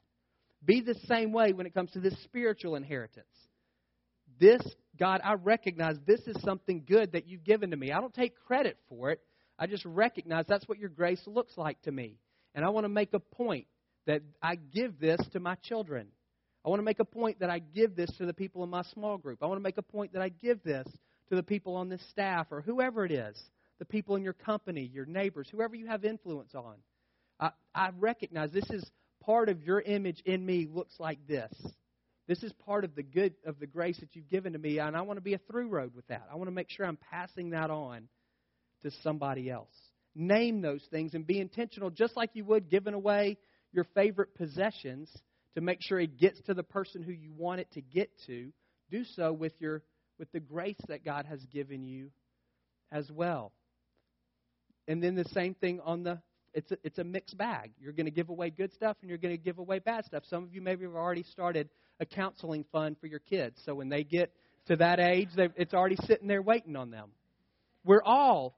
Be 0.65 0.81
the 0.81 0.99
same 1.07 1.33
way 1.33 1.53
when 1.53 1.67
it 1.67 1.75
comes 1.75 1.93
to 1.93 2.01
this 2.01 2.17
spiritual 2.25 2.77
inheritance. 2.77 3.27
This, 4.41 4.63
God, 4.99 5.21
I 5.23 5.35
recognize 5.35 5.97
this 6.07 6.21
is 6.27 6.41
something 6.43 6.85
good 6.87 7.13
that 7.13 7.29
you've 7.29 7.45
given 7.45 7.71
to 7.71 7.77
me. 7.77 7.93
I 7.93 8.01
don't 8.01 8.15
take 8.15 8.35
credit 8.47 8.77
for 8.89 9.11
it. 9.11 9.21
I 9.59 9.67
just 9.67 9.85
recognize 9.85 10.45
that's 10.49 10.69
what 10.69 10.79
your 10.79 10.89
grace 10.89 11.23
looks 11.27 11.57
like 11.57 11.81
to 11.83 11.93
me. 11.93 12.19
And 12.55 12.65
I 12.65 12.71
want 12.71 12.85
to 12.85 12.89
make 12.89 13.13
a 13.13 13.21
point 13.21 13.67
that 14.07 14.23
I 14.43 14.57
give 14.57 14.99
this 14.99 15.21
to 15.33 15.41
my 15.41 15.57
children. 15.57 16.09
I 16.65 16.69
want 16.69 16.81
to 16.81 16.85
make 16.85 17.01
a 17.01 17.05
point 17.05 17.41
that 17.41 17.51
I 17.51 17.61
give 17.61 17.95
this 17.95 18.11
to 18.19 18.27
the 18.27 18.35
people 18.35 18.65
in 18.65 18.71
my 18.71 18.83
small 18.95 19.19
group. 19.19 19.43
I 19.43 19.47
want 19.47 19.59
to 19.59 19.63
make 19.63 19.79
a 19.79 19.83
point 19.83 20.15
that 20.15 20.23
I 20.23 20.29
give 20.31 20.63
this 20.65 20.87
to 21.29 21.37
the 21.37 21.43
people 21.43 21.77
on 21.77 21.89
this 21.89 22.03
staff 22.11 22.49
or 22.51 22.61
whoever 22.61 23.05
it 23.05 23.13
is, 23.13 23.37
the 23.79 23.85
people 23.85 24.17
in 24.17 24.23
your 24.23 24.33
company, 24.33 24.91
your 24.93 25.07
neighbors, 25.07 25.49
whoever 25.51 25.77
you 25.77 25.87
have 25.87 26.05
influence 26.05 26.55
on. 26.55 26.75
I, 27.39 27.51
I 27.75 27.91
recognize 27.99 28.51
this 28.51 28.71
is 28.71 28.85
part 29.25 29.49
of 29.49 29.63
your 29.63 29.81
image 29.81 30.21
in 30.25 30.45
me 30.45 30.67
looks 30.71 30.95
like 30.99 31.19
this. 31.27 31.53
This 32.29 32.43
is 32.43 32.53
part 32.65 32.85
of 32.85 32.95
the 32.97 33.03
good 33.03 33.35
of 33.45 33.61
the 33.61 33.67
grace 33.67 33.99
that 34.01 34.17
you've 34.17 34.29
given 34.29 34.55
to 34.55 34.59
me, 34.59 34.79
and 34.79 34.97
I 34.97 35.03
want 35.03 35.19
to 35.19 35.23
be 35.23 35.35
a 35.35 35.39
through 35.39 35.69
road 35.69 35.95
with 35.95 36.07
that. 36.09 36.27
I 36.33 36.37
want 36.37 36.49
to 36.49 36.55
make 36.55 36.71
sure 36.71 36.85
I'm 36.85 36.99
passing 37.13 37.51
that 37.51 37.71
on 37.71 38.09
to 38.83 38.91
somebody 39.03 39.49
else. 39.49 39.75
Name 40.15 40.61
those 40.61 40.83
things 40.91 41.15
and 41.15 41.27
be 41.27 41.39
intentional, 41.39 41.91
just 41.91 42.17
like 42.17 42.31
you 42.33 42.45
would 42.45 42.71
giving 42.71 42.95
away 42.95 43.37
your 43.77 43.87
favorite 43.95 44.35
possessions 44.35 45.09
to 45.55 45.61
make 45.61 45.79
sure 45.81 46.01
it 46.01 46.19
gets 46.19 46.41
to 46.43 46.55
the 46.55 46.63
person 46.63 47.03
who 47.03 47.13
you 47.13 47.33
want 47.37 47.61
it 47.61 47.71
to 47.73 47.81
get 47.81 48.11
to, 48.27 48.51
do 48.91 49.05
so 49.15 49.33
with 49.33 49.53
your 49.61 49.83
with 50.19 50.33
the 50.33 50.41
grace 50.41 50.81
that 50.89 51.05
God 51.05 51.27
has 51.27 51.41
given 51.53 51.87
you 51.87 52.11
as 52.91 53.11
well. 53.11 53.53
And 54.89 55.03
then 55.03 55.15
the 55.15 55.27
same 55.27 55.55
thing 55.55 55.81
on 55.85 56.03
the 56.03 56.19
it's 56.55 56.73
a, 56.73 56.79
it's 56.85 56.99
a 56.99 57.05
mixed 57.05 57.37
bag. 57.37 57.73
You're 57.79 57.93
going 57.93 58.07
to 58.07 58.11
give 58.11 58.31
away 58.31 58.49
good 58.49 58.73
stuff 58.73 58.97
and 59.03 59.11
you're 59.11 59.19
going 59.19 59.37
to 59.37 59.43
give 59.43 59.59
away 59.59 59.79
bad 59.79 60.07
stuff. 60.07 60.23
Some 60.31 60.45
of 60.45 60.55
you 60.55 60.63
maybe 60.63 60.85
have 60.85 60.95
already 60.95 61.25
started 61.25 61.69
a 62.01 62.07
counseling 62.07 62.65
fund 62.73 62.97
for 62.99 63.07
your 63.09 63.19
kids. 63.19 63.61
So 63.67 63.75
when 63.75 63.91
they 63.91 64.05
get 64.05 64.33
to 64.69 64.77
that 64.77 64.99
age, 64.99 65.29
it's 65.37 65.75
already 65.75 65.97
sitting 66.07 66.29
there 66.29 66.41
waiting 66.41 66.75
on 66.75 66.91
them. 66.91 67.11
We're 67.85 68.03
all, 68.03 68.57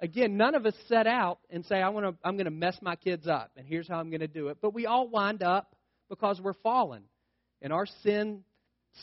again, 0.00 0.36
none 0.36 0.54
of 0.54 0.66
us 0.66 0.74
set 0.88 1.06
out 1.06 1.38
and 1.50 1.64
say, 1.64 1.76
I 1.76 1.90
want 1.90 2.06
to, 2.06 2.14
I'm 2.26 2.36
going 2.36 2.46
to 2.46 2.50
mess 2.50 2.76
my 2.82 2.96
kids 2.96 3.26
up, 3.28 3.52
and 3.56 3.66
here's 3.66 3.88
how 3.88 3.98
I'm 3.98 4.10
going 4.10 4.20
to 4.20 4.28
do 4.28 4.48
it. 4.48 4.58
But 4.60 4.74
we 4.74 4.86
all 4.86 5.08
wind 5.08 5.42
up 5.42 5.74
because 6.08 6.40
we're 6.40 6.54
fallen, 6.54 7.04
and 7.62 7.72
our 7.72 7.86
sin 8.02 8.42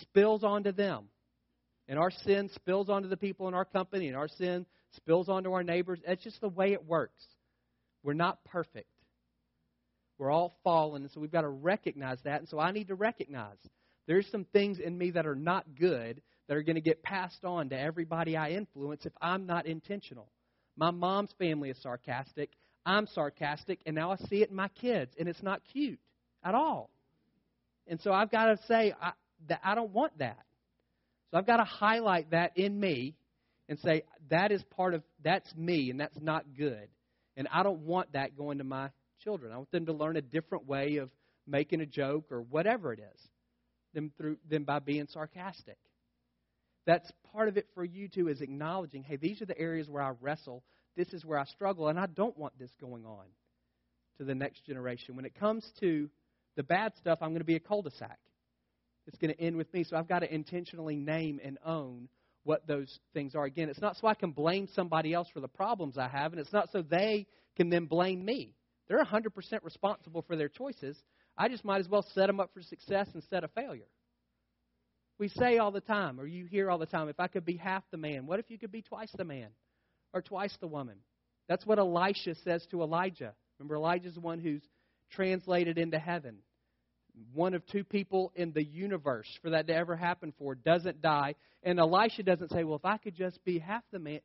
spills 0.01 0.43
onto 0.43 0.71
them. 0.71 1.05
And 1.88 1.97
our 1.97 2.12
sin 2.12 2.49
spills 2.53 2.89
onto 2.89 3.07
the 3.07 3.15
people 3.15 3.47
in 3.47 3.53
our 3.53 3.63
company, 3.63 4.07
and 4.07 4.17
our 4.17 4.27
sin 4.27 4.65
spills 4.97 5.29
onto 5.29 5.53
our 5.53 5.63
neighbors. 5.63 5.99
That's 6.05 6.21
just 6.23 6.41
the 6.41 6.49
way 6.49 6.73
it 6.73 6.86
works. 6.86 7.23
We're 8.03 8.13
not 8.13 8.43
perfect. 8.43 8.89
We're 10.17 10.31
all 10.31 10.53
fallen, 10.63 11.03
and 11.03 11.12
so 11.12 11.21
we've 11.21 11.31
got 11.31 11.41
to 11.41 11.49
recognize 11.49 12.17
that. 12.25 12.39
And 12.39 12.49
so 12.49 12.60
I 12.60 12.71
need 12.71 12.89
to 12.89 12.95
recognize 12.95 13.57
there's 14.07 14.27
some 14.31 14.45
things 14.51 14.79
in 14.79 14.97
me 14.97 15.12
that 15.12 15.25
are 15.25 15.36
not 15.36 15.65
good 15.79 16.21
that 16.47 16.57
are 16.57 16.63
going 16.63 16.75
to 16.75 16.81
get 16.81 17.03
passed 17.03 17.43
on 17.43 17.69
to 17.69 17.79
everybody 17.79 18.36
I 18.36 18.51
influence 18.51 19.05
if 19.05 19.13
I'm 19.21 19.45
not 19.45 19.65
intentional. 19.65 20.29
My 20.77 20.91
mom's 20.91 21.31
family 21.39 21.69
is 21.69 21.77
sarcastic. 21.81 22.51
I'm 22.85 23.07
sarcastic, 23.07 23.79
and 23.85 23.95
now 23.95 24.11
I 24.11 24.15
see 24.29 24.41
it 24.43 24.49
in 24.49 24.55
my 24.55 24.69
kids, 24.69 25.11
and 25.19 25.27
it's 25.27 25.43
not 25.43 25.61
cute 25.73 25.99
at 26.43 26.55
all. 26.55 26.89
And 27.87 27.99
so 28.01 28.13
I've 28.13 28.31
got 28.31 28.45
to 28.45 28.57
say 28.67 28.93
I, 29.01 29.11
that 29.49 29.59
I 29.63 29.75
don't 29.75 29.91
want 29.91 30.17
that. 30.19 30.39
So 31.31 31.37
I've 31.37 31.47
got 31.47 31.57
to 31.57 31.65
highlight 31.65 32.31
that 32.31 32.57
in 32.57 32.79
me 32.79 33.15
and 33.67 33.77
say 33.79 34.03
that 34.29 34.51
is 34.51 34.63
part 34.75 34.93
of 34.93 35.03
that's 35.23 35.53
me, 35.55 35.89
and 35.89 35.99
that's 35.99 36.17
not 36.21 36.45
good. 36.57 36.87
And 37.35 37.47
I 37.51 37.63
don't 37.63 37.81
want 37.81 38.13
that 38.13 38.37
going 38.37 38.59
to 38.59 38.63
my 38.63 38.89
children. 39.23 39.51
I 39.51 39.57
want 39.57 39.71
them 39.71 39.87
to 39.87 39.93
learn 39.93 40.15
a 40.15 40.21
different 40.21 40.67
way 40.67 40.97
of 40.97 41.09
making 41.45 41.81
a 41.81 41.85
joke 41.85 42.31
or 42.31 42.41
whatever 42.41 42.93
it 42.93 42.99
is 42.99 43.21
than 43.93 44.11
through 44.17 44.37
than 44.49 44.63
by 44.63 44.79
being 44.79 45.07
sarcastic. 45.09 45.77
That's 46.88 47.12
part 47.34 47.50
of 47.50 47.58
it 47.58 47.67
for 47.76 47.84
you 47.84 48.08
too 48.08 48.30
is 48.30 48.41
acknowledging, 48.41 49.04
hey, 49.04 49.17
these 49.17 49.41
are 49.41 49.45
the 49.45 49.60
areas 49.60 49.89
where 49.89 50.02
I 50.02 50.13
wrestle. 50.21 50.63
This 50.95 51.13
is 51.13 51.23
where 51.23 51.38
I 51.38 51.45
struggle, 51.45 51.89
and 51.89 52.00
I 52.00 52.08
don't 52.08 52.36
want 52.38 52.58
this 52.58 52.71
going 52.82 53.06
on 53.06 53.26
to 54.17 54.23
the 54.23 54.34
next 54.34 54.65
generation. 54.65 55.15
When 55.15 55.26
it 55.26 55.36
comes 55.36 55.69
to 55.82 56.10
the 56.56 56.63
bad 56.63 56.93
stuff, 56.97 57.19
I'm 57.21 57.30
going 57.30 57.41
to 57.41 57.45
be 57.45 57.58
a 57.58 57.60
cul-de-sac. 57.60 58.17
It's 59.06 59.17
going 59.19 59.34
to 59.34 59.39
end 59.39 59.58
with 59.58 59.71
me. 59.73 59.84
So 59.84 59.95
I've 59.95 60.08
got 60.08 60.19
to 60.19 60.34
intentionally 60.34 60.95
name 60.95 61.39
and 61.43 61.60
own 61.63 62.08
what 62.43 62.65
those 62.65 63.00
things 63.13 63.36
are. 63.36 63.43
Again, 63.43 63.69
it's 63.69 63.82
not 63.82 63.97
so 63.97 64.08
I 64.08 64.15
can 64.15 64.32
blame 64.32 64.67
somebody 64.73 65.13
else 65.13 65.28
for 65.34 65.41
the 65.41 65.47
problems 65.47 65.97
I 65.97 66.08
have, 66.08 66.32
and 66.32 66.39
it's 66.39 66.54
not 66.54 66.69
so 66.71 66.82
they 66.82 67.28
can 67.58 67.69
then 67.69 67.86
blame 67.86 68.23
me. 68.23 68.56
They're 68.88 69.04
100% 69.04 69.28
responsible 69.62 70.21
for 70.21 70.38
their 70.38 70.50
choices. 70.50 70.97
I 71.38 71.50
just 71.50 71.65
might 71.65 71.82
as 71.82 71.89
well 71.89 72.06
set 72.15 72.28
them 72.28 72.39
up 72.39 72.52
for 72.54 72.62
success 72.62 73.08
instead 73.13 73.43
of 73.43 73.52
failure. 73.52 73.88
We 75.19 75.30
say 75.30 75.58
all 75.58 75.71
the 75.71 75.82
time, 75.82 76.19
or 76.19 76.27
you 76.27 76.45
hear 76.45 76.69
all 76.69 76.77
the 76.77 76.86
time, 76.86 77.10
if 77.10 77.19
I 77.19 77.27
could 77.27 77.45
be 77.45 77.58
half 77.58 77.84
the 77.91 77.97
man, 77.97 78.27
what 78.27 78.39
if 78.39 78.49
you 78.49 78.58
could 78.58 78.71
be 78.71 78.84
twice 78.84 79.12
the 79.17 79.23
man 79.23 79.49
or 80.13 80.21
twice 80.21 80.56
the 80.60 80.67
woman? 80.67 80.97
That's 81.47 81.65
what 81.65 81.80
Elisha 81.80 82.36
says 82.43 82.65
to 82.71 82.82
Elijah. 82.82 83.34
Remember, 83.58 83.75
Elijah's 83.75 84.13
the 84.13 84.19
one 84.19 84.39
who's 84.39 84.62
translated 85.12 85.77
into 85.77 85.97
heaven. 85.97 86.38
One 87.34 87.56
of 87.56 87.65
two 87.65 87.84
people 87.84 88.32
in 88.36 88.51
the 88.51 88.63
universe 88.63 89.27
for 89.41 89.49
that 89.51 89.65
to 89.67 89.73
ever 89.73 89.95
happen 89.95 90.34
for 90.38 90.53
doesn't 90.53 91.01
die. 91.01 91.34
And 91.63 91.80
Elisha 91.80 92.21
doesn't 92.21 92.51
say, 92.51 92.63
well, 92.63 92.75
if 92.75 92.86
I 92.86 92.97
could 92.97 93.15
just 93.15 93.43
be 93.43 93.58
half 93.58 93.84
the 93.91 93.97
man, 93.97 94.19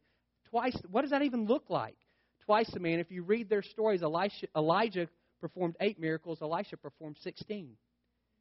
twice, 0.50 0.76
what 0.90 1.02
does 1.02 1.12
that 1.12 1.22
even 1.22 1.46
look 1.46 1.70
like? 1.70 1.96
Twice 2.44 2.70
the 2.70 2.80
man. 2.80 2.98
If 2.98 3.10
you 3.10 3.22
read 3.22 3.48
their 3.48 3.62
stories, 3.62 4.02
Elisha, 4.02 4.48
Elijah 4.54 5.08
performed 5.40 5.76
eight 5.80 5.98
miracles, 5.98 6.38
Elisha 6.42 6.76
performed 6.76 7.16
16. 7.22 7.76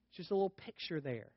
It's 0.09 0.17
just 0.17 0.31
a 0.31 0.33
little 0.33 0.49
picture 0.49 0.99
there. 0.99 1.31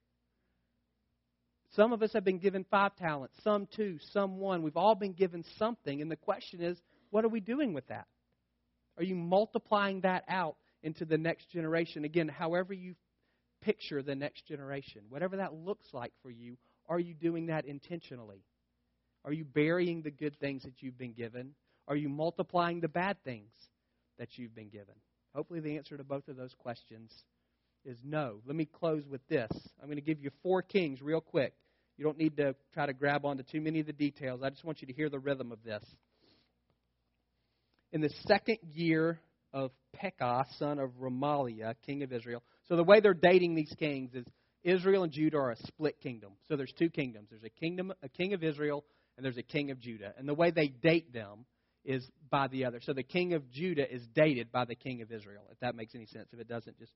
Some 1.74 1.92
of 1.92 2.02
us 2.02 2.12
have 2.12 2.24
been 2.24 2.38
given 2.38 2.64
five 2.70 2.94
talents, 2.96 3.34
some 3.42 3.66
two, 3.74 3.98
some 4.12 4.38
one. 4.38 4.62
We've 4.62 4.76
all 4.76 4.94
been 4.94 5.12
given 5.12 5.44
something. 5.58 6.00
And 6.00 6.10
the 6.10 6.16
question 6.16 6.62
is, 6.62 6.80
what 7.10 7.24
are 7.24 7.28
we 7.28 7.40
doing 7.40 7.72
with 7.72 7.86
that? 7.88 8.06
Are 8.96 9.02
you 9.02 9.16
multiplying 9.16 10.02
that 10.02 10.24
out 10.28 10.56
into 10.82 11.04
the 11.04 11.18
next 11.18 11.50
generation? 11.50 12.04
Again, 12.04 12.28
however 12.28 12.72
you 12.72 12.94
picture 13.60 14.02
the 14.02 14.14
next 14.14 14.46
generation, 14.46 15.02
whatever 15.08 15.38
that 15.38 15.54
looks 15.54 15.86
like 15.92 16.12
for 16.22 16.30
you, 16.30 16.56
are 16.88 17.00
you 17.00 17.14
doing 17.14 17.46
that 17.46 17.64
intentionally? 17.64 18.44
Are 19.24 19.32
you 19.32 19.44
burying 19.44 20.02
the 20.02 20.10
good 20.10 20.38
things 20.38 20.62
that 20.62 20.80
you've 20.80 20.98
been 20.98 21.14
given? 21.14 21.54
Are 21.88 21.96
you 21.96 22.08
multiplying 22.08 22.80
the 22.80 22.88
bad 22.88 23.16
things 23.24 23.50
that 24.18 24.36
you've 24.36 24.54
been 24.54 24.68
given? 24.68 24.94
Hopefully, 25.34 25.60
the 25.60 25.76
answer 25.76 25.96
to 25.96 26.04
both 26.04 26.28
of 26.28 26.36
those 26.36 26.54
questions 26.54 27.10
is 27.84 27.98
no. 28.04 28.40
Let 28.46 28.54
me 28.54 28.66
close 28.66 29.06
with 29.08 29.26
this. 29.28 29.50
I'm 29.80 29.86
going 29.86 29.96
to 29.96 30.02
give 30.02 30.20
you 30.20 30.30
four 30.42 30.62
kings 30.62 31.02
real 31.02 31.20
quick. 31.20 31.54
You 31.96 32.04
don't 32.04 32.18
need 32.18 32.36
to 32.38 32.54
try 32.72 32.86
to 32.86 32.92
grab 32.92 33.24
onto 33.24 33.44
too 33.44 33.60
many 33.60 33.80
of 33.80 33.86
the 33.86 33.92
details. 33.92 34.40
I 34.42 34.50
just 34.50 34.64
want 34.64 34.80
you 34.80 34.88
to 34.88 34.92
hear 34.92 35.08
the 35.08 35.18
rhythm 35.18 35.52
of 35.52 35.62
this. 35.62 35.84
In 37.92 38.00
the 38.00 38.10
second 38.26 38.58
year 38.72 39.20
of 39.52 39.70
Pekah, 39.94 40.44
son 40.58 40.80
of 40.80 40.90
Remaliah, 41.00 41.74
king 41.86 42.02
of 42.02 42.12
Israel. 42.12 42.42
So 42.68 42.74
the 42.76 42.82
way 42.82 43.00
they're 43.00 43.14
dating 43.14 43.54
these 43.54 43.72
kings 43.78 44.12
is 44.14 44.24
Israel 44.64 45.04
and 45.04 45.12
Judah 45.12 45.36
are 45.36 45.52
a 45.52 45.56
split 45.66 46.00
kingdom. 46.00 46.32
So 46.48 46.56
there's 46.56 46.72
two 46.76 46.90
kingdoms. 46.90 47.28
There's 47.30 47.44
a 47.44 47.50
kingdom, 47.50 47.92
a 48.02 48.08
king 48.08 48.32
of 48.32 48.42
Israel, 48.42 48.84
and 49.16 49.24
there's 49.24 49.38
a 49.38 49.42
king 49.42 49.70
of 49.70 49.78
Judah. 49.78 50.12
And 50.18 50.28
the 50.28 50.34
way 50.34 50.50
they 50.50 50.68
date 50.68 51.12
them 51.12 51.44
is 51.84 52.04
by 52.30 52.48
the 52.48 52.64
other. 52.64 52.80
So 52.82 52.92
the 52.92 53.02
king 53.02 53.34
of 53.34 53.48
Judah 53.50 53.88
is 53.88 54.02
dated 54.14 54.50
by 54.50 54.64
the 54.64 54.74
king 54.74 55.02
of 55.02 55.12
Israel. 55.12 55.44
If 55.52 55.60
that 55.60 55.76
makes 55.76 55.94
any 55.94 56.06
sense. 56.06 56.28
If 56.32 56.40
it 56.40 56.48
doesn't, 56.48 56.78
just 56.78 56.92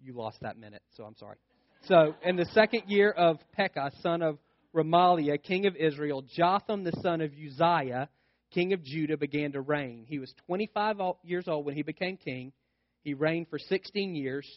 you 0.00 0.12
lost 0.12 0.38
that 0.42 0.58
minute. 0.58 0.82
So 0.96 1.04
I'm 1.04 1.16
sorry. 1.16 1.36
So, 1.86 2.14
in 2.24 2.36
the 2.36 2.46
second 2.46 2.84
year 2.86 3.10
of 3.10 3.38
Pekah, 3.52 3.90
son 4.00 4.22
of 4.22 4.38
Remaliah, 4.74 5.42
king 5.42 5.66
of 5.66 5.76
Israel, 5.76 6.22
Jotham, 6.34 6.82
the 6.82 6.98
son 7.02 7.20
of 7.20 7.30
Uzziah, 7.32 8.08
king 8.52 8.72
of 8.72 8.82
Judah, 8.82 9.18
began 9.18 9.52
to 9.52 9.60
reign. 9.60 10.06
He 10.08 10.18
was 10.18 10.32
25 10.46 10.96
years 11.24 11.46
old 11.46 11.66
when 11.66 11.74
he 11.74 11.82
became 11.82 12.16
king. 12.16 12.52
He 13.02 13.12
reigned 13.12 13.48
for 13.50 13.58
16 13.58 14.14
years. 14.14 14.48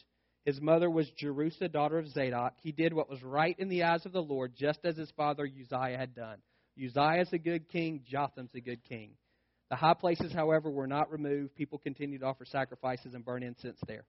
His 0.46 0.62
mother 0.62 0.90
was 0.90 1.10
Jerusha, 1.18 1.68
daughter 1.68 2.00
of 2.00 2.08
Zadok. 2.08 2.54
He 2.62 2.72
did 2.72 2.94
what 2.94 3.10
was 3.10 3.22
right 3.22 3.58
in 3.60 3.68
the 3.68 3.84
eyes 3.84 4.06
of 4.06 4.14
the 4.14 4.22
Lord, 4.22 4.54
just 4.58 4.80
as 4.86 4.96
his 4.96 5.12
father 5.18 5.46
Uzziah 5.46 5.98
had 5.98 6.16
done. 6.16 6.38
Uzziah 6.82 7.24
is 7.24 7.34
a 7.34 7.38
good 7.38 7.68
king, 7.68 8.04
Jotham's 8.10 8.56
a 8.56 8.62
good 8.62 8.86
king. 8.88 9.12
The 9.70 9.76
high 9.76 9.96
places, 9.96 10.32
however, 10.32 10.70
were 10.70 10.88
not 10.88 11.12
removed. 11.12 11.56
People 11.56 11.78
continued 11.78 12.22
to 12.22 12.28
offer 12.28 12.46
sacrifices 12.46 13.16
and 13.16 13.26
burn 13.26 13.44
incense 13.44 13.80
there. 13.86 14.06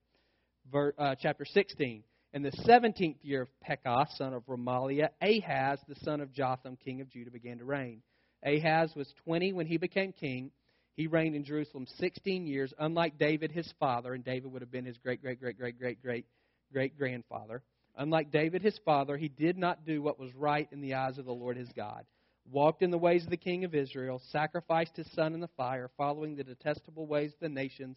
Ver, 0.70 0.94
uh, 0.96 1.16
chapter 1.20 1.44
16. 1.44 2.04
In 2.34 2.42
the 2.42 2.52
seventeenth 2.66 3.16
year 3.22 3.42
of 3.42 3.60
Pekah, 3.62 4.06
son 4.16 4.34
of 4.34 4.44
Remaliah, 4.46 5.08
Ahaz, 5.22 5.80
the 5.88 5.94
son 6.02 6.20
of 6.20 6.30
Jotham, 6.30 6.76
king 6.76 7.00
of 7.00 7.08
Judah, 7.08 7.30
began 7.30 7.58
to 7.58 7.64
reign. 7.64 8.02
Ahaz 8.44 8.94
was 8.94 9.12
20 9.24 9.54
when 9.54 9.66
he 9.66 9.78
became 9.78 10.12
king. 10.12 10.50
He 10.94 11.06
reigned 11.06 11.34
in 11.34 11.44
Jerusalem 11.44 11.86
16 11.98 12.46
years, 12.46 12.74
unlike 12.78 13.18
David, 13.18 13.50
his 13.50 13.72
father, 13.80 14.12
and 14.12 14.22
David 14.22 14.52
would 14.52 14.60
have 14.60 14.70
been 14.70 14.84
his 14.84 14.98
great, 14.98 15.22
great, 15.22 15.40
great, 15.40 15.56
great, 15.56 15.78
great, 15.78 16.02
great, 16.02 16.26
great 16.70 16.98
grandfather. 16.98 17.62
Unlike 17.96 18.30
David, 18.30 18.60
his 18.60 18.78
father, 18.84 19.16
he 19.16 19.28
did 19.28 19.56
not 19.56 19.86
do 19.86 20.02
what 20.02 20.20
was 20.20 20.34
right 20.34 20.68
in 20.70 20.82
the 20.82 20.94
eyes 20.94 21.16
of 21.16 21.24
the 21.24 21.32
Lord 21.32 21.56
his 21.56 21.70
God. 21.74 22.04
Walked 22.50 22.82
in 22.82 22.90
the 22.90 22.98
ways 22.98 23.24
of 23.24 23.30
the 23.30 23.36
king 23.38 23.64
of 23.64 23.74
Israel, 23.74 24.20
sacrificed 24.30 24.96
his 24.96 25.10
son 25.12 25.32
in 25.32 25.40
the 25.40 25.48
fire, 25.56 25.90
following 25.96 26.36
the 26.36 26.44
detestable 26.44 27.06
ways 27.06 27.32
of 27.32 27.40
the 27.40 27.48
nations 27.48 27.96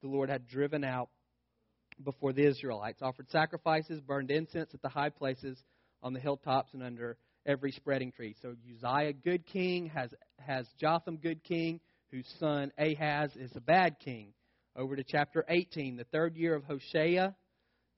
the 0.00 0.08
Lord 0.08 0.30
had 0.30 0.48
driven 0.48 0.82
out 0.82 1.10
before 2.04 2.32
the 2.32 2.46
Israelites, 2.46 3.00
offered 3.02 3.30
sacrifices, 3.30 4.00
burned 4.00 4.30
incense 4.30 4.74
at 4.74 4.82
the 4.82 4.88
high 4.88 5.10
places 5.10 5.62
on 6.02 6.12
the 6.12 6.20
hilltops 6.20 6.72
and 6.74 6.82
under 6.82 7.16
every 7.46 7.72
spreading 7.72 8.12
tree. 8.12 8.34
So 8.42 8.54
Uzziah, 8.74 9.12
good 9.12 9.46
king, 9.46 9.86
has, 9.94 10.12
has 10.38 10.66
Jotham, 10.80 11.16
good 11.16 11.42
king, 11.44 11.80
whose 12.10 12.26
son 12.38 12.72
Ahaz 12.78 13.30
is 13.36 13.50
a 13.54 13.60
bad 13.60 13.96
king. 14.04 14.32
Over 14.76 14.96
to 14.96 15.04
chapter 15.04 15.44
18, 15.48 15.96
the 15.96 16.04
third 16.04 16.36
year 16.36 16.54
of 16.54 16.64
Hoshea, 16.64 17.34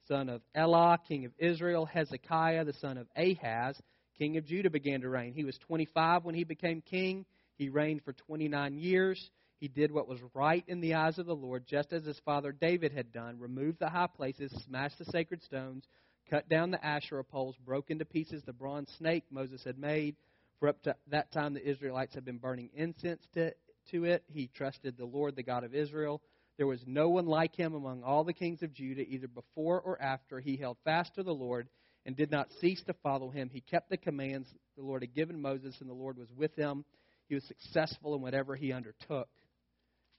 son 0.06 0.28
of 0.28 0.42
Elah, 0.54 0.98
king 1.08 1.24
of 1.24 1.32
Israel, 1.38 1.86
Hezekiah, 1.86 2.64
the 2.64 2.74
son 2.74 2.98
of 2.98 3.08
Ahaz, 3.16 3.80
king 4.16 4.36
of 4.36 4.46
Judah, 4.46 4.70
began 4.70 5.00
to 5.00 5.08
reign. 5.08 5.32
He 5.34 5.44
was 5.44 5.58
25 5.66 6.24
when 6.24 6.34
he 6.34 6.44
became 6.44 6.80
king. 6.80 7.24
He 7.56 7.68
reigned 7.68 8.02
for 8.04 8.12
29 8.12 8.78
years. 8.78 9.30
He 9.60 9.68
did 9.68 9.90
what 9.90 10.08
was 10.08 10.20
right 10.34 10.64
in 10.68 10.80
the 10.80 10.94
eyes 10.94 11.18
of 11.18 11.26
the 11.26 11.34
Lord, 11.34 11.66
just 11.66 11.92
as 11.92 12.04
his 12.04 12.20
father 12.20 12.52
David 12.52 12.92
had 12.92 13.12
done 13.12 13.40
removed 13.40 13.80
the 13.80 13.88
high 13.88 14.06
places, 14.06 14.52
smashed 14.64 14.98
the 14.98 15.04
sacred 15.06 15.42
stones, 15.42 15.84
cut 16.30 16.48
down 16.48 16.70
the 16.70 16.84
Asherah 16.84 17.24
poles, 17.24 17.56
broke 17.64 17.90
into 17.90 18.04
pieces 18.04 18.42
the 18.44 18.52
bronze 18.52 18.90
snake 18.98 19.24
Moses 19.30 19.64
had 19.64 19.78
made. 19.78 20.14
For 20.60 20.68
up 20.68 20.82
to 20.82 20.94
that 21.08 21.32
time, 21.32 21.54
the 21.54 21.68
Israelites 21.68 22.14
had 22.14 22.24
been 22.24 22.38
burning 22.38 22.70
incense 22.74 23.26
to, 23.34 23.52
to 23.90 24.04
it. 24.04 24.22
He 24.28 24.48
trusted 24.54 24.96
the 24.96 25.04
Lord, 25.04 25.34
the 25.34 25.42
God 25.42 25.64
of 25.64 25.74
Israel. 25.74 26.20
There 26.56 26.66
was 26.66 26.82
no 26.86 27.08
one 27.08 27.26
like 27.26 27.54
him 27.54 27.74
among 27.74 28.02
all 28.02 28.24
the 28.24 28.32
kings 28.32 28.62
of 28.62 28.74
Judah, 28.74 29.06
either 29.08 29.28
before 29.28 29.80
or 29.80 30.00
after. 30.02 30.40
He 30.40 30.56
held 30.56 30.76
fast 30.84 31.14
to 31.14 31.22
the 31.22 31.34
Lord 31.34 31.68
and 32.04 32.16
did 32.16 32.30
not 32.30 32.48
cease 32.60 32.82
to 32.84 32.94
follow 32.94 33.30
him. 33.30 33.50
He 33.52 33.60
kept 33.60 33.90
the 33.90 33.96
commands 33.96 34.48
the 34.76 34.82
Lord 34.82 35.02
had 35.02 35.14
given 35.14 35.40
Moses, 35.40 35.76
and 35.80 35.88
the 35.88 35.94
Lord 35.94 36.16
was 36.16 36.32
with 36.36 36.54
him. 36.56 36.84
He 37.28 37.34
was 37.34 37.44
successful 37.44 38.14
in 38.14 38.22
whatever 38.22 38.56
he 38.56 38.72
undertook. 38.72 39.28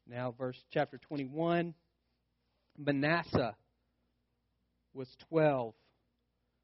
Now, 0.09 0.33
verse 0.35 0.57
chapter 0.71 0.97
21 0.97 1.75
Manasseh 2.77 3.55
was 4.93 5.07
12 5.29 5.73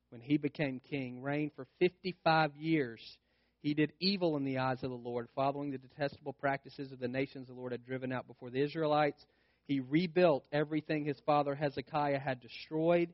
when 0.10 0.22
he 0.22 0.38
became 0.38 0.80
king, 0.90 1.22
reigned 1.22 1.52
for 1.56 1.68
55 1.80 2.56
years. 2.56 3.00
He 3.62 3.76
did 3.76 3.94
evil 4.00 4.36
in 4.38 4.46
the 4.46 4.58
eyes 4.58 4.82
of 4.82 4.90
the 4.90 4.96
Lord, 4.96 5.28
following 5.36 5.70
the 5.70 5.78
detestable 5.78 6.34
practices 6.34 6.92
of 6.92 7.00
the 7.00 7.08
nations 7.08 7.48
the 7.48 7.54
Lord 7.54 7.72
had 7.72 7.86
driven 7.86 8.12
out 8.12 8.28
before 8.28 8.50
the 8.50 8.62
Israelites. 8.62 9.24
He 9.68 9.80
rebuilt 9.80 10.46
everything 10.52 11.06
his 11.06 11.20
father 11.26 11.54
Hezekiah 11.54 12.20
had 12.20 12.40
destroyed. 12.40 13.14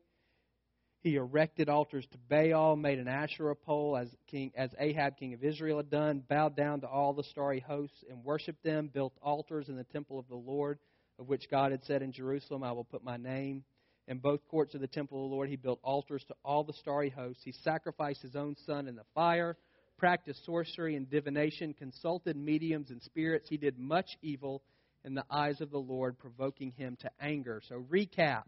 He 1.02 1.16
erected 1.16 1.68
altars 1.68 2.06
to 2.12 2.18
Baal, 2.30 2.76
made 2.76 3.00
an 3.00 3.08
Asherah 3.08 3.56
pole 3.56 3.98
as 3.98 4.08
king 4.28 4.52
as 4.56 4.70
Ahab, 4.78 5.18
king 5.18 5.34
of 5.34 5.44
Israel, 5.44 5.78
had 5.78 5.90
done, 5.90 6.24
bowed 6.30 6.56
down 6.56 6.82
to 6.82 6.88
all 6.88 7.14
the 7.14 7.24
starry 7.24 7.60
hosts 7.60 8.04
and 8.08 8.24
worshipped 8.24 8.64
them, 8.64 8.88
built 8.88 9.14
altars 9.20 9.68
in 9.68 9.76
the 9.76 9.84
temple 9.84 10.20
of 10.20 10.28
the 10.28 10.36
Lord, 10.36 10.78
of 11.18 11.28
which 11.28 11.50
God 11.50 11.72
had 11.72 11.84
said 11.86 12.04
in 12.04 12.12
Jerusalem, 12.12 12.62
I 12.62 12.72
will 12.72 12.84
put 12.84 13.04
my 13.04 13.18
name. 13.18 13.64
In 14.08 14.20
both 14.20 14.48
courts 14.48 14.76
of 14.76 14.82
the 14.82 14.88
temple 14.88 15.24
of 15.24 15.30
the 15.30 15.36
Lord, 15.36 15.50
he 15.50 15.56
built 15.56 15.80
altars 15.84 16.24
to 16.28 16.36
all 16.46 16.64
the 16.64 16.74
starry 16.74 17.10
hosts. 17.10 17.44
He 17.44 17.54
sacrificed 17.64 18.22
his 18.22 18.36
own 18.36 18.56
son 18.68 18.88
in 18.88 18.96
the 18.96 19.06
fire, 19.16 19.58
practiced 19.98 20.46
sorcery 20.46 20.96
and 20.96 21.10
divination, 21.10 21.74
consulted 21.74 22.36
mediums 22.36 22.92
and 22.92 23.02
spirits. 23.02 23.50
He 23.50 23.58
did 23.58 23.80
much 23.80 24.18
evil 24.22 24.62
in 25.04 25.16
the 25.16 25.26
eyes 25.32 25.62
of 25.62 25.72
the 25.72 25.80
Lord, 25.80 26.20
provoking 26.20 26.74
him 26.74 26.96
to 27.02 27.10
anger. 27.20 27.60
So, 27.68 27.84
recap 27.92 28.44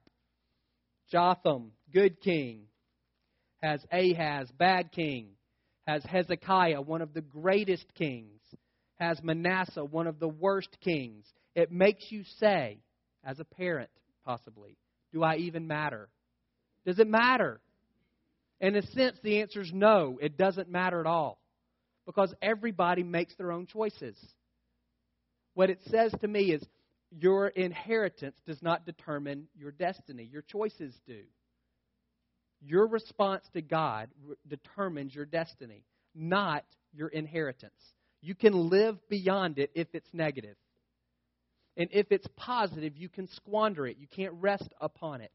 Jotham, 1.14 1.74
good 1.94 2.20
king, 2.22 2.64
has 3.62 3.86
Ahaz, 3.92 4.50
bad 4.58 4.92
king, 4.92 5.28
has 5.86 6.04
Hezekiah, 6.04 6.82
one 6.82 7.04
of 7.04 7.14
the 7.14 7.22
greatest 7.22 7.86
kings, 7.94 8.42
has 9.00 9.22
Manasseh, 9.22 9.86
one 9.86 10.08
of 10.08 10.20
the 10.20 10.28
worst 10.28 10.76
kings. 10.84 11.24
It 11.54 11.72
makes 11.72 12.04
you 12.10 12.24
say, 12.40 12.80
as 13.24 13.40
a 13.40 13.46
parent, 13.46 13.92
possibly, 14.26 14.76
do 15.14 15.22
I 15.22 15.36
even 15.36 15.68
matter? 15.68 16.10
Does 16.84 16.98
it 16.98 17.08
matter? 17.08 17.62
In 18.60 18.76
a 18.76 18.82
sense, 18.82 19.20
the 19.22 19.40
answer 19.42 19.62
is 19.62 19.72
no, 19.72 20.18
it 20.20 20.36
doesn't 20.36 20.68
matter 20.68 21.00
at 21.00 21.06
all. 21.06 21.38
Because 22.08 22.34
everybody 22.42 23.04
makes 23.04 23.36
their 23.36 23.52
own 23.52 23.68
choices. 23.68 24.18
What 25.54 25.70
it 25.70 25.80
says 25.92 26.12
to 26.22 26.28
me 26.28 26.52
is 26.54 26.64
your 27.20 27.48
inheritance 27.48 28.36
does 28.46 28.62
not 28.62 28.86
determine 28.86 29.48
your 29.56 29.72
destiny, 29.72 30.30
your 30.32 30.42
choices 30.42 30.94
do. 31.06 31.22
Your 32.62 32.88
response 32.88 33.44
to 33.54 33.62
God 33.62 34.10
determines 34.48 35.14
your 35.14 35.26
destiny, 35.26 35.84
not 36.16 36.64
your 36.94 37.10
inheritance. 37.10 37.74
You 38.22 38.36
can 38.36 38.70
live 38.70 38.98
beyond 39.10 39.60
it 39.60 39.72
if 39.76 39.88
it's 39.94 40.08
negative. 40.14 40.56
And 41.76 41.90
if 41.92 42.08
it's 42.12 42.28
positive, 42.38 42.96
you 42.96 43.10
can 43.10 43.28
squander 43.36 43.86
it. 43.86 43.98
You 44.00 44.08
can't 44.08 44.34
rest 44.40 44.70
upon 44.80 45.22
it. 45.22 45.32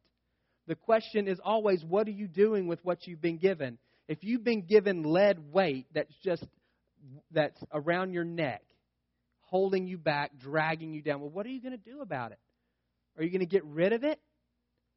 The 0.67 0.75
question 0.75 1.29
is 1.29 1.41
always, 1.45 1.85
what 1.85 2.07
are 2.07 2.13
you 2.13 2.29
doing 2.29 2.67
with 2.67 2.83
what 2.85 3.07
you've 3.07 3.21
been 3.21 3.39
given? 3.39 3.79
If 4.09 4.19
you've 4.23 4.45
been 4.45 4.63
given 4.63 5.03
lead 5.03 5.53
weight 5.53 5.87
that's 5.95 6.15
just 6.25 6.45
that's 7.31 7.59
around 7.73 8.13
your 8.13 8.25
neck, 8.25 8.63
holding 9.49 9.87
you 9.87 9.99
back, 9.99 10.33
dragging 10.39 10.93
you 10.93 11.03
down. 11.03 11.21
Well, 11.21 11.31
what 11.31 11.47
are 11.47 11.51
you 11.51 11.61
going 11.61 11.73
to 11.73 11.91
do 11.91 12.01
about 12.01 12.33
it? 12.33 12.39
Are 13.17 13.25
you 13.25 13.31
going 13.31 13.41
to 13.41 13.47
get 13.47 13.65
rid 13.65 13.93
of 13.93 14.05
it? 14.05 14.21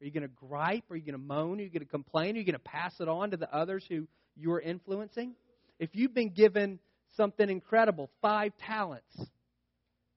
Are 0.00 0.04
you 0.04 0.10
going 0.10 0.22
to 0.22 0.28
gripe? 0.28 0.84
Are 0.90 0.96
you 0.96 1.02
going 1.02 1.12
to 1.12 1.18
moan? 1.18 1.58
Are 1.58 1.62
you 1.62 1.70
going 1.70 1.84
to 1.84 1.90
complain? 1.90 2.36
Are 2.36 2.38
you 2.38 2.44
going 2.44 2.54
to 2.54 2.58
pass 2.58 2.94
it 3.00 3.08
on 3.08 3.30
to 3.30 3.36
the 3.36 3.52
others 3.54 3.84
who 3.88 4.06
you 4.36 4.52
are 4.52 4.60
influencing? 4.60 5.34
If 5.78 5.90
you've 5.94 6.14
been 6.14 6.30
given 6.30 6.78
something 7.16 7.48
incredible, 7.48 8.10
five 8.20 8.52
talents, 8.66 9.16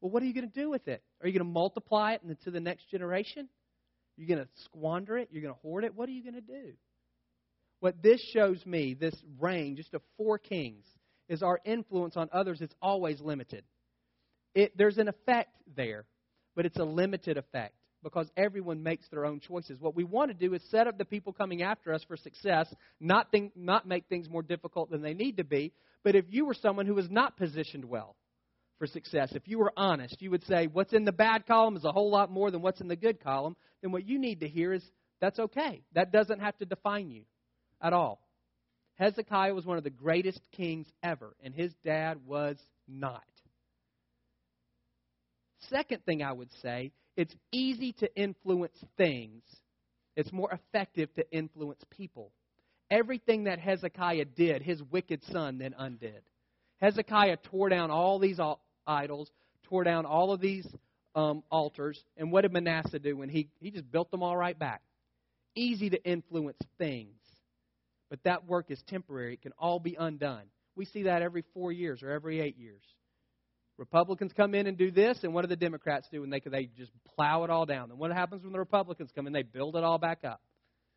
well, 0.01 0.11
what 0.11 0.21
are 0.23 0.25
you 0.25 0.33
going 0.33 0.49
to 0.49 0.59
do 0.59 0.69
with 0.69 0.87
it? 0.87 1.01
Are 1.21 1.27
you 1.27 1.33
going 1.33 1.47
to 1.47 1.51
multiply 1.51 2.13
it 2.13 2.21
into 2.27 2.51
the 2.51 2.59
next 2.59 2.89
generation? 2.89 3.47
You're 4.17 4.27
going 4.27 4.45
to 4.45 4.63
squander 4.63 5.17
it? 5.17 5.29
You're 5.31 5.41
going 5.41 5.53
to 5.53 5.59
hoard 5.61 5.83
it? 5.83 5.95
What 5.95 6.09
are 6.09 6.13
you 6.13 6.23
going 6.23 6.35
to 6.35 6.41
do? 6.41 6.73
What 7.79 8.01
this 8.01 8.21
shows 8.33 8.65
me, 8.65 8.93
this 8.93 9.15
reign, 9.39 9.75
just 9.75 9.93
of 9.93 10.01
four 10.17 10.37
kings, 10.37 10.85
is 11.27 11.43
our 11.43 11.59
influence 11.65 12.15
on 12.17 12.29
others 12.31 12.61
is 12.61 12.69
always 12.81 13.19
limited. 13.21 13.63
It, 14.55 14.75
there's 14.77 14.97
an 14.97 15.07
effect 15.07 15.53
there, 15.75 16.05
but 16.55 16.65
it's 16.65 16.79
a 16.79 16.83
limited 16.83 17.37
effect 17.37 17.75
because 18.01 18.29
everyone 18.37 18.81
makes 18.83 19.07
their 19.09 19.25
own 19.25 19.39
choices. 19.39 19.79
What 19.79 19.95
we 19.95 20.03
want 20.03 20.29
to 20.31 20.33
do 20.33 20.53
is 20.53 20.61
set 20.69 20.87
up 20.87 20.97
the 20.97 21.05
people 21.05 21.33
coming 21.33 21.61
after 21.61 21.93
us 21.93 22.03
for 22.07 22.15
success, 22.15 22.73
not, 22.99 23.31
think, 23.31 23.51
not 23.55 23.87
make 23.87 24.05
things 24.07 24.29
more 24.29 24.43
difficult 24.43 24.89
than 24.91 25.01
they 25.01 25.13
need 25.13 25.37
to 25.37 25.43
be. 25.43 25.73
But 26.03 26.15
if 26.15 26.25
you 26.29 26.45
were 26.45 26.53
someone 26.53 26.85
who 26.85 26.93
was 26.93 27.09
not 27.09 27.35
positioned 27.35 27.83
well 27.83 28.15
for 28.77 28.85
success, 28.85 29.31
if 29.31 29.47
you 29.47 29.57
were 29.57 29.73
honest, 29.75 30.21
you 30.21 30.31
would 30.31 30.45
say, 30.45 30.67
what's 30.67 30.93
in 30.93 31.03
the 31.03 31.11
bad 31.11 31.47
column 31.47 31.75
is 31.75 31.83
a 31.83 31.91
whole 31.91 32.11
lot 32.11 32.31
more 32.31 32.51
than 32.51 32.61
what's 32.61 32.79
in 32.79 32.87
the 32.87 32.95
good 32.95 33.23
column. 33.23 33.55
Then 33.81 33.91
what 33.91 34.07
you 34.07 34.19
need 34.19 34.41
to 34.41 34.47
hear 34.47 34.71
is, 34.71 34.83
that's 35.19 35.39
okay. 35.39 35.81
That 35.93 36.11
doesn't 36.11 36.41
have 36.41 36.57
to 36.57 36.65
define 36.65 37.09
you 37.09 37.23
at 37.81 37.91
all. 37.91 38.21
Hezekiah 38.95 39.53
was 39.53 39.65
one 39.65 39.77
of 39.77 39.83
the 39.83 39.89
greatest 39.89 40.41
kings 40.55 40.87
ever, 41.01 41.35
and 41.43 41.53
his 41.53 41.73
dad 41.83 42.19
was 42.25 42.57
not. 42.87 43.23
Second 45.69 46.03
thing 46.05 46.23
I 46.23 46.31
would 46.31 46.49
say, 46.61 46.91
it's 47.15 47.35
easy 47.51 47.93
to 47.93 48.15
influence 48.15 48.77
things. 48.97 49.43
It's 50.15 50.31
more 50.31 50.51
effective 50.51 51.13
to 51.15 51.29
influence 51.31 51.81
people. 51.89 52.31
Everything 52.91 53.45
that 53.45 53.59
Hezekiah 53.59 54.25
did, 54.25 54.61
his 54.61 54.81
wicked 54.83 55.23
son 55.31 55.57
then 55.57 55.73
undid. 55.77 56.21
Hezekiah 56.79 57.37
tore 57.37 57.69
down 57.69 57.89
all 57.89 58.19
these 58.19 58.39
idols, 58.85 59.31
tore 59.63 59.83
down 59.83 60.05
all 60.05 60.31
of 60.31 60.41
these 60.41 60.67
um, 61.15 61.43
altars, 61.49 62.03
and 62.17 62.31
what 62.31 62.41
did 62.41 62.51
Manasseh 62.51 62.99
do 62.99 63.17
when 63.17 63.29
he, 63.29 63.49
he 63.59 63.71
just 63.71 63.89
built 63.91 64.11
them 64.11 64.21
all 64.21 64.37
right 64.37 64.57
back? 64.57 64.81
Easy 65.55 65.89
to 65.89 66.03
influence 66.03 66.59
things. 66.77 67.15
But 68.09 68.19
that 68.23 68.45
work 68.45 68.69
is 68.69 68.81
temporary. 68.87 69.33
It 69.33 69.41
can 69.41 69.53
all 69.57 69.79
be 69.79 69.95
undone. 69.97 70.43
We 70.75 70.85
see 70.85 71.03
that 71.03 71.21
every 71.21 71.43
four 71.53 71.71
years 71.71 72.03
or 72.03 72.11
every 72.11 72.41
eight 72.41 72.57
years. 72.57 72.83
Republicans 73.77 74.31
come 74.31 74.55
in 74.55 74.67
and 74.67 74.77
do 74.77 74.89
this, 74.89 75.19
and 75.23 75.33
what 75.33 75.41
do 75.41 75.47
the 75.47 75.55
Democrats 75.55 76.07
do 76.09 76.21
when 76.21 76.29
they 76.29 76.41
they 76.45 76.69
just 76.77 76.91
plow 77.15 77.43
it 77.43 77.49
all 77.49 77.65
down? 77.65 77.91
And 77.91 77.99
what 77.99 78.11
happens 78.11 78.43
when 78.43 78.53
the 78.53 78.59
Republicans 78.59 79.11
come 79.13 79.27
in? 79.27 79.33
They 79.33 79.43
build 79.43 79.75
it 79.75 79.83
all 79.83 79.97
back 79.97 80.23
up. 80.23 80.41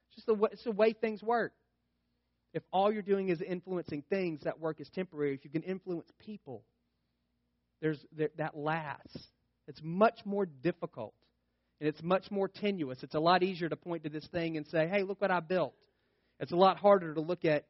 It's 0.08 0.16
just 0.16 0.26
the 0.26 0.34
way, 0.34 0.50
it's 0.52 0.64
the 0.64 0.70
way 0.70 0.92
things 0.92 1.22
work. 1.22 1.52
If 2.54 2.62
all 2.72 2.92
you're 2.92 3.02
doing 3.02 3.28
is 3.28 3.42
influencing 3.42 4.04
things, 4.08 4.40
that 4.44 4.60
work 4.60 4.80
is 4.80 4.88
temporary. 4.90 5.34
If 5.34 5.44
you 5.44 5.50
can 5.50 5.62
influence 5.62 6.08
people, 6.24 6.62
there's 7.82 7.98
there, 8.16 8.30
that 8.38 8.56
lasts. 8.56 9.18
It's 9.66 9.80
much 9.82 10.20
more 10.24 10.46
difficult, 10.46 11.14
and 11.80 11.88
it's 11.88 12.02
much 12.02 12.30
more 12.30 12.48
tenuous. 12.48 13.02
It's 13.02 13.14
a 13.14 13.20
lot 13.20 13.42
easier 13.42 13.68
to 13.68 13.76
point 13.76 14.04
to 14.04 14.08
this 14.08 14.26
thing 14.28 14.56
and 14.56 14.66
say, 14.68 14.86
"Hey, 14.86 15.02
look 15.02 15.20
what 15.20 15.32
I 15.32 15.40
built." 15.40 15.74
It's 16.38 16.52
a 16.52 16.56
lot 16.56 16.78
harder 16.78 17.14
to 17.14 17.20
look 17.20 17.44
at 17.44 17.66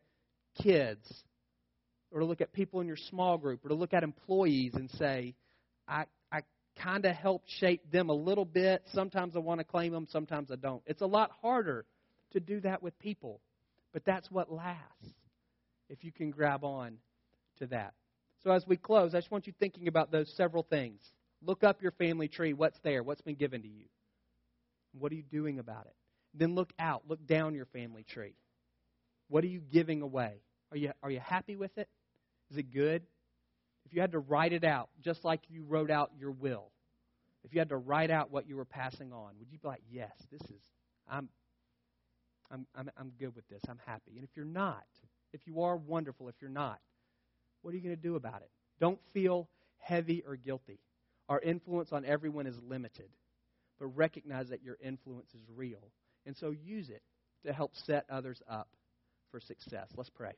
kids 0.62 1.24
or 2.10 2.20
to 2.20 2.26
look 2.26 2.40
at 2.40 2.52
people 2.52 2.80
in 2.80 2.86
your 2.86 2.96
small 2.96 3.38
group 3.38 3.64
or 3.64 3.68
to 3.68 3.74
look 3.74 3.92
at 3.92 4.02
employees 4.02 4.74
and 4.74 4.90
say, 4.92 5.34
I, 5.86 6.04
I 6.32 6.40
kind 6.82 7.04
of 7.04 7.14
helped 7.14 7.48
shape 7.58 7.90
them 7.90 8.08
a 8.08 8.14
little 8.14 8.44
bit. 8.44 8.82
Sometimes 8.92 9.36
I 9.36 9.40
want 9.40 9.60
to 9.60 9.64
claim 9.64 9.92
them, 9.92 10.06
sometimes 10.10 10.50
I 10.50 10.56
don't. 10.56 10.82
It's 10.86 11.02
a 11.02 11.06
lot 11.06 11.30
harder 11.42 11.84
to 12.32 12.40
do 12.40 12.60
that 12.60 12.82
with 12.82 12.98
people, 12.98 13.40
but 13.92 14.04
that's 14.04 14.30
what 14.30 14.52
lasts 14.52 15.14
if 15.88 16.04
you 16.04 16.12
can 16.12 16.30
grab 16.30 16.64
on 16.64 16.98
to 17.58 17.66
that. 17.68 17.94
So 18.44 18.52
as 18.52 18.64
we 18.66 18.76
close, 18.76 19.14
I 19.14 19.18
just 19.18 19.30
want 19.30 19.46
you 19.46 19.52
thinking 19.58 19.88
about 19.88 20.12
those 20.12 20.32
several 20.36 20.62
things. 20.62 21.00
Look 21.42 21.64
up 21.64 21.82
your 21.82 21.92
family 21.92 22.28
tree. 22.28 22.52
What's 22.52 22.78
there? 22.82 23.02
What's 23.02 23.20
been 23.20 23.34
given 23.34 23.62
to 23.62 23.68
you? 23.68 23.86
What 24.98 25.12
are 25.12 25.16
you 25.16 25.22
doing 25.22 25.58
about 25.58 25.86
it? 25.86 25.94
Then 26.34 26.54
look 26.54 26.72
out. 26.78 27.02
Look 27.08 27.26
down 27.26 27.54
your 27.54 27.66
family 27.66 28.04
tree. 28.04 28.34
What 29.28 29.44
are 29.44 29.48
you 29.48 29.60
giving 29.60 30.02
away? 30.02 30.40
Are 30.70 30.76
you, 30.76 30.92
are 31.02 31.10
you 31.10 31.20
happy 31.20 31.56
with 31.56 31.76
it? 31.78 31.88
Is 32.50 32.56
it 32.56 32.72
good? 32.72 33.02
If 33.84 33.94
you 33.94 34.00
had 34.00 34.12
to 34.12 34.18
write 34.18 34.52
it 34.52 34.64
out, 34.64 34.90
just 35.02 35.24
like 35.24 35.40
you 35.48 35.64
wrote 35.64 35.90
out 35.90 36.10
your 36.18 36.30
will, 36.30 36.70
if 37.44 37.54
you 37.54 37.60
had 37.60 37.70
to 37.70 37.76
write 37.76 38.10
out 38.10 38.30
what 38.30 38.48
you 38.48 38.56
were 38.56 38.64
passing 38.64 39.12
on, 39.12 39.32
would 39.38 39.50
you 39.50 39.58
be 39.58 39.68
like, 39.68 39.82
yes, 39.90 40.12
this 40.30 40.42
is, 40.42 40.62
I'm, 41.10 41.28
I'm, 42.50 42.66
I'm, 42.74 42.90
I'm 42.98 43.12
good 43.18 43.34
with 43.34 43.48
this. 43.48 43.62
I'm 43.68 43.80
happy. 43.86 44.12
And 44.16 44.24
if 44.24 44.30
you're 44.36 44.44
not, 44.44 44.84
if 45.32 45.40
you 45.46 45.62
are 45.62 45.76
wonderful, 45.76 46.28
if 46.28 46.34
you're 46.40 46.50
not, 46.50 46.78
what 47.62 47.72
are 47.72 47.76
you 47.76 47.82
going 47.82 47.96
to 47.96 48.02
do 48.02 48.16
about 48.16 48.42
it? 48.42 48.50
Don't 48.80 48.98
feel 49.12 49.48
heavy 49.78 50.22
or 50.26 50.36
guilty. 50.36 50.80
Our 51.28 51.40
influence 51.40 51.92
on 51.92 52.04
everyone 52.04 52.46
is 52.46 52.56
limited, 52.68 53.08
but 53.78 53.86
recognize 53.88 54.48
that 54.48 54.62
your 54.62 54.76
influence 54.82 55.28
is 55.34 55.42
real. 55.54 55.90
And 56.26 56.36
so 56.36 56.50
use 56.50 56.88
it 56.88 57.02
to 57.46 57.52
help 57.52 57.74
set 57.74 58.04
others 58.10 58.42
up 58.48 58.68
for 59.30 59.40
success. 59.40 59.88
Let's 59.96 60.10
pray. 60.10 60.32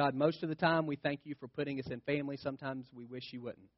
God, 0.00 0.14
most 0.14 0.42
of 0.42 0.48
the 0.48 0.54
time 0.54 0.86
we 0.86 0.96
thank 0.96 1.20
you 1.24 1.34
for 1.38 1.46
putting 1.46 1.78
us 1.78 1.86
in 1.90 2.00
family. 2.00 2.38
Sometimes 2.38 2.86
we 2.94 3.04
wish 3.04 3.24
you 3.32 3.42
wouldn't. 3.42 3.68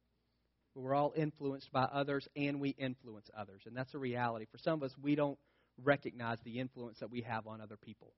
But 0.73 0.79
we're 0.79 0.95
all 0.95 1.11
influenced 1.17 1.69
by 1.73 1.83
others 1.83 2.25
and 2.37 2.61
we 2.61 2.69
influence 2.69 3.29
others. 3.37 3.63
And 3.65 3.75
that's 3.75 3.93
a 3.93 3.97
reality. 3.97 4.45
For 4.49 4.57
some 4.57 4.75
of 4.75 4.83
us, 4.83 4.95
we 5.01 5.15
don't 5.15 5.37
recognize 5.83 6.37
the 6.45 6.61
influence 6.61 6.99
that 7.01 7.11
we 7.11 7.23
have 7.23 7.45
on 7.45 7.59
other 7.59 7.75
people. 7.75 8.13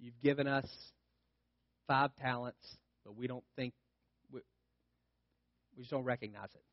You've 0.00 0.20
given 0.22 0.46
us 0.46 0.66
five 1.88 2.10
talents, 2.20 2.76
but 3.06 3.16
we 3.16 3.26
don't 3.26 3.44
think, 3.56 3.72
we, 4.30 4.40
we 5.74 5.84
just 5.84 5.92
don't 5.92 6.04
recognize 6.04 6.50
it. 6.54 6.64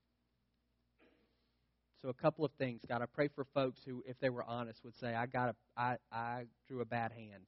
So, 2.02 2.10
a 2.10 2.14
couple 2.14 2.44
of 2.44 2.52
things, 2.60 2.82
God. 2.90 3.02
I 3.02 3.06
pray 3.06 3.30
for 3.34 3.46
folks 3.54 3.80
who, 3.86 4.04
if 4.06 4.20
they 4.20 4.30
were 4.30 4.44
honest, 4.44 4.82
would 4.84 4.98
say, 5.00 5.14
I, 5.14 5.28
got 5.28 5.50
a, 5.50 5.56
I, 5.78 5.96
I 6.12 6.44
drew 6.68 6.82
a 6.82 6.86
bad 6.86 7.14
hand. 7.14 7.44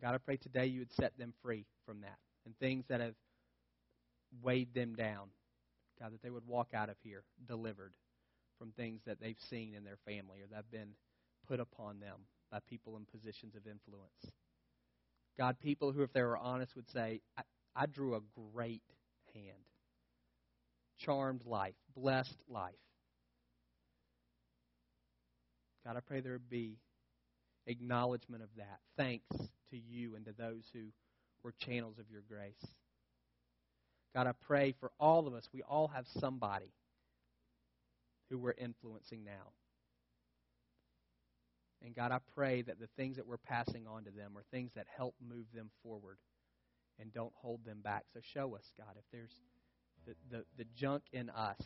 God, 0.00 0.14
I 0.14 0.18
pray 0.18 0.36
today 0.36 0.66
you 0.66 0.80
would 0.80 0.92
set 0.92 1.16
them 1.18 1.32
free 1.42 1.64
from 1.86 2.00
that 2.02 2.18
and 2.44 2.56
things 2.58 2.84
that 2.88 3.00
have 3.00 3.14
weighed 4.42 4.74
them 4.74 4.94
down. 4.94 5.28
God, 6.00 6.12
that 6.12 6.22
they 6.22 6.30
would 6.30 6.46
walk 6.46 6.68
out 6.74 6.90
of 6.90 6.96
here 7.02 7.22
delivered 7.48 7.92
from 8.58 8.72
things 8.72 9.00
that 9.06 9.20
they've 9.20 9.40
seen 9.48 9.74
in 9.74 9.84
their 9.84 9.98
family 10.06 10.40
or 10.40 10.46
that 10.50 10.56
have 10.56 10.70
been 10.70 10.94
put 11.48 11.60
upon 11.60 12.00
them 12.00 12.20
by 12.50 12.58
people 12.68 12.96
in 12.96 13.04
positions 13.06 13.54
of 13.54 13.66
influence. 13.66 14.34
God, 15.38 15.56
people 15.60 15.92
who, 15.92 16.02
if 16.02 16.12
they 16.12 16.22
were 16.22 16.36
honest, 16.36 16.76
would 16.76 16.90
say, 16.90 17.20
I, 17.36 17.42
I 17.74 17.86
drew 17.86 18.14
a 18.14 18.20
great 18.54 18.82
hand. 19.34 19.64
Charmed 20.98 21.42
life, 21.44 21.74
blessed 21.94 22.38
life. 22.48 22.74
God, 25.84 25.96
I 25.96 26.00
pray 26.00 26.20
there 26.20 26.32
would 26.32 26.50
be 26.50 26.78
acknowledgement 27.66 28.42
of 28.42 28.48
that. 28.56 28.78
Thanks 28.96 29.24
to 29.70 29.76
you 29.76 30.14
and 30.16 30.24
to 30.26 30.32
those 30.32 30.64
who 30.72 30.86
were 31.42 31.52
channels 31.58 31.98
of 31.98 32.10
your 32.10 32.22
grace. 32.28 32.72
God, 34.14 34.26
I 34.26 34.32
pray 34.46 34.74
for 34.80 34.90
all 34.98 35.26
of 35.26 35.34
us. 35.34 35.48
We 35.52 35.62
all 35.62 35.88
have 35.88 36.06
somebody 36.20 36.72
who 38.30 38.38
we're 38.38 38.54
influencing 38.56 39.24
now. 39.24 39.52
And 41.84 41.94
God, 41.94 42.10
I 42.10 42.18
pray 42.34 42.62
that 42.62 42.80
the 42.80 42.88
things 42.96 43.16
that 43.16 43.26
we're 43.26 43.36
passing 43.36 43.86
on 43.86 44.04
to 44.04 44.10
them 44.10 44.32
are 44.36 44.42
things 44.50 44.72
that 44.74 44.86
help 44.96 45.14
move 45.20 45.44
them 45.54 45.70
forward 45.82 46.16
and 46.98 47.12
don't 47.12 47.32
hold 47.36 47.64
them 47.64 47.80
back. 47.82 48.04
So 48.14 48.20
show 48.34 48.54
us, 48.54 48.72
God, 48.78 48.96
if 48.96 49.04
there's 49.12 49.30
the, 50.06 50.14
the, 50.30 50.44
the 50.56 50.64
junk 50.74 51.02
in 51.12 51.30
us. 51.30 51.60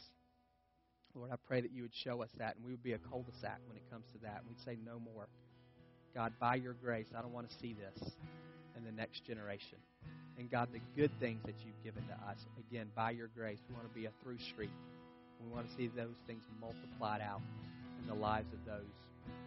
Lord, 1.15 1.31
I 1.33 1.37
pray 1.47 1.61
that 1.61 1.73
you 1.73 1.83
would 1.83 1.95
show 1.95 2.23
us 2.23 2.31
that 2.39 2.57
and 2.57 2.65
we 2.65 2.71
would 2.73 2.83
be 2.83 2.93
a 2.93 2.99
cul 2.99 3.23
de 3.23 3.33
sac 3.41 3.61
when 3.67 3.77
it 3.77 3.83
comes 3.91 4.07
to 4.13 4.19
that. 4.19 4.41
And 4.41 4.49
we'd 4.49 4.61
say, 4.65 4.77
no 4.85 4.99
more. 4.99 5.29
God, 6.15 6.33
by 6.41 6.57
your 6.57 6.75
grace, 6.75 7.07
I 7.17 7.23
don't 7.23 7.33
want 7.33 7.49
to 7.49 7.57
see 7.59 7.75
this 7.75 8.11
in 8.77 8.85
the 8.85 8.93
next 8.93 9.25
generation. 9.25 9.79
And 10.39 10.51
God, 10.51 10.69
the 10.73 10.81
good 10.97 11.11
things 11.21 11.41
that 11.45 11.55
you've 11.65 11.83
given 11.85 12.03
to 12.09 12.15
us, 12.29 12.39
again, 12.71 12.89
by 12.97 13.11
your 13.11 13.29
grace, 13.37 13.59
we 13.69 13.75
want 13.75 13.89
to 13.89 13.95
be 13.95 14.07
a 14.07 14.11
through 14.23 14.39
street. 14.39 14.71
We 15.45 15.55
want 15.55 15.69
to 15.69 15.77
see 15.77 15.89
those 15.89 16.17
things 16.27 16.43
multiplied 16.61 17.21
out 17.21 17.41
in 18.01 18.09
the 18.09 18.15
lives 18.15 18.53
of 18.53 18.59
those 18.67 18.97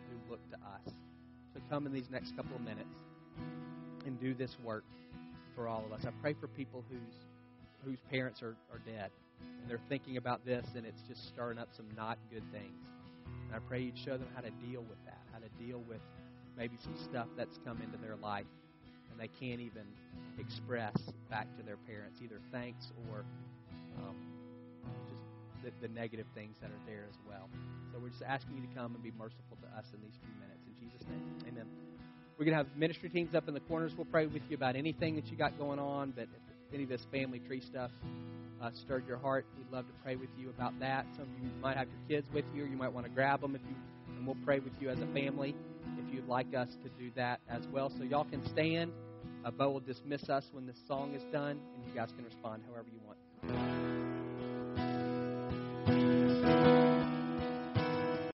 who 0.10 0.32
look 0.32 0.40
to 0.52 0.56
us. 0.56 0.94
So 1.54 1.60
come 1.70 1.86
in 1.86 1.94
these 1.94 2.10
next 2.12 2.36
couple 2.36 2.56
of 2.56 2.62
minutes 2.62 2.96
and 4.06 4.20
do 4.20 4.34
this 4.34 4.56
work 4.64 4.84
for 5.56 5.68
all 5.68 5.84
of 5.86 5.92
us. 5.92 6.06
I 6.06 6.12
pray 6.22 6.34
for 6.34 6.48
people 6.48 6.84
whose 6.90 7.16
whose 7.86 8.00
parents 8.10 8.42
are, 8.42 8.56
are 8.72 8.80
dead 8.86 9.12
and 9.42 9.70
they're 9.70 9.82
thinking 9.90 10.18
about 10.18 10.46
this 10.46 10.66
and 10.76 10.86
it's 10.86 11.02
just 11.08 11.28
stirring 11.28 11.58
up 11.58 11.70
some 11.76 11.86
not 11.98 12.18
good 12.32 12.44
things. 12.52 12.86
And 13.48 13.56
I 13.56 13.60
pray 13.68 13.82
you'd 13.82 13.98
show 13.98 14.18
them 14.18 14.28
how 14.36 14.42
to 14.42 14.52
deal 14.66 14.82
with 14.82 15.04
that, 15.06 15.20
how 15.34 15.40
to 15.40 15.50
deal 15.64 15.82
with 15.88 16.00
maybe 16.58 16.76
some 16.84 16.96
stuff 17.10 17.28
that's 17.38 17.58
come 17.66 17.82
into 17.82 17.98
their 17.98 18.16
life 18.16 18.46
and 19.12 19.20
they 19.20 19.30
can't 19.40 19.62
even 19.62 19.86
express 20.40 20.96
back 21.30 21.48
to 21.58 21.64
their 21.64 21.78
parents 21.78 22.20
either 22.24 22.40
thanks 22.52 22.92
or 23.10 23.24
um, 24.02 24.16
just 25.10 25.22
the, 25.64 25.88
the 25.88 25.94
negative 25.94 26.26
things 26.34 26.58
that 26.62 26.70
are 26.70 26.84
there 26.88 27.06
as 27.10 27.16
well. 27.28 27.50
So 27.92 28.00
we're 28.00 28.10
just 28.10 28.24
asking 28.24 28.56
you 28.56 28.62
to 28.62 28.74
come 28.74 28.96
and 28.96 29.04
be 29.04 29.12
merciful 29.12 29.58
to 29.62 29.68
us 29.78 29.86
in 29.94 30.02
these 30.02 30.18
few 30.18 30.34
minutes. 30.42 30.66
In 30.66 30.74
Jesus' 30.82 31.08
name, 31.08 31.54
amen. 31.54 31.66
We're 32.38 32.46
going 32.46 32.58
to 32.58 32.64
have 32.64 32.76
ministry 32.76 33.10
teams 33.10 33.36
up 33.36 33.48
in 33.48 33.54
the 33.54 33.60
corners. 33.62 33.94
We'll 33.96 34.06
pray 34.06 34.26
with 34.26 34.42
you 34.50 34.58
about 34.58 34.76
anything 34.76 35.16
that 35.16 35.28
you 35.28 35.38
got 35.38 35.58
going 35.60 35.78
on, 35.78 36.12
but 36.12 36.24
if 36.24 36.74
any 36.74 36.84
of 36.84 36.90
this 36.90 37.06
family 37.12 37.40
tree 37.40 37.62
stuff 37.62 37.92
uh, 38.62 38.72
stirred 38.74 39.08
your 39.08 39.18
heart, 39.18 39.46
we'd 39.58 39.72
love 39.72 39.86
to 39.86 39.94
pray 40.04 40.16
with 40.16 40.30
you 40.38 40.50
about 40.50 40.80
that. 40.80 41.06
Some 41.16 41.26
of 41.26 41.44
you 41.44 41.50
might 41.62 41.78
have 41.78 41.88
your 41.88 42.20
kids 42.20 42.34
with 42.34 42.46
you, 42.56 42.64
or 42.64 42.68
you 42.68 42.78
might 42.78 42.92
want 42.92 43.06
to 43.06 43.12
grab 43.12 43.42
them 43.42 43.54
if 43.56 43.62
you, 43.70 43.76
and 44.18 44.26
we'll 44.26 44.38
pray 44.44 44.60
with 44.60 44.74
you 44.82 44.90
as 44.90 45.00
a 45.00 45.08
family 45.14 45.56
you'd 46.24 46.30
like 46.30 46.56
us 46.56 46.70
to 46.84 46.90
do 47.02 47.12
that 47.16 47.40
as 47.50 47.68
well. 47.68 47.90
So 47.90 48.04
y'all 48.04 48.26
can 48.26 48.46
stand. 48.50 48.92
Uh, 49.46 49.52
Bo 49.52 49.72
will 49.72 49.80
dismiss 49.80 50.30
us 50.30 50.46
when 50.52 50.66
this 50.66 50.78
song 50.88 51.14
is 51.16 51.24
done, 51.32 51.60
and 51.76 51.86
you 51.86 51.94
guys 51.94 52.12
can 52.16 52.24
respond 52.24 52.64
however 52.70 52.88
you 52.92 53.00
want. 53.06 53.73